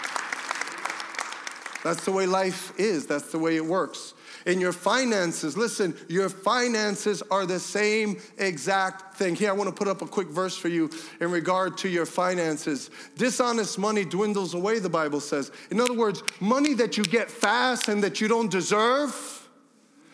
That's 1.83 2.05
the 2.05 2.13
way 2.13 2.27
life 2.27 2.79
is. 2.79 3.07
That's 3.07 3.33
the 3.33 3.39
way 3.39 3.57
it 3.57 3.65
works 3.65 4.15
in 4.47 4.61
your 4.61 4.73
finances. 4.73 5.57
Listen, 5.57 5.97
your 6.09 6.29
finances 6.29 7.23
are 7.31 7.47
the 7.47 7.61
same 7.61 8.21
exact 8.39 9.17
thing. 9.17 9.35
Here, 9.35 9.51
I 9.51 9.53
want 9.53 9.69
to 9.69 9.75
put 9.75 9.89
up 9.89 10.03
a 10.03 10.07
quick 10.07 10.29
verse 10.29 10.57
for 10.57 10.69
you 10.69 10.91
in 11.21 11.31
regard 11.31 11.77
to 11.79 11.89
your 11.89 12.07
finances. 12.07 12.91
Dishonest 13.17 13.79
money 13.79 14.05
dwindles 14.05 14.55
away, 14.55 14.79
the 14.79 14.89
Bible 14.89 15.21
says. 15.21 15.51
In 15.71 15.81
other 15.81 15.95
words, 15.95 16.23
money 16.41 16.75
that 16.75 16.97
you 16.97 17.05
get 17.05 17.31
fast 17.31 17.89
and 17.89 18.03
that 18.03 18.21
you 18.21 18.29
don't 18.29 18.51
deserve. 18.51 19.49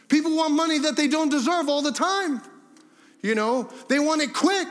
People 0.09 0.37
want 0.37 0.55
money 0.55 0.79
that 0.79 0.97
they 0.97 1.09
don't 1.09 1.31
deserve 1.31 1.69
all 1.69 1.83
the 1.83 1.93
time. 1.93 2.41
You 3.23 3.35
know, 3.35 3.71
they 3.89 3.99
want 3.99 4.23
it 4.23 4.33
quick. 4.33 4.69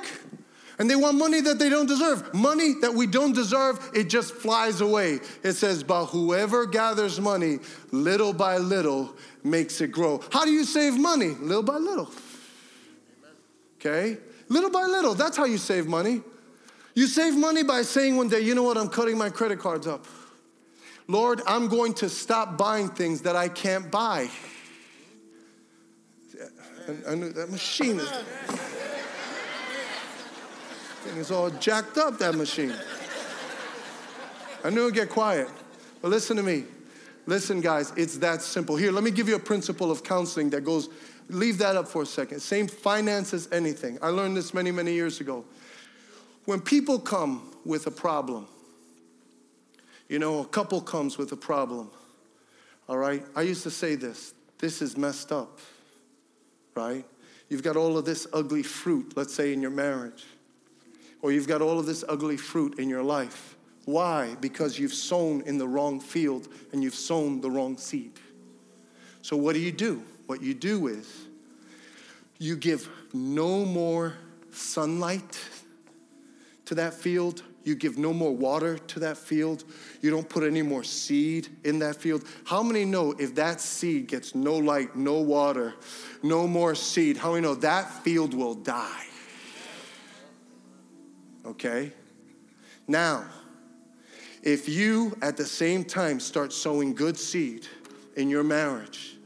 And 0.77 0.89
they 0.89 0.95
want 0.95 1.17
money 1.17 1.39
that 1.41 1.57
they 1.57 1.69
don't 1.69 1.87
deserve. 1.87 2.33
Money 2.33 2.73
that 2.81 2.93
we 2.93 3.07
don't 3.07 3.33
deserve, 3.33 3.91
it 3.93 4.09
just 4.09 4.33
flies 4.33 4.81
away. 4.81 5.19
It 5.41 5.53
says, 5.53 5.83
But 5.83 6.07
whoever 6.07 6.65
gathers 6.65 7.19
money 7.19 7.59
little 7.91 8.33
by 8.33 8.57
little 8.57 9.15
makes 9.45 9.79
it 9.79 9.91
grow. 9.91 10.21
How 10.31 10.43
do 10.43 10.51
you 10.51 10.63
save 10.63 10.97
money? 10.97 11.29
Little 11.29 11.63
by 11.63 11.77
little. 11.77 12.09
Okay? 13.79 14.17
Little 14.49 14.71
by 14.71 14.85
little. 14.85 15.13
That's 15.13 15.37
how 15.37 15.45
you 15.45 15.57
save 15.57 15.87
money. 15.87 16.21
You 16.95 17.07
save 17.07 17.35
money 17.35 17.63
by 17.63 17.83
saying 17.83 18.17
one 18.17 18.29
day, 18.29 18.41
you 18.41 18.55
know 18.55 18.63
what, 18.63 18.77
I'm 18.77 18.89
cutting 18.89 19.17
my 19.17 19.29
credit 19.29 19.59
cards 19.59 19.85
up. 19.85 20.05
Lord, 21.07 21.41
I'm 21.45 21.67
going 21.67 21.93
to 21.95 22.09
stop 22.09 22.57
buying 22.57 22.89
things 22.89 23.21
that 23.21 23.35
I 23.35 23.47
can't 23.49 23.91
buy. 23.91 24.29
I, 27.07 27.15
knew 27.15 27.31
that 27.31 27.49
machine 27.49 27.99
is. 27.99 28.09
thing 31.03 31.17
is 31.17 31.31
all 31.31 31.49
jacked 31.51 31.97
up, 31.97 32.17
that 32.19 32.35
machine. 32.35 32.73
I 34.63 34.69
knew 34.69 34.83
it'd 34.83 34.95
get 34.95 35.09
quiet. 35.09 35.49
But 36.01 36.09
listen 36.09 36.37
to 36.37 36.43
me. 36.43 36.65
Listen, 37.27 37.59
guys, 37.59 37.91
it's 37.97 38.17
that 38.17 38.41
simple. 38.41 38.75
Here, 38.75 38.91
let 38.91 39.03
me 39.03 39.11
give 39.11 39.27
you 39.27 39.35
a 39.35 39.39
principle 39.39 39.91
of 39.91 40.03
counseling 40.03 40.49
that 40.51 40.63
goes, 40.63 40.89
leave 41.29 41.57
that 41.57 41.75
up 41.75 41.87
for 41.87 42.03
a 42.03 42.05
second. 42.05 42.39
Same 42.39 42.67
finance 42.67 43.33
as 43.33 43.49
anything. 43.51 43.97
I 44.01 44.09
learned 44.09 44.37
this 44.37 44.53
many, 44.53 44.71
many 44.71 44.93
years 44.93 45.19
ago. 45.21 45.43
When 46.45 46.61
people 46.61 46.99
come 46.99 47.51
with 47.65 47.87
a 47.87 47.91
problem, 47.91 48.47
you 50.07 50.19
know, 50.19 50.41
a 50.41 50.45
couple 50.45 50.81
comes 50.81 51.17
with 51.17 51.31
a 51.31 51.35
problem, 51.35 51.89
all 52.87 52.97
right? 52.97 53.23
I 53.35 53.41
used 53.41 53.63
to 53.63 53.71
say 53.71 53.95
this 53.95 54.33
this 54.59 54.81
is 54.81 54.95
messed 54.95 55.31
up, 55.31 55.59
right? 56.75 57.03
You've 57.49 57.63
got 57.63 57.75
all 57.75 57.97
of 57.97 58.05
this 58.05 58.27
ugly 58.33 58.63
fruit, 58.63 59.13
let's 59.15 59.33
say 59.33 59.53
in 59.53 59.61
your 59.61 59.71
marriage, 59.71 60.25
or 61.21 61.31
you've 61.31 61.47
got 61.47 61.61
all 61.61 61.79
of 61.79 61.85
this 61.85 62.03
ugly 62.07 62.37
fruit 62.37 62.79
in 62.79 62.89
your 62.89 63.03
life. 63.03 63.54
Why? 63.85 64.35
Because 64.41 64.79
you've 64.79 64.93
sown 64.93 65.41
in 65.45 65.57
the 65.57 65.67
wrong 65.67 65.99
field 65.99 66.47
and 66.73 66.83
you've 66.83 66.95
sown 66.95 67.39
the 67.39 67.49
wrong 67.49 67.77
seed. 67.77 68.13
So, 69.21 69.37
what 69.37 69.53
do 69.53 69.59
you 69.59 69.71
do? 69.71 70.03
What 70.25 70.41
you 70.41 70.55
do 70.55 70.87
is 70.87 71.07
you 72.39 72.55
give 72.55 72.89
no 73.13 73.63
more 73.63 74.15
sunlight 74.51 75.39
to 76.65 76.75
that 76.75 76.93
field. 76.95 77.43
You 77.63 77.75
give 77.75 77.97
no 77.97 78.13
more 78.13 78.35
water 78.35 78.77
to 78.77 78.99
that 79.01 79.17
field. 79.17 79.63
You 80.01 80.11
don't 80.11 80.27
put 80.29 80.43
any 80.43 80.61
more 80.61 80.83
seed 80.83 81.47
in 81.63 81.79
that 81.79 81.95
field. 81.95 82.23
How 82.43 82.61
many 82.61 82.85
know 82.85 83.13
if 83.17 83.33
that 83.35 83.59
seed 83.59 84.07
gets 84.07 84.35
no 84.35 84.55
light, 84.55 84.95
no 84.95 85.19
water, 85.21 85.73
no 86.21 86.47
more 86.47 86.75
seed, 86.75 87.17
how 87.17 87.31
many 87.31 87.41
know 87.41 87.55
that 87.55 88.03
field 88.03 88.35
will 88.35 88.53
die? 88.53 89.05
Okay? 91.45 91.91
Now, 92.87 93.25
if 94.45 94.69
you 94.69 95.17
at 95.21 95.35
the 95.35 95.45
same 95.45 95.83
time 95.83 96.19
start 96.19 96.53
sowing 96.53 96.93
good 96.93 97.17
seed 97.17 97.67
in 98.15 98.29
your 98.29 98.43
marriage, 98.43 99.17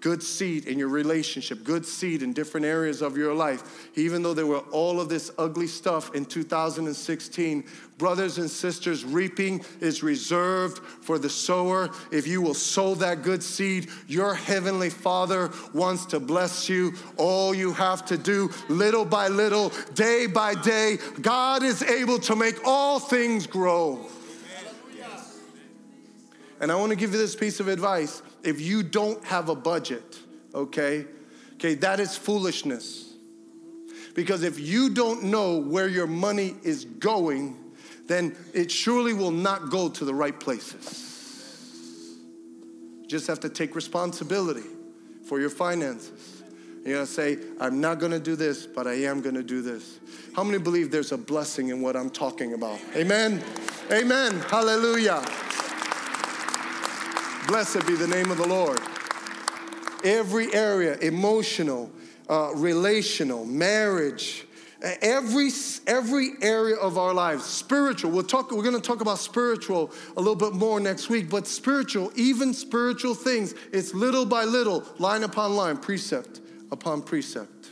good 0.00 0.22
seed 0.22 0.66
in 0.68 0.78
your 0.78 0.88
relationship, 0.88 1.64
good 1.64 1.84
seed 1.84 2.22
in 2.22 2.32
different 2.32 2.64
areas 2.64 3.02
of 3.02 3.16
your 3.16 3.34
life, 3.34 3.88
even 3.96 4.22
though 4.22 4.34
there 4.34 4.46
were 4.46 4.60
all 4.70 5.00
of 5.00 5.08
this 5.08 5.32
ugly 5.36 5.66
stuff 5.66 6.14
in 6.14 6.24
2016, 6.24 7.64
brothers 7.98 8.38
and 8.38 8.48
sisters, 8.48 9.04
reaping 9.04 9.64
is 9.80 10.04
reserved 10.04 10.78
for 10.78 11.18
the 11.18 11.28
sower. 11.28 11.90
If 12.12 12.28
you 12.28 12.40
will 12.40 12.54
sow 12.54 12.94
that 12.94 13.24
good 13.24 13.42
seed, 13.42 13.90
your 14.06 14.32
heavenly 14.32 14.90
Father 14.90 15.50
wants 15.74 16.06
to 16.06 16.20
bless 16.20 16.68
you. 16.68 16.94
All 17.16 17.52
you 17.52 17.72
have 17.72 18.04
to 18.06 18.16
do, 18.16 18.50
little 18.68 19.04
by 19.04 19.26
little, 19.26 19.72
day 19.94 20.28
by 20.28 20.54
day, 20.54 20.98
God 21.20 21.64
is 21.64 21.82
able 21.82 22.20
to 22.20 22.36
make 22.36 22.64
all 22.64 23.00
things 23.00 23.48
grow. 23.48 24.06
And 26.60 26.72
I 26.72 26.76
want 26.76 26.90
to 26.90 26.96
give 26.96 27.12
you 27.12 27.18
this 27.18 27.36
piece 27.36 27.60
of 27.60 27.68
advice. 27.68 28.22
If 28.42 28.60
you 28.60 28.82
don't 28.82 29.22
have 29.24 29.48
a 29.48 29.54
budget, 29.54 30.18
okay, 30.54 31.06
okay, 31.54 31.74
that 31.76 32.00
is 32.00 32.16
foolishness. 32.16 33.12
Because 34.14 34.42
if 34.42 34.58
you 34.58 34.90
don't 34.90 35.24
know 35.24 35.58
where 35.58 35.86
your 35.86 36.08
money 36.08 36.56
is 36.64 36.84
going, 36.84 37.56
then 38.06 38.34
it 38.54 38.70
surely 38.70 39.12
will 39.12 39.30
not 39.30 39.70
go 39.70 39.88
to 39.88 40.04
the 40.04 40.14
right 40.14 40.38
places. 40.38 42.16
You 43.02 43.08
just 43.08 43.26
have 43.28 43.40
to 43.40 43.48
take 43.48 43.76
responsibility 43.76 44.68
for 45.24 45.38
your 45.38 45.50
finances. 45.50 46.42
You're 46.84 46.96
gonna 46.96 47.06
say, 47.06 47.38
I'm 47.60 47.80
not 47.80 47.98
gonna 47.98 48.18
do 48.18 48.34
this, 48.34 48.66
but 48.66 48.86
I 48.86 48.94
am 49.04 49.20
gonna 49.20 49.42
do 49.42 49.62
this. 49.62 50.00
How 50.34 50.42
many 50.42 50.58
believe 50.58 50.90
there's 50.90 51.12
a 51.12 51.18
blessing 51.18 51.68
in 51.68 51.82
what 51.82 51.96
I'm 51.96 52.10
talking 52.10 52.54
about? 52.54 52.80
Amen. 52.96 53.42
Amen. 53.92 54.40
Hallelujah. 54.48 55.22
Blessed 57.48 57.86
be 57.86 57.94
the 57.94 58.06
name 58.06 58.30
of 58.30 58.36
the 58.36 58.46
Lord. 58.46 58.78
Every 60.04 60.52
area, 60.52 60.98
emotional, 60.98 61.90
uh, 62.28 62.52
relational, 62.54 63.46
marriage, 63.46 64.44
every 64.82 65.50
every 65.86 66.32
area 66.42 66.76
of 66.76 66.98
our 66.98 67.12
lives 67.12 67.42
spiritual 67.42 68.12
we'll 68.12 68.22
talk 68.22 68.52
we're 68.52 68.62
going 68.62 68.72
to 68.76 68.80
talk 68.80 69.00
about 69.00 69.18
spiritual 69.18 69.90
a 70.16 70.20
little 70.20 70.36
bit 70.36 70.52
more 70.52 70.78
next 70.78 71.08
week 71.08 71.28
but 71.28 71.48
spiritual 71.48 72.12
even 72.14 72.54
spiritual 72.54 73.12
things 73.12 73.56
it's 73.72 73.92
little 73.92 74.24
by 74.24 74.44
little 74.44 74.84
line 74.98 75.24
upon 75.24 75.56
line 75.56 75.76
precept 75.76 76.40
upon 76.70 77.02
precept 77.02 77.70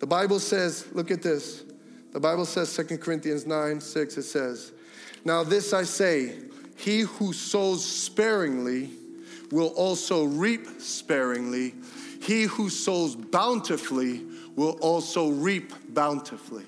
the 0.00 0.06
bible 0.06 0.40
says 0.40 0.84
look 0.94 1.12
at 1.12 1.22
this 1.22 1.62
the 2.10 2.18
bible 2.18 2.44
says 2.44 2.74
2 2.74 2.98
corinthians 2.98 3.46
9 3.46 3.80
6 3.80 4.16
it 4.16 4.22
says 4.24 4.72
now 5.24 5.44
this 5.44 5.72
i 5.72 5.84
say 5.84 6.34
he 6.82 7.00
who 7.00 7.32
sows 7.32 7.84
sparingly 7.84 8.90
will 9.52 9.68
also 9.68 10.24
reap 10.24 10.66
sparingly. 10.80 11.74
He 12.20 12.42
who 12.42 12.70
sows 12.70 13.14
bountifully 13.14 14.24
will 14.56 14.78
also 14.80 15.30
reap 15.30 15.72
bountifully. 15.94 16.64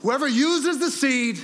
Whoever 0.00 0.26
uses 0.26 0.80
the 0.80 0.90
seed, 0.90 1.38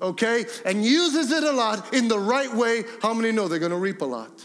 okay, 0.00 0.46
and 0.64 0.82
uses 0.82 1.30
it 1.30 1.42
a 1.42 1.52
lot 1.52 1.92
in 1.92 2.08
the 2.08 2.18
right 2.18 2.52
way, 2.52 2.84
how 3.02 3.12
many 3.12 3.30
know 3.30 3.46
they're 3.46 3.58
gonna 3.58 3.76
reap 3.76 4.00
a 4.00 4.06
lot? 4.06 4.42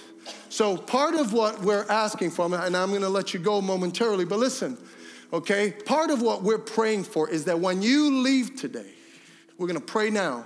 So, 0.49 0.75
part 0.75 1.15
of 1.15 1.31
what 1.31 1.61
we're 1.61 1.85
asking 1.89 2.31
for, 2.31 2.45
and 2.45 2.75
I'm 2.75 2.91
gonna 2.91 3.07
let 3.07 3.33
you 3.33 3.39
go 3.39 3.61
momentarily, 3.61 4.25
but 4.25 4.39
listen, 4.39 4.77
okay, 5.31 5.71
part 5.85 6.09
of 6.09 6.21
what 6.21 6.43
we're 6.43 6.57
praying 6.57 7.05
for 7.05 7.29
is 7.29 7.45
that 7.45 7.57
when 7.57 7.81
you 7.81 8.21
leave 8.21 8.57
today, 8.57 8.91
we're 9.57 9.67
gonna 9.67 9.79
pray 9.79 10.09
now, 10.09 10.45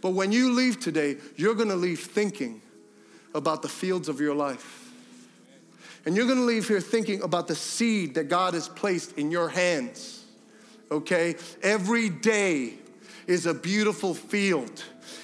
but 0.00 0.10
when 0.10 0.32
you 0.32 0.52
leave 0.52 0.80
today, 0.80 1.16
you're 1.36 1.54
gonna 1.54 1.76
leave 1.76 2.00
thinking 2.00 2.62
about 3.34 3.62
the 3.62 3.68
fields 3.68 4.08
of 4.08 4.20
your 4.20 4.34
life. 4.34 4.90
And 6.06 6.16
you're 6.16 6.26
gonna 6.26 6.40
leave 6.40 6.66
here 6.66 6.80
thinking 6.80 7.22
about 7.22 7.48
the 7.48 7.54
seed 7.54 8.14
that 8.14 8.28
God 8.28 8.54
has 8.54 8.68
placed 8.68 9.18
in 9.18 9.30
your 9.30 9.48
hands, 9.48 10.24
okay? 10.90 11.36
Every 11.62 12.08
day 12.08 12.74
is 13.26 13.46
a 13.46 13.54
beautiful 13.54 14.14
field. 14.14 14.82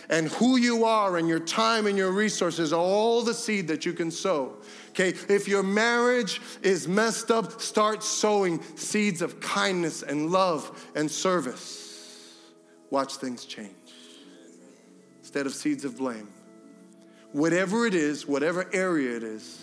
And 0.09 0.29
who 0.29 0.57
you 0.57 0.85
are 0.85 1.17
and 1.17 1.29
your 1.29 1.41
time 1.41 1.87
and 1.87 1.99
your 1.99 2.13
resources 2.13 2.73
are 2.73 2.81
all 2.81 3.23
the 3.23 3.35
seed 3.35 3.67
that 3.69 3.85
you 3.85 3.93
can 3.93 4.11
sow. 4.11 4.57
Okay, 4.91 5.09
if 5.29 5.49
your 5.49 5.63
marriage 5.63 6.41
is 6.63 6.87
messed 6.87 7.31
up, 7.31 7.61
start 7.61 8.03
sowing 8.03 8.63
seeds 8.77 9.21
of 9.21 9.41
kindness 9.41 10.03
and 10.03 10.31
love 10.31 10.89
and 10.95 11.11
service. 11.11 12.33
Watch 12.91 13.17
things 13.17 13.45
change 13.45 13.86
instead 15.37 15.47
of 15.47 15.55
seeds 15.55 15.85
of 15.85 15.99
blame. 15.99 16.27
Whatever 17.33 17.85
it 17.85 17.93
is, 17.93 18.27
whatever 18.27 18.71
area 18.73 19.19
it 19.19 19.23
is, 19.23 19.61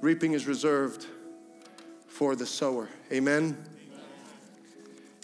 reaping 0.00 0.32
is 0.32 0.46
reserved 0.46 1.04
for 2.08 2.34
the 2.34 2.46
sower. 2.46 2.88
Amen? 3.12 3.62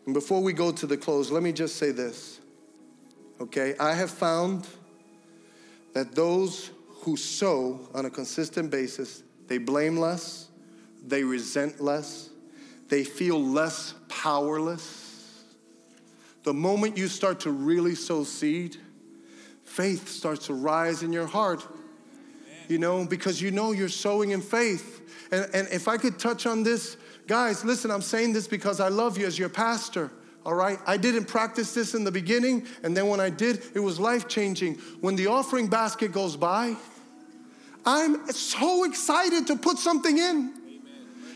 And 0.05 0.13
before 0.13 0.43
we 0.43 0.53
go 0.53 0.73
to 0.73 0.87
the 0.87 0.99
close, 0.99 1.31
let 1.31 1.43
me 1.43 1.53
just 1.53 1.77
say 1.77 1.91
this. 1.91 2.39
Okay, 3.41 3.75
I 3.81 3.95
have 3.95 4.11
found 4.11 4.67
that 5.95 6.15
those 6.15 6.71
who 6.89 7.17
sow 7.17 7.81
on 7.95 8.05
a 8.05 8.11
consistent 8.11 8.71
basis, 8.71 9.23
they 9.47 9.57
blame 9.57 9.97
less, 9.97 10.49
they 11.03 11.25
resent 11.25 11.81
less, 11.81 12.29
they 12.91 13.05
feel 13.05 13.43
less 13.43 13.95
powerless. 14.09 15.45
The 16.43 16.53
moment 16.53 16.99
you 16.99 17.09
start 17.09 17.41
to 17.41 17.51
really 17.51 17.95
sow 17.95 18.23
seed, 18.23 18.77
faith 19.67 20.09
starts 20.09 20.47
to 20.47 20.55
rise 20.55 21.03
in 21.03 21.13
your 21.13 21.27
heart. 21.27 21.67
You 22.69 22.79
know, 22.79 23.05
because 23.05 23.41
you 23.41 23.51
know 23.51 23.71
you're 23.73 23.89
sowing 23.89 24.31
in 24.31 24.41
faith. 24.41 25.29
And, 25.31 25.49
and 25.55 25.69
if 25.69 25.87
I 25.87 25.99
could 25.99 26.19
touch 26.19 26.47
on 26.47 26.65
this, 26.65 26.97
guys, 27.29 27.65
listen, 27.65 27.91
I'm 27.91 28.03
saying 28.03 28.33
this 28.33 28.49
because 28.49 28.81
I 28.81 28.89
love 28.89 29.19
you 29.19 29.27
as 29.27 29.39
your 29.39 29.49
pastor 29.49 30.11
all 30.47 30.55
right? 30.55 30.79
I 30.87 30.97
didn't 30.97 31.25
practice 31.25 31.75
this 31.75 31.95
in 31.97 32.05
the 32.05 32.13
beginning, 32.13 32.69
and 32.85 32.97
then 32.97 33.09
when 33.09 33.19
I 33.19 33.31
did, 33.31 33.65
it 33.75 33.81
was 33.81 33.99
life 33.99 34.29
changing. 34.29 34.77
When 35.01 35.17
the 35.17 35.27
offering 35.27 35.67
basket 35.67 36.13
goes 36.13 36.37
by, 36.37 36.77
I'm 37.85 38.31
so 38.31 38.85
excited 38.85 39.49
to 39.49 39.57
put 39.57 39.79
something 39.79 40.17
in. 40.17 40.23
Amen. 40.25 40.81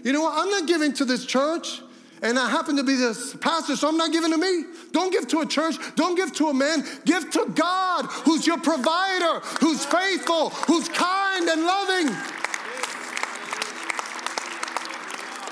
You 0.04 0.12
know 0.12 0.22
what? 0.22 0.38
I'm 0.38 0.48
not 0.48 0.68
giving 0.68 0.92
to 0.94 1.04
this 1.04 1.26
church, 1.26 1.82
and 2.22 2.38
I 2.38 2.48
happen 2.50 2.76
to 2.76 2.84
be 2.84 2.96
this 2.96 3.34
pastor, 3.36 3.76
so 3.76 3.88
I'm 3.88 3.96
not 3.96 4.12
giving 4.12 4.30
to 4.30 4.38
me. 4.38 4.64
Don't 4.92 5.12
give 5.12 5.26
to 5.28 5.40
a 5.40 5.46
church, 5.46 5.76
don't 5.96 6.16
give 6.16 6.32
to 6.34 6.48
a 6.48 6.54
man, 6.54 6.84
give 7.04 7.30
to 7.30 7.46
God, 7.54 8.06
who's 8.24 8.46
your 8.46 8.58
provider, 8.58 9.40
who's 9.60 9.84
faithful, 9.84 10.50
who's 10.50 10.88
kind 10.88 11.48
and 11.48 11.64
loving. 11.64 12.14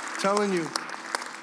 I'm 0.01 0.21
telling 0.21 0.53
you, 0.53 0.69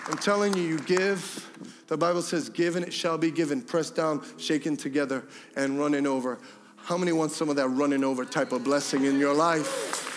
I'm 0.07 0.17
telling 0.17 0.53
you, 0.55 0.63
you 0.63 0.79
give 0.79 1.45
the 1.87 1.97
Bible 1.97 2.21
says, 2.21 2.49
Given 2.49 2.83
it 2.83 2.93
shall 2.93 3.17
be 3.17 3.31
given, 3.31 3.61
pressed 3.61 3.95
down, 3.95 4.23
shaken 4.37 4.75
together, 4.75 5.23
and 5.55 5.79
running 5.79 6.07
over. 6.07 6.39
How 6.77 6.97
many 6.97 7.11
want 7.11 7.31
some 7.31 7.49
of 7.49 7.55
that 7.55 7.67
running 7.69 8.03
over 8.03 8.25
type 8.25 8.51
of 8.51 8.63
blessing 8.63 9.05
in 9.05 9.19
your 9.19 9.33
life? 9.33 10.11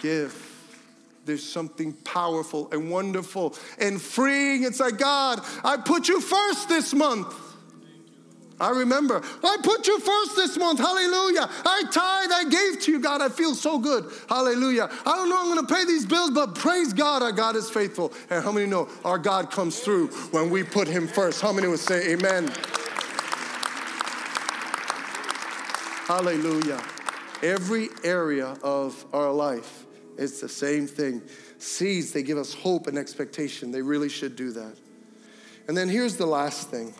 Give. 0.00 0.45
There's 1.26 1.42
something 1.42 1.92
powerful 1.92 2.68
and 2.70 2.88
wonderful 2.88 3.56
and 3.80 4.00
freeing. 4.00 4.62
It's 4.62 4.78
like, 4.78 4.96
God, 4.96 5.40
I 5.64 5.76
put 5.76 6.06
you 6.06 6.20
first 6.20 6.68
this 6.68 6.94
month. 6.94 7.34
I 8.60 8.70
remember, 8.70 9.20
I 9.42 9.58
put 9.62 9.86
you 9.86 9.98
first 9.98 10.36
this 10.36 10.56
month. 10.56 10.78
Hallelujah. 10.78 11.50
I 11.64 11.82
tithe, 11.90 12.30
I 12.32 12.44
gave 12.48 12.80
to 12.84 12.92
you, 12.92 13.00
God. 13.00 13.20
I 13.20 13.28
feel 13.28 13.54
so 13.54 13.78
good. 13.78 14.10
Hallelujah. 14.28 14.88
I 15.04 15.16
don't 15.16 15.28
know 15.28 15.38
I'm 15.38 15.52
going 15.52 15.66
to 15.66 15.74
pay 15.74 15.84
these 15.84 16.06
bills, 16.06 16.30
but 16.30 16.54
praise 16.54 16.92
God, 16.92 17.22
our 17.22 17.32
God 17.32 17.56
is 17.56 17.68
faithful. 17.68 18.12
And 18.30 18.42
how 18.42 18.52
many 18.52 18.66
know 18.66 18.88
our 19.04 19.18
God 19.18 19.50
comes 19.50 19.80
through 19.80 20.08
when 20.30 20.48
we 20.48 20.62
put 20.62 20.86
Him 20.86 21.08
first? 21.08 21.42
How 21.42 21.52
many 21.52 21.66
would 21.66 21.80
say 21.80 22.12
amen? 22.12 22.52
Hallelujah. 26.06 26.80
Every 27.42 27.88
area 28.04 28.56
of 28.62 29.04
our 29.12 29.32
life, 29.32 29.85
it's 30.18 30.40
the 30.40 30.48
same 30.48 30.86
thing. 30.86 31.22
Seeds, 31.58 32.12
they 32.12 32.22
give 32.22 32.38
us 32.38 32.54
hope 32.54 32.86
and 32.86 32.96
expectation. 32.96 33.70
They 33.70 33.82
really 33.82 34.08
should 34.08 34.36
do 34.36 34.52
that. 34.52 34.76
And 35.68 35.76
then 35.76 35.88
here's 35.88 36.16
the 36.16 36.26
last 36.26 36.70
thing 36.70 36.94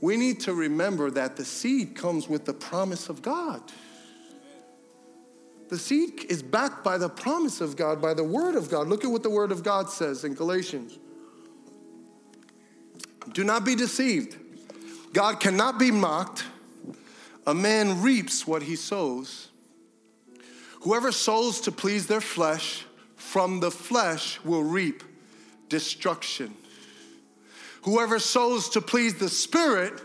we 0.00 0.16
need 0.16 0.40
to 0.40 0.52
remember 0.52 1.10
that 1.12 1.36
the 1.36 1.44
seed 1.44 1.94
comes 1.94 2.28
with 2.28 2.44
the 2.44 2.52
promise 2.52 3.08
of 3.08 3.22
God. 3.22 3.62
The 5.68 5.78
seed 5.78 6.24
is 6.28 6.42
backed 6.42 6.84
by 6.84 6.98
the 6.98 7.08
promise 7.08 7.60
of 7.60 7.76
God, 7.76 8.02
by 8.02 8.12
the 8.12 8.24
word 8.24 8.56
of 8.56 8.68
God. 8.68 8.88
Look 8.88 9.04
at 9.04 9.10
what 9.10 9.22
the 9.22 9.30
word 9.30 9.52
of 9.52 9.62
God 9.62 9.88
says 9.88 10.24
in 10.24 10.34
Galatians. 10.34 10.98
Do 13.32 13.44
not 13.44 13.64
be 13.64 13.76
deceived. 13.76 14.36
God 15.12 15.40
cannot 15.40 15.78
be 15.78 15.90
mocked. 15.90 16.44
A 17.46 17.54
man 17.54 18.02
reaps 18.02 18.46
what 18.46 18.62
he 18.62 18.76
sows. 18.76 19.48
Whoever 20.82 21.12
sows 21.12 21.60
to 21.62 21.72
please 21.72 22.08
their 22.08 22.20
flesh, 22.20 22.84
from 23.14 23.60
the 23.60 23.70
flesh 23.70 24.40
will 24.44 24.64
reap 24.64 25.04
destruction. 25.68 26.54
Whoever 27.82 28.18
sows 28.18 28.68
to 28.70 28.80
please 28.80 29.14
the 29.14 29.28
Spirit, 29.28 30.00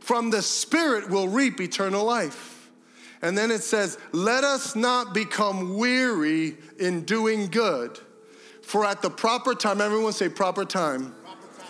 from 0.00 0.30
the 0.30 0.40
Spirit 0.40 1.10
will 1.10 1.28
reap 1.28 1.60
eternal 1.60 2.04
life. 2.04 2.70
And 3.20 3.36
then 3.36 3.50
it 3.50 3.62
says, 3.62 3.98
Let 4.12 4.42
us 4.42 4.74
not 4.74 5.12
become 5.12 5.76
weary 5.76 6.56
in 6.78 7.04
doing 7.04 7.48
good, 7.48 7.98
for 8.62 8.86
at 8.86 9.02
the 9.02 9.10
proper 9.10 9.54
time, 9.54 9.82
everyone 9.82 10.14
say 10.14 10.30
proper 10.30 10.64
time, 10.64 11.14
proper 11.22 11.46
time. 11.58 11.66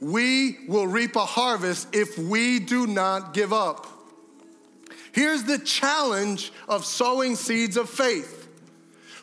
we 0.00 0.58
will 0.66 0.88
reap 0.88 1.14
a 1.14 1.24
harvest 1.24 1.86
if 1.94 2.18
we 2.18 2.58
do 2.58 2.88
not 2.88 3.32
give 3.32 3.52
up. 3.52 3.99
Here's 5.12 5.44
the 5.44 5.58
challenge 5.58 6.52
of 6.68 6.84
sowing 6.84 7.36
seeds 7.36 7.76
of 7.76 7.88
faith. 7.90 8.48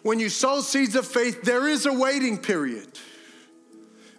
When 0.04 0.20
you 0.20 0.30
sow 0.30 0.62
seeds 0.62 0.96
of 0.96 1.08
faith, 1.08 1.42
there 1.44 1.68
is 1.68 1.86
a 1.86 1.94
waiting 1.94 2.38
period 2.38 2.88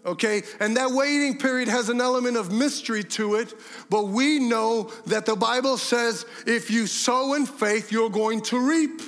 okay? 0.09 0.43
And 0.61 0.77
that 0.77 0.91
waiting 0.91 1.39
period 1.39 1.69
has 1.69 1.89
an 1.89 2.01
element 2.01 2.37
of 2.37 2.53
mystery 2.53 3.05
to 3.05 3.37
it, 3.37 3.55
but 3.91 4.09
we 4.09 4.39
know 4.39 4.91
that 5.07 5.27
the 5.27 5.37
Bible 5.37 5.77
says 5.77 6.27
if 6.47 6.71
you 6.71 6.87
sow 6.87 7.35
in 7.35 7.47
faith, 7.47 7.93
you're 7.93 8.11
going 8.11 8.43
to 8.43 8.59
reap. 8.59 9.01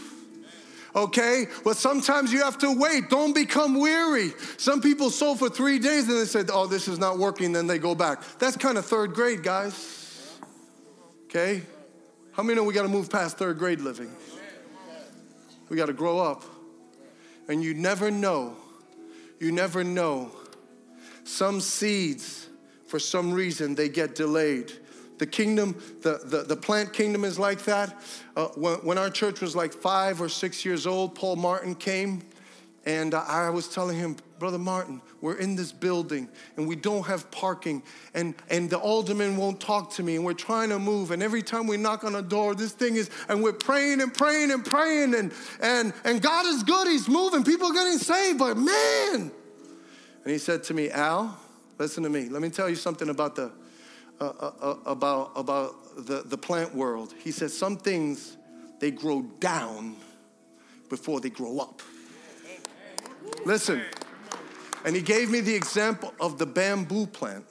Okay, 0.94 1.46
but 1.62 1.76
sometimes 1.76 2.32
you 2.32 2.42
have 2.42 2.58
to 2.58 2.76
wait. 2.76 3.08
Don't 3.10 3.32
become 3.32 3.78
weary. 3.78 4.32
Some 4.56 4.80
people 4.80 5.10
sow 5.10 5.36
for 5.36 5.48
three 5.48 5.78
days 5.78 6.08
and 6.08 6.18
they 6.18 6.24
said, 6.24 6.50
Oh, 6.52 6.66
this 6.66 6.88
is 6.88 6.98
not 6.98 7.16
working, 7.16 7.52
then 7.52 7.68
they 7.68 7.78
go 7.78 7.94
back. 7.94 8.22
That's 8.40 8.56
kind 8.56 8.76
of 8.76 8.84
third 8.84 9.14
grade, 9.14 9.44
guys. 9.44 10.36
Okay? 11.26 11.62
How 12.32 12.42
many 12.42 12.56
know 12.56 12.64
we 12.64 12.74
got 12.74 12.82
to 12.82 12.88
move 12.88 13.10
past 13.10 13.38
third 13.38 13.58
grade 13.58 13.80
living? 13.80 14.10
We 15.68 15.76
got 15.76 15.86
to 15.86 15.92
grow 15.92 16.18
up. 16.18 16.44
And 17.48 17.62
you 17.62 17.74
never 17.74 18.10
know, 18.10 18.56
you 19.40 19.50
never 19.50 19.82
know 19.82 20.30
some 21.24 21.60
seeds, 21.60 22.48
for 22.86 22.98
some 22.98 23.32
reason, 23.32 23.74
they 23.74 23.88
get 23.88 24.14
delayed. 24.14 24.72
The 25.18 25.26
kingdom, 25.26 25.80
the, 26.02 26.20
the, 26.24 26.42
the 26.42 26.56
plant 26.56 26.92
kingdom 26.92 27.24
is 27.24 27.38
like 27.38 27.64
that. 27.64 28.02
Uh, 28.36 28.46
when, 28.56 28.74
when 28.78 28.98
our 28.98 29.10
church 29.10 29.40
was 29.40 29.54
like 29.54 29.72
five 29.72 30.20
or 30.20 30.28
six 30.28 30.64
years 30.64 30.86
old, 30.86 31.14
Paul 31.14 31.36
Martin 31.36 31.74
came 31.74 32.22
and 32.86 33.14
I 33.14 33.50
was 33.50 33.68
telling 33.68 33.98
him, 33.98 34.16
Brother 34.38 34.58
Martin, 34.58 35.02
we're 35.20 35.36
in 35.36 35.56
this 35.56 35.72
building 35.72 36.28
and 36.56 36.66
we 36.66 36.76
don't 36.76 37.06
have 37.06 37.30
parking, 37.30 37.82
and, 38.14 38.34
and 38.48 38.70
the 38.70 38.78
alderman 38.78 39.36
won't 39.36 39.60
talk 39.60 39.92
to 39.94 40.02
me, 40.02 40.16
and 40.16 40.24
we're 40.24 40.32
trying 40.32 40.70
to 40.70 40.78
move. 40.78 41.10
And 41.10 41.22
every 41.22 41.42
time 41.42 41.66
we 41.66 41.76
knock 41.76 42.04
on 42.04 42.14
a 42.14 42.22
door, 42.22 42.54
this 42.54 42.72
thing 42.72 42.96
is, 42.96 43.10
and 43.28 43.42
we're 43.42 43.52
praying 43.52 44.00
and 44.00 44.12
praying 44.12 44.50
and 44.50 44.64
praying, 44.64 45.14
and, 45.14 45.32
and, 45.60 45.92
and 46.04 46.22
God 46.22 46.46
is 46.46 46.62
good, 46.62 46.88
He's 46.88 47.08
moving, 47.08 47.44
people 47.44 47.68
are 47.68 47.74
getting 47.74 47.98
saved, 47.98 48.38
but 48.38 48.56
man, 48.56 49.30
and 50.24 50.32
he 50.32 50.38
said 50.38 50.62
to 50.64 50.74
me, 50.74 50.90
Al, 50.90 51.38
listen 51.78 52.02
to 52.02 52.10
me. 52.10 52.28
Let 52.28 52.42
me 52.42 52.50
tell 52.50 52.68
you 52.68 52.76
something 52.76 53.08
about 53.08 53.36
the, 53.36 53.50
uh, 54.20 54.24
uh, 54.24 54.52
uh, 54.60 54.76
about, 54.84 55.32
about 55.34 56.06
the, 56.06 56.22
the 56.24 56.36
plant 56.36 56.74
world. 56.74 57.14
He 57.18 57.30
said 57.30 57.50
some 57.50 57.76
things, 57.76 58.36
they 58.80 58.90
grow 58.90 59.22
down 59.22 59.96
before 60.88 61.20
they 61.20 61.30
grow 61.30 61.58
up. 61.58 61.80
Listen, 63.46 63.82
and 64.84 64.96
he 64.96 65.02
gave 65.02 65.30
me 65.30 65.40
the 65.40 65.54
example 65.54 66.14
of 66.20 66.38
the 66.38 66.46
bamboo 66.46 67.06
plant. 67.06 67.44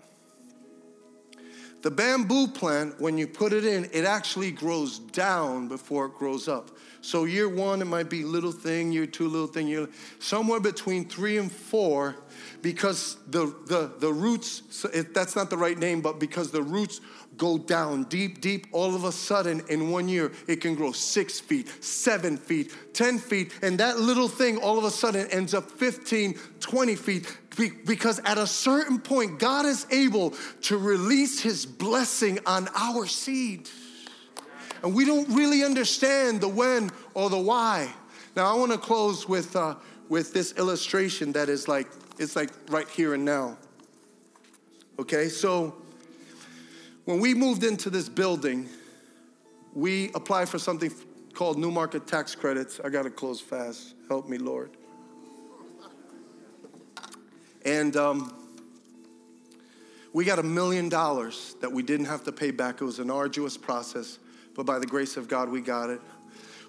The 1.82 1.91
bamboo 1.91 2.47
plant, 2.47 2.99
when 2.99 3.17
you 3.17 3.25
put 3.25 3.53
it 3.53 3.63
in, 3.63 3.89
it 3.93 4.03
actually 4.03 4.51
grows 4.51 4.99
down 4.99 5.69
before 5.69 6.07
it 6.07 6.15
grows 6.15 6.49
up. 6.49 6.71
So 7.01 7.23
year 7.23 7.47
one, 7.47 7.82
it 7.82 7.86
might 7.86 8.09
be 8.09 8.25
little 8.25 8.51
thing, 8.51 8.91
year 8.91 9.05
two, 9.05 9.30
little 9.30 9.47
thing, 9.47 9.67
year 9.67 9.88
somewhere 10.19 10.59
between 10.59 11.07
three 11.07 11.38
and 11.38 11.49
four, 11.49 12.17
because 12.61 13.15
the 13.27 13.55
the 13.67 13.93
the 13.99 14.11
roots. 14.11 14.63
So 14.69 14.89
if 14.93 15.13
that's 15.13 15.38
not 15.38 15.49
the 15.49 15.57
right 15.57 15.77
name, 15.77 16.01
but 16.01 16.19
because 16.19 16.51
the 16.51 16.61
roots 16.61 16.99
go 17.39 17.57
down 17.57 18.03
deep, 18.03 18.41
deep, 18.41 18.67
all 18.71 18.93
of 18.93 19.05
a 19.05 19.11
sudden 19.11 19.63
in 19.69 19.89
one 19.89 20.07
year, 20.07 20.31
it 20.47 20.61
can 20.61 20.75
grow 20.75 20.91
six 20.91 21.39
feet, 21.39 21.83
seven 21.83 22.37
feet, 22.37 22.71
10 22.93 23.17
feet. 23.17 23.57
And 23.63 23.79
that 23.79 23.97
little 23.97 24.27
thing 24.27 24.57
all 24.57 24.77
of 24.77 24.83
a 24.83 24.91
sudden 24.91 25.25
ends 25.31 25.55
up 25.55 25.71
15, 25.71 26.37
20 26.59 26.95
feet. 26.95 27.37
Because 27.85 28.19
at 28.19 28.37
a 28.37 28.45
certain 28.45 28.99
point, 28.99 29.39
God 29.39 29.65
is 29.65 29.87
able 29.91 30.35
to 30.63 30.77
release 30.77 31.41
his 31.41 31.65
blessing 31.65 32.39
on 32.45 32.67
our 32.75 33.07
seed. 33.07 33.67
And 34.83 34.93
we 34.93 35.05
don't 35.05 35.27
really 35.29 35.63
understand 35.63 36.41
the 36.41 36.47
when 36.47 36.91
or 37.13 37.29
the 37.29 37.39
why. 37.39 37.91
Now, 38.35 38.53
I 38.53 38.57
want 38.57 38.71
to 38.71 38.77
close 38.77 39.27
with, 39.27 39.55
uh, 39.55 39.75
with 40.07 40.33
this 40.33 40.53
illustration 40.53 41.31
that 41.33 41.49
is 41.49 41.67
like, 41.67 41.87
it's 42.17 42.35
like 42.35 42.51
right 42.69 42.87
here 42.87 43.13
and 43.13 43.25
now. 43.25 43.57
Okay, 44.99 45.29
so 45.29 45.75
when 47.10 47.20
we 47.20 47.34
moved 47.34 47.64
into 47.64 47.89
this 47.89 48.07
building, 48.07 48.70
we 49.74 50.12
applied 50.14 50.47
for 50.47 50.60
something 50.60 50.91
called 51.34 51.57
New 51.57 51.72
Market 51.72 52.05
Tax 52.05 52.36
Credits. 52.36 52.80
I 52.86 52.89
got 52.89 53.01
to 53.01 53.10
close 53.10 53.41
fast. 53.41 53.95
Help 54.07 54.30
me, 54.30 54.38
Lord. 54.38 54.70
And 57.66 57.95
um, 57.95 58.32
we 60.14 60.24
got 60.24 60.38
a 60.38 60.43
million 60.43 60.88
dollars 60.88 61.55
that 61.62 61.72
we 61.72 61.82
didn't 61.82 62.05
have 62.05 62.26
to 62.26 62.32
pay 62.32 62.51
back. 62.51 62.80
It 62.80 62.86
was 62.86 62.99
an 62.99 63.10
arduous 63.10 63.57
process, 63.57 64.20
but 64.55 64.68
by 64.68 64.78
the 64.78 64.86
grace 64.86 65.18
of 65.18 65.28
God, 65.28 65.49
we 65.49 65.62
got 65.62 65.89
it. 65.89 66.01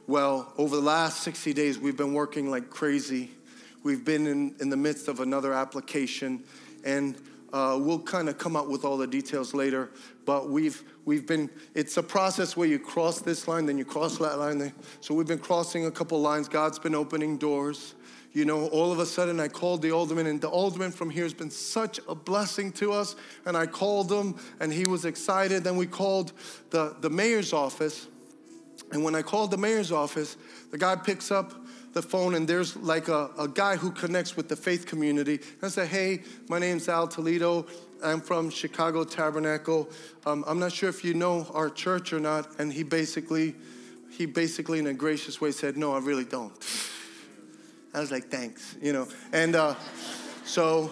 Well, 0.06 0.54
over 0.56 0.74
the 0.74 0.80
last 0.80 1.20
60 1.20 1.52
days, 1.52 1.78
we've 1.78 1.98
been 1.98 2.14
working 2.14 2.50
like 2.50 2.70
crazy. 2.70 3.30
We've 3.82 4.06
been 4.06 4.26
in, 4.26 4.54
in 4.58 4.70
the 4.70 4.78
midst 4.78 5.06
of 5.06 5.20
another 5.20 5.52
application, 5.52 6.44
and 6.82 7.14
uh, 7.52 7.78
we'll 7.80 8.00
kind 8.00 8.28
of 8.28 8.38
come 8.38 8.56
up 8.56 8.68
with 8.68 8.84
all 8.84 8.96
the 8.96 9.06
details 9.06 9.54
later, 9.54 9.90
but 10.24 10.50
we've 10.50 10.82
we've 11.04 11.26
been. 11.26 11.50
It's 11.74 11.96
a 11.96 12.02
process 12.02 12.56
where 12.56 12.68
you 12.68 12.78
cross 12.78 13.20
this 13.20 13.48
line, 13.48 13.66
then 13.66 13.78
you 13.78 13.84
cross 13.84 14.18
that 14.18 14.38
line. 14.38 14.72
So 15.00 15.14
we've 15.14 15.26
been 15.26 15.38
crossing 15.38 15.86
a 15.86 15.90
couple 15.90 16.20
lines. 16.20 16.48
God's 16.48 16.78
been 16.78 16.94
opening 16.94 17.38
doors. 17.38 17.94
You 18.32 18.44
know, 18.44 18.68
all 18.68 18.92
of 18.92 19.00
a 19.00 19.06
sudden 19.06 19.40
I 19.40 19.48
called 19.48 19.82
the 19.82 19.90
alderman, 19.90 20.26
and 20.26 20.40
the 20.40 20.48
alderman 20.48 20.92
from 20.92 21.10
here 21.10 21.24
has 21.24 21.34
been 21.34 21.50
such 21.50 21.98
a 22.08 22.14
blessing 22.14 22.70
to 22.72 22.92
us. 22.92 23.16
And 23.44 23.56
I 23.56 23.66
called 23.66 24.12
him, 24.12 24.36
and 24.60 24.72
he 24.72 24.86
was 24.86 25.04
excited. 25.04 25.64
Then 25.64 25.76
we 25.76 25.86
called 25.86 26.32
the, 26.70 26.94
the 27.00 27.10
mayor's 27.10 27.52
office. 27.52 28.06
And 28.92 29.02
when 29.02 29.16
I 29.16 29.22
called 29.22 29.50
the 29.50 29.58
mayor's 29.58 29.90
office, 29.90 30.36
the 30.70 30.78
guy 30.78 30.94
picks 30.96 31.30
up 31.30 31.54
the 31.92 32.02
phone 32.02 32.34
and 32.34 32.46
there's 32.46 32.76
like 32.76 33.08
a, 33.08 33.30
a 33.38 33.48
guy 33.48 33.76
who 33.76 33.90
connects 33.90 34.36
with 34.36 34.48
the 34.48 34.56
faith 34.56 34.86
community. 34.86 35.34
And 35.34 35.64
I 35.64 35.68
say, 35.68 35.86
hey, 35.86 36.22
my 36.48 36.58
name's 36.58 36.88
Al 36.88 37.08
Toledo. 37.08 37.66
I'm 38.02 38.20
from 38.20 38.50
Chicago 38.50 39.04
Tabernacle. 39.04 39.90
Um, 40.24 40.44
I'm 40.46 40.58
not 40.58 40.72
sure 40.72 40.88
if 40.88 41.04
you 41.04 41.14
know 41.14 41.46
our 41.52 41.68
church 41.68 42.12
or 42.12 42.20
not. 42.20 42.58
And 42.58 42.72
he 42.72 42.82
basically, 42.82 43.54
he 44.10 44.26
basically 44.26 44.78
in 44.78 44.86
a 44.86 44.94
gracious 44.94 45.40
way 45.40 45.50
said, 45.50 45.76
no, 45.76 45.92
I 45.92 45.98
really 45.98 46.24
don't. 46.24 46.52
I 47.92 48.00
was 48.00 48.12
like, 48.12 48.28
thanks, 48.28 48.76
you 48.80 48.92
know. 48.92 49.08
And 49.32 49.56
uh, 49.56 49.74
so, 50.44 50.90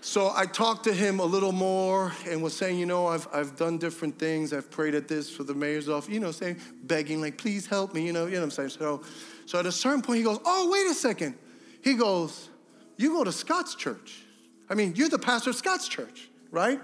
so 0.00 0.32
I 0.34 0.46
talked 0.46 0.84
to 0.84 0.94
him 0.94 1.18
a 1.18 1.24
little 1.24 1.52
more 1.52 2.12
and 2.28 2.40
was 2.40 2.56
saying, 2.56 2.78
you 2.78 2.86
know, 2.86 3.08
I've, 3.08 3.26
I've 3.32 3.56
done 3.56 3.78
different 3.78 4.16
things. 4.16 4.52
I've 4.52 4.70
prayed 4.70 4.94
at 4.94 5.08
this 5.08 5.28
for 5.28 5.42
the 5.42 5.54
mayor's 5.54 5.88
office, 5.88 6.08
you 6.08 6.20
know, 6.20 6.30
saying, 6.30 6.58
begging, 6.84 7.20
like, 7.20 7.36
please 7.36 7.66
help 7.66 7.94
me, 7.94 8.06
you 8.06 8.12
know, 8.12 8.26
you 8.26 8.34
know 8.34 8.38
what 8.38 8.44
I'm 8.44 8.50
saying? 8.52 8.68
So, 8.70 9.02
so 9.48 9.58
at 9.58 9.64
a 9.64 9.72
certain 9.72 10.02
point, 10.02 10.18
he 10.18 10.24
goes, 10.24 10.38
Oh, 10.44 10.68
wait 10.70 10.86
a 10.88 10.94
second. 10.94 11.34
He 11.82 11.94
goes, 11.94 12.50
You 12.98 13.14
go 13.14 13.24
to 13.24 13.32
Scott's 13.32 13.74
church. 13.74 14.20
I 14.68 14.74
mean, 14.74 14.92
you're 14.94 15.08
the 15.08 15.18
pastor 15.18 15.48
of 15.48 15.56
Scott's 15.56 15.88
church, 15.88 16.28
right? 16.50 16.78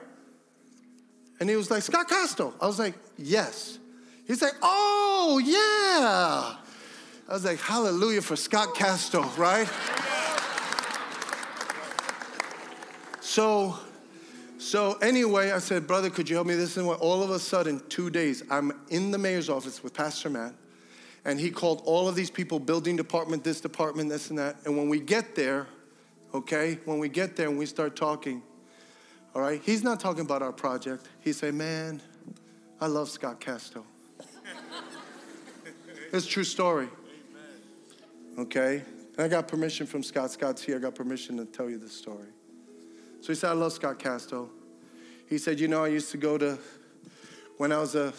And 1.40 1.50
he 1.50 1.56
was 1.56 1.70
like, 1.70 1.82
Scott 1.82 2.08
Casto. 2.08 2.54
I 2.62 2.66
was 2.66 2.78
like, 2.78 2.94
Yes. 3.18 3.78
He's 4.26 4.40
like, 4.40 4.54
Oh, 4.62 5.38
yeah. 5.44 6.56
I 7.28 7.32
was 7.34 7.44
like, 7.44 7.60
Hallelujah 7.60 8.22
for 8.22 8.34
Scott 8.34 8.74
Casto, 8.74 9.20
right? 9.36 9.68
so, 13.20 13.78
so 14.56 14.94
anyway, 15.02 15.50
I 15.50 15.58
said, 15.58 15.86
brother, 15.86 16.08
could 16.08 16.30
you 16.30 16.36
help 16.36 16.46
me 16.46 16.54
this? 16.54 16.78
And 16.78 16.86
what? 16.86 17.00
all 17.00 17.22
of 17.22 17.28
a 17.28 17.38
sudden, 17.38 17.82
two 17.90 18.08
days, 18.08 18.42
I'm 18.50 18.72
in 18.88 19.10
the 19.10 19.18
mayor's 19.18 19.50
office 19.50 19.82
with 19.82 19.92
Pastor 19.92 20.30
Matt 20.30 20.54
and 21.24 21.40
he 21.40 21.50
called 21.50 21.82
all 21.86 22.08
of 22.08 22.14
these 22.14 22.30
people 22.30 22.58
building 22.58 22.96
department 22.96 23.44
this 23.44 23.60
department 23.60 24.08
this 24.10 24.30
and 24.30 24.38
that. 24.38 24.56
And 24.64 24.76
when 24.76 24.88
we 24.88 25.00
get 25.00 25.34
there 25.34 25.66
okay 26.34 26.78
when 26.84 26.98
we 26.98 27.08
get 27.08 27.36
there 27.36 27.48
and 27.48 27.58
we 27.58 27.66
start 27.66 27.96
talking 27.96 28.42
all 29.34 29.42
right 29.42 29.60
he's 29.64 29.82
not 29.82 30.00
talking 30.00 30.22
about 30.22 30.42
our 30.42 30.52
project. 30.52 31.06
He 31.20 31.32
say 31.32 31.50
man 31.50 32.00
i 32.80 32.86
love 32.86 33.08
scott 33.08 33.40
casto. 33.40 33.84
It's 36.12 36.26
a 36.26 36.28
true 36.28 36.44
story. 36.44 36.88
Okay? 38.38 38.82
And 39.16 39.24
i 39.24 39.28
got 39.28 39.48
permission 39.48 39.86
from 39.86 40.02
scott. 40.02 40.30
Scott's 40.30 40.62
here. 40.62 40.76
I 40.76 40.78
got 40.78 40.94
permission 40.94 41.36
to 41.38 41.44
tell 41.44 41.68
you 41.68 41.78
this 41.78 41.96
story. 41.96 42.28
So 43.20 43.28
he 43.28 43.34
said 43.34 43.50
i 43.50 43.54
love 43.54 43.72
scott 43.72 43.98
casto. 43.98 44.50
He 45.28 45.38
said 45.38 45.58
you 45.58 45.68
know 45.68 45.84
i 45.84 45.88
used 45.88 46.10
to 46.10 46.18
go 46.18 46.36
to 46.38 46.58
when 47.56 47.72
i 47.72 47.78
was 47.78 47.94
a 47.94 48.12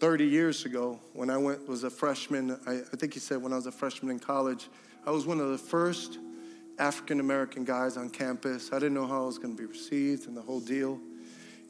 30 0.00 0.24
years 0.26 0.64
ago 0.64 0.98
when 1.12 1.30
I 1.30 1.36
went 1.36 1.66
was 1.68 1.84
a 1.84 1.90
freshman. 1.90 2.58
I, 2.66 2.80
I 2.92 2.96
think 2.96 3.14
he 3.14 3.20
said 3.20 3.40
when 3.40 3.52
I 3.52 3.56
was 3.56 3.66
a 3.66 3.72
freshman 3.72 4.10
in 4.10 4.18
college, 4.18 4.68
I 5.06 5.10
was 5.10 5.26
one 5.26 5.40
of 5.40 5.50
the 5.50 5.58
first 5.58 6.18
African 6.78 7.20
American 7.20 7.64
guys 7.64 7.96
on 7.96 8.10
campus. 8.10 8.70
I 8.72 8.76
didn't 8.76 8.94
know 8.94 9.06
how 9.06 9.22
I 9.22 9.26
was 9.26 9.38
going 9.38 9.56
to 9.56 9.60
be 9.60 9.66
received 9.66 10.26
and 10.26 10.36
the 10.36 10.42
whole 10.42 10.60
deal. 10.60 11.00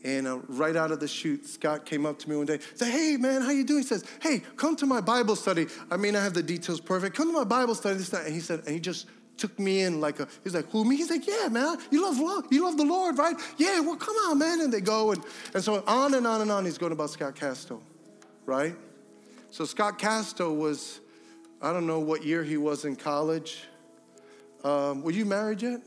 And 0.03 0.27
uh, 0.27 0.39
right 0.49 0.77
out 0.77 0.91
of 0.91 1.01
the 1.01 1.09
chute, 1.09 1.47
Scott 1.47 1.87
came 1.87 2.05
up 2.05 2.19
to 2.21 2.31
me 2.31 2.37
one 2.37 2.47
day, 2.47 2.59
said, 2.75 2.91
"Hey 2.91 3.17
man, 3.17 3.41
how 3.41 3.51
you 3.51 3.65
doing?" 3.65 3.83
He 3.83 3.89
says, 3.89 4.05
"Hey, 4.21 4.43
come 4.57 4.77
to 4.77 4.87
my 4.87 5.01
Bible 5.01 5.37
study. 5.37 5.67
I 5.91 5.97
mean, 5.97 6.15
I 6.15 6.23
have 6.23 6.35
the 6.35 6.43
details 6.43 6.81
perfect. 6.81 7.17
Come 7.17 7.29
to 7.29 7.33
my 7.33 7.45
Bible 7.45 7.75
study 7.75 7.97
this 7.97 8.13
night." 8.13 8.27
And 8.27 8.35
he 8.35 8.41
said, 8.41 8.61
and 8.61 8.69
he 8.69 8.81
just 8.81 9.07
took 9.37 9.59
me 9.59 9.81
in 9.81 10.01
like 10.01 10.21
a, 10.21 10.29
he's 10.45 10.55
like, 10.55 10.71
who, 10.71 10.85
me? 10.85 10.95
He's 10.97 11.11
like, 11.11 11.27
yeah, 11.27 11.49
man, 11.49 11.77
you 11.91 12.03
love, 12.03 12.45
you 12.53 12.63
love 12.63 12.77
the 12.77 12.85
Lord, 12.85 13.19
right? 13.19 13.35
Yeah, 13.57 13.81
well, 13.81 13.97
come 13.97 14.15
on, 14.29 14.39
man. 14.39 14.61
And 14.61 14.73
they 14.73 14.81
go, 14.81 15.11
and, 15.11 15.21
and 15.55 15.65
so 15.65 15.83
on 15.89 16.15
and 16.15 16.25
on 16.25 16.41
and 16.41 16.53
on, 16.53 16.65
he's 16.65 16.79
going 16.79 16.93
about 16.93 17.11
Scott 17.11 17.35
Casto 17.35 17.83
right? 18.47 18.75
So 19.51 19.65
Scott 19.65 19.99
Casto 19.99 20.53
was, 20.53 21.01
I 21.63 21.73
don't 21.73 21.87
know 21.87 22.01
what 22.01 22.25
year 22.25 22.43
he 22.43 22.57
was 22.57 22.85
in 22.85 22.97
college. 22.97 23.65
Um, 24.63 25.03
were 25.03 25.13
you 25.13 25.25
married 25.25 25.63
yet? 25.63 25.81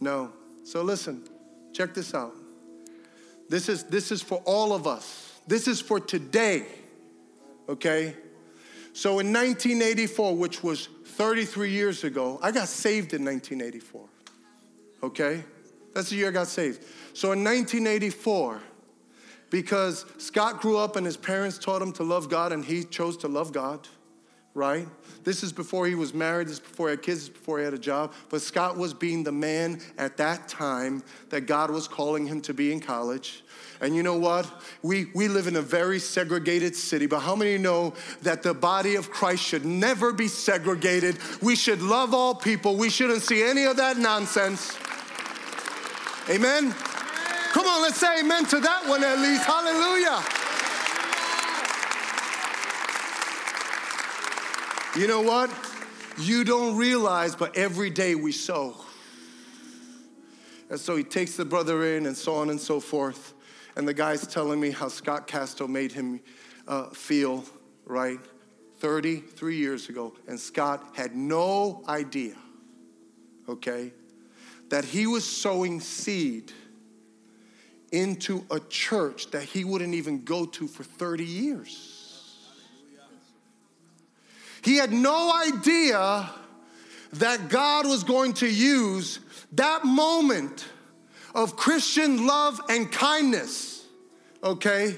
No. 0.00 0.32
So 0.64 0.82
listen, 0.82 1.22
check 1.72 1.94
this 1.94 2.14
out. 2.14 2.34
This 3.48 3.68
is 3.68 3.84
this 3.84 4.10
is 4.10 4.22
for 4.22 4.42
all 4.44 4.72
of 4.72 4.86
us. 4.86 5.40
This 5.46 5.68
is 5.68 5.80
for 5.80 6.00
today. 6.00 6.66
Okay? 7.68 8.14
So 8.92 9.18
in 9.18 9.32
1984, 9.32 10.36
which 10.36 10.62
was 10.62 10.88
33 11.04 11.70
years 11.70 12.04
ago, 12.04 12.38
I 12.42 12.50
got 12.50 12.68
saved 12.68 13.14
in 13.14 13.24
1984. 13.24 14.08
Okay? 15.02 15.44
That's 15.94 16.10
the 16.10 16.16
year 16.16 16.28
I 16.28 16.32
got 16.32 16.46
saved. 16.48 16.82
So 17.12 17.32
in 17.32 17.44
1984, 17.44 18.60
because 19.56 20.04
Scott 20.18 20.60
grew 20.60 20.76
up 20.76 20.96
and 20.96 21.06
his 21.06 21.16
parents 21.16 21.56
taught 21.56 21.80
him 21.80 21.90
to 21.90 22.02
love 22.02 22.28
God 22.28 22.52
and 22.52 22.62
he 22.62 22.84
chose 22.84 23.16
to 23.16 23.26
love 23.26 23.54
God, 23.54 23.88
right? 24.52 24.86
This 25.24 25.42
is 25.42 25.50
before 25.50 25.86
he 25.86 25.94
was 25.94 26.12
married, 26.12 26.48
this 26.48 26.56
is 26.56 26.60
before 26.60 26.88
he 26.88 26.90
had 26.90 27.02
kids, 27.02 27.20
this 27.20 27.28
is 27.28 27.30
before 27.30 27.58
he 27.60 27.64
had 27.64 27.72
a 27.72 27.78
job. 27.78 28.12
But 28.28 28.42
Scott 28.42 28.76
was 28.76 28.92
being 28.92 29.24
the 29.24 29.32
man 29.32 29.80
at 29.96 30.18
that 30.18 30.46
time 30.46 31.02
that 31.30 31.46
God 31.46 31.70
was 31.70 31.88
calling 31.88 32.26
him 32.26 32.42
to 32.42 32.52
be 32.52 32.70
in 32.70 32.80
college. 32.80 33.44
And 33.80 33.96
you 33.96 34.02
know 34.02 34.18
what? 34.18 34.46
We, 34.82 35.06
we 35.14 35.26
live 35.26 35.46
in 35.46 35.56
a 35.56 35.62
very 35.62 36.00
segregated 36.00 36.76
city, 36.76 37.06
but 37.06 37.20
how 37.20 37.34
many 37.34 37.56
know 37.56 37.94
that 38.20 38.42
the 38.42 38.52
body 38.52 38.96
of 38.96 39.10
Christ 39.10 39.42
should 39.42 39.64
never 39.64 40.12
be 40.12 40.28
segregated? 40.28 41.16
We 41.40 41.56
should 41.56 41.80
love 41.80 42.12
all 42.12 42.34
people. 42.34 42.76
We 42.76 42.90
shouldn't 42.90 43.22
see 43.22 43.42
any 43.42 43.64
of 43.64 43.78
that 43.78 43.96
nonsense. 43.96 44.76
Amen? 46.28 46.74
Come 47.56 47.68
on, 47.68 47.80
let's 47.80 47.96
say 47.96 48.20
amen 48.20 48.44
to 48.48 48.60
that 48.60 48.86
one 48.86 49.02
at 49.02 49.18
least. 49.18 49.44
Hallelujah. 49.44 50.22
You 54.94 55.06
know 55.08 55.22
what? 55.22 55.50
You 56.18 56.44
don't 56.44 56.76
realize, 56.76 57.34
but 57.34 57.56
every 57.56 57.88
day 57.88 58.14
we 58.14 58.30
sow. 58.30 58.76
And 60.68 60.78
so 60.78 60.96
he 60.96 61.02
takes 61.02 61.38
the 61.38 61.46
brother 61.46 61.96
in 61.96 62.04
and 62.04 62.14
so 62.14 62.34
on 62.34 62.50
and 62.50 62.60
so 62.60 62.78
forth. 62.78 63.32
and 63.74 63.88
the 63.88 63.94
guy's 63.94 64.26
telling 64.26 64.60
me 64.60 64.70
how 64.70 64.88
Scott 64.88 65.26
Casto 65.26 65.66
made 65.66 65.92
him 65.92 66.20
uh, 66.68 66.90
feel, 66.90 67.42
right? 67.86 68.20
33 68.80 69.56
years 69.56 69.88
ago, 69.88 70.12
and 70.28 70.38
Scott 70.38 70.90
had 70.94 71.16
no 71.16 71.82
idea, 71.88 72.34
okay, 73.48 73.94
that 74.68 74.84
he 74.84 75.06
was 75.06 75.24
sowing 75.24 75.80
seed 75.80 76.52
into 77.96 78.44
a 78.50 78.60
church 78.60 79.30
that 79.30 79.42
he 79.42 79.64
wouldn't 79.64 79.94
even 79.94 80.22
go 80.24 80.44
to 80.44 80.68
for 80.68 80.84
30 80.84 81.24
years. 81.24 81.92
He 84.62 84.76
had 84.76 84.92
no 84.92 85.32
idea 85.32 86.28
that 87.14 87.48
God 87.48 87.86
was 87.86 88.04
going 88.04 88.34
to 88.34 88.48
use 88.48 89.20
that 89.52 89.84
moment 89.84 90.66
of 91.34 91.56
Christian 91.56 92.26
love 92.26 92.60
and 92.68 92.90
kindness, 92.90 93.86
okay, 94.42 94.96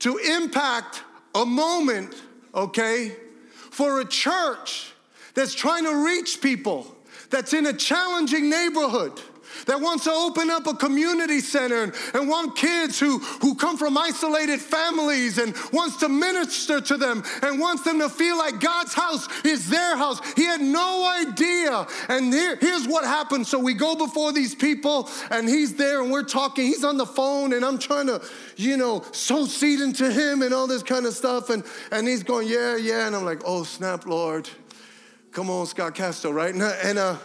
to 0.00 0.18
impact 0.18 1.02
a 1.34 1.46
moment, 1.46 2.14
okay, 2.54 3.16
for 3.70 4.00
a 4.00 4.04
church 4.04 4.92
that's 5.34 5.54
trying 5.54 5.84
to 5.84 6.04
reach 6.04 6.40
people, 6.42 6.94
that's 7.30 7.54
in 7.54 7.66
a 7.66 7.72
challenging 7.72 8.50
neighborhood 8.50 9.20
that 9.66 9.80
wants 9.80 10.04
to 10.04 10.10
open 10.10 10.50
up 10.50 10.66
a 10.66 10.74
community 10.74 11.40
center 11.40 11.92
and, 12.14 12.28
want 12.32 12.56
kids 12.56 12.98
who, 12.98 13.18
who 13.18 13.54
come 13.54 13.76
from 13.76 13.98
isolated 13.98 14.60
families 14.60 15.38
and 15.38 15.54
wants 15.72 15.96
to 15.98 16.08
minister 16.08 16.80
to 16.80 16.96
them 16.96 17.22
and 17.42 17.58
wants 17.58 17.82
them 17.82 17.98
to 17.98 18.08
feel 18.08 18.38
like 18.38 18.60
God's 18.60 18.94
house 18.94 19.28
is 19.44 19.68
their 19.68 19.96
house. 19.96 20.20
He 20.34 20.44
had 20.44 20.60
no 20.60 21.04
idea. 21.04 21.86
And 22.08 22.32
here, 22.32 22.56
here's 22.56 22.86
what 22.86 23.04
happened. 23.04 23.46
So 23.46 23.58
we 23.58 23.74
go 23.74 23.96
before 23.96 24.32
these 24.32 24.54
people 24.54 25.10
and 25.30 25.48
he's 25.48 25.74
there 25.74 26.02
and 26.02 26.10
we're 26.10 26.22
talking. 26.22 26.66
He's 26.66 26.84
on 26.84 26.96
the 26.96 27.06
phone 27.06 27.52
and 27.52 27.64
I'm 27.64 27.78
trying 27.78 28.06
to, 28.06 28.22
you 28.56 28.76
know, 28.76 29.04
sow 29.12 29.44
seed 29.46 29.80
into 29.80 30.10
him 30.10 30.42
and 30.42 30.54
all 30.54 30.66
this 30.66 30.82
kind 30.82 31.06
of 31.06 31.14
stuff. 31.14 31.50
And, 31.50 31.64
and 31.90 32.06
he's 32.06 32.22
going, 32.22 32.48
yeah, 32.48 32.76
yeah. 32.76 33.06
And 33.06 33.16
I'm 33.16 33.24
like, 33.24 33.42
oh, 33.44 33.64
snap, 33.64 34.06
Lord. 34.06 34.48
Come 35.32 35.48
on, 35.48 35.66
Scott 35.66 35.94
Casto, 35.94 36.30
right? 36.30 36.52
And, 36.52 36.62
and 36.62 36.98
uh, 36.98 37.16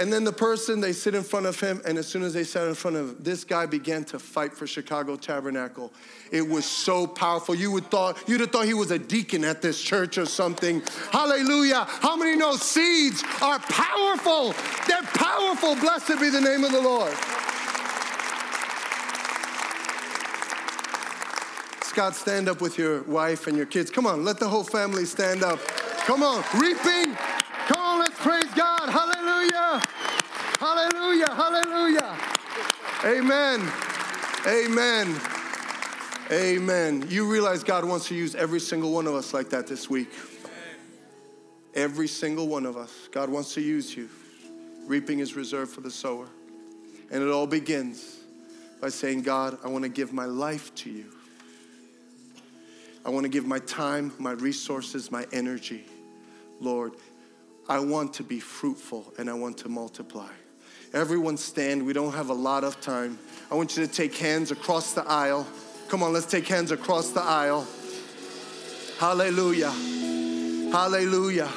and 0.00 0.10
then 0.10 0.24
the 0.24 0.32
person, 0.32 0.80
they 0.80 0.94
sit 0.94 1.14
in 1.14 1.22
front 1.22 1.44
of 1.44 1.60
him, 1.60 1.82
and 1.84 1.98
as 1.98 2.06
soon 2.08 2.22
as 2.22 2.32
they 2.32 2.42
sat 2.42 2.66
in 2.66 2.74
front 2.74 2.96
of 2.96 3.10
him, 3.10 3.16
this 3.20 3.44
guy 3.44 3.66
began 3.66 4.02
to 4.04 4.18
fight 4.18 4.54
for 4.54 4.66
Chicago 4.66 5.14
Tabernacle. 5.14 5.92
It 6.30 6.40
was 6.40 6.64
so 6.64 7.06
powerful. 7.06 7.54
You 7.54 7.70
would 7.72 7.90
thought 7.90 8.16
you'd 8.26 8.40
have 8.40 8.50
thought 8.50 8.64
he 8.64 8.72
was 8.72 8.90
a 8.92 8.98
deacon 8.98 9.44
at 9.44 9.60
this 9.60 9.78
church 9.78 10.16
or 10.16 10.24
something. 10.24 10.82
Hallelujah. 11.12 11.84
How 11.86 12.16
many 12.16 12.34
know 12.34 12.56
seeds 12.56 13.22
are 13.42 13.58
powerful? 13.58 14.54
They're 14.88 15.02
powerful. 15.02 15.74
Blessed 15.74 16.18
be 16.18 16.30
the 16.30 16.40
name 16.40 16.64
of 16.64 16.72
the 16.72 16.80
Lord. 16.80 17.12
Scott, 21.82 22.16
stand 22.16 22.48
up 22.48 22.62
with 22.62 22.78
your 22.78 23.02
wife 23.02 23.48
and 23.48 23.54
your 23.54 23.66
kids. 23.66 23.90
Come 23.90 24.06
on, 24.06 24.24
let 24.24 24.38
the 24.38 24.48
whole 24.48 24.64
family 24.64 25.04
stand 25.04 25.42
up. 25.42 25.58
Come 26.06 26.22
on, 26.22 26.42
reaping. 26.58 27.14
Come 27.66 27.80
on, 27.80 27.98
let's 27.98 28.18
praise 28.18 28.50
God. 28.54 28.88
Hallelujah. 28.88 29.82
Hallelujah. 31.26 31.34
Hallelujah. 31.34 32.16
Amen. 33.04 33.72
Amen. 34.46 35.20
Amen. 36.30 37.06
You 37.10 37.30
realize 37.30 37.62
God 37.62 37.84
wants 37.84 38.08
to 38.08 38.14
use 38.14 38.34
every 38.34 38.60
single 38.60 38.92
one 38.92 39.06
of 39.06 39.14
us 39.14 39.34
like 39.34 39.50
that 39.50 39.66
this 39.66 39.90
week. 39.90 40.10
Every 41.74 42.08
single 42.08 42.48
one 42.48 42.64
of 42.64 42.76
us. 42.76 43.08
God 43.10 43.28
wants 43.28 43.54
to 43.54 43.60
use 43.60 43.94
you. 43.94 44.08
Reaping 44.86 45.18
is 45.18 45.36
reserved 45.36 45.72
for 45.72 45.82
the 45.82 45.90
sower. 45.90 46.26
And 47.10 47.22
it 47.22 47.28
all 47.28 47.46
begins 47.46 48.20
by 48.80 48.88
saying, 48.88 49.22
God, 49.22 49.58
I 49.62 49.68
want 49.68 49.84
to 49.84 49.90
give 49.90 50.12
my 50.12 50.24
life 50.24 50.74
to 50.76 50.90
you. 50.90 51.06
I 53.04 53.10
want 53.10 53.24
to 53.24 53.30
give 53.30 53.46
my 53.46 53.58
time, 53.60 54.12
my 54.18 54.32
resources, 54.32 55.10
my 55.10 55.26
energy. 55.32 55.84
Lord, 56.60 56.92
I 57.68 57.80
want 57.80 58.14
to 58.14 58.22
be 58.22 58.40
fruitful 58.40 59.12
and 59.18 59.28
I 59.28 59.34
want 59.34 59.58
to 59.58 59.68
multiply. 59.68 60.30
Everyone 60.92 61.36
stand. 61.36 61.86
We 61.86 61.92
don't 61.92 62.12
have 62.14 62.30
a 62.30 62.34
lot 62.34 62.64
of 62.64 62.80
time. 62.80 63.18
I 63.50 63.54
want 63.54 63.76
you 63.76 63.86
to 63.86 63.92
take 63.92 64.16
hands 64.16 64.50
across 64.50 64.92
the 64.92 65.06
aisle. 65.06 65.46
Come 65.88 66.02
on, 66.02 66.12
let's 66.12 66.26
take 66.26 66.48
hands 66.48 66.72
across 66.72 67.10
the 67.10 67.22
aisle. 67.22 67.66
Hallelujah. 68.98 69.70
Hallelujah. 69.70 71.48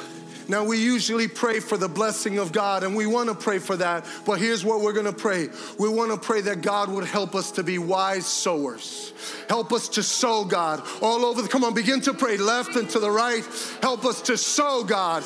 Now, 0.48 0.64
we 0.64 0.78
usually 0.78 1.28
pray 1.28 1.60
for 1.60 1.76
the 1.76 1.88
blessing 1.88 2.38
of 2.38 2.52
God, 2.52 2.82
and 2.82 2.94
we 2.94 3.06
want 3.06 3.28
to 3.28 3.34
pray 3.34 3.58
for 3.58 3.76
that. 3.76 4.06
But 4.26 4.38
here's 4.38 4.64
what 4.64 4.80
we're 4.80 4.92
going 4.92 5.06
to 5.06 5.12
pray 5.12 5.48
we 5.78 5.88
want 5.88 6.10
to 6.10 6.18
pray 6.18 6.40
that 6.42 6.62
God 6.62 6.90
would 6.90 7.04
help 7.04 7.34
us 7.34 7.52
to 7.52 7.62
be 7.62 7.78
wise 7.78 8.26
sowers. 8.26 9.12
Help 9.48 9.72
us 9.72 9.88
to 9.90 10.02
sow, 10.02 10.44
God, 10.44 10.82
all 11.00 11.24
over. 11.24 11.42
The, 11.42 11.48
come 11.48 11.64
on, 11.64 11.74
begin 11.74 12.00
to 12.02 12.14
pray 12.14 12.36
left 12.36 12.76
and 12.76 12.88
to 12.90 12.98
the 12.98 13.10
right. 13.10 13.44
Help 13.80 14.04
us 14.04 14.22
to 14.22 14.36
sow, 14.36 14.84
God. 14.84 15.24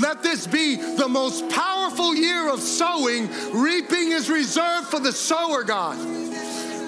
Let 0.00 0.22
this 0.22 0.46
be 0.46 0.76
the 0.76 1.08
most 1.08 1.48
powerful 1.50 2.14
year 2.14 2.50
of 2.50 2.60
sowing. 2.60 3.28
Reaping 3.52 4.12
is 4.12 4.30
reserved 4.30 4.88
for 4.88 5.00
the 5.00 5.12
sower, 5.12 5.62
God. 5.62 5.98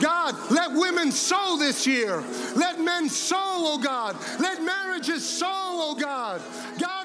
God, 0.00 0.34
let 0.50 0.72
women 0.72 1.10
sow 1.10 1.56
this 1.58 1.86
year. 1.86 2.22
Let 2.54 2.80
men 2.80 3.08
sow, 3.08 3.36
oh 3.38 3.78
God. 3.78 4.16
Let 4.40 4.62
marriages 4.62 5.26
sow, 5.26 5.46
oh 5.48 5.96
God. 5.98 6.42
God, 6.78 6.95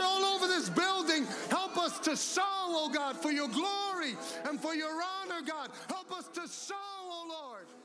over 0.41 0.51
this 0.51 0.69
building, 0.69 1.25
help 1.49 1.77
us 1.77 1.99
to 1.99 2.15
sow, 2.15 2.41
oh 2.43 2.89
God, 2.93 3.15
for 3.15 3.31
your 3.31 3.47
glory 3.47 4.15
and 4.47 4.59
for 4.59 4.73
your 4.73 4.91
honor, 4.91 5.41
God. 5.45 5.69
Help 5.87 6.11
us 6.11 6.27
to 6.29 6.47
sow, 6.47 6.75
oh 6.75 7.27
Lord. 7.29 7.80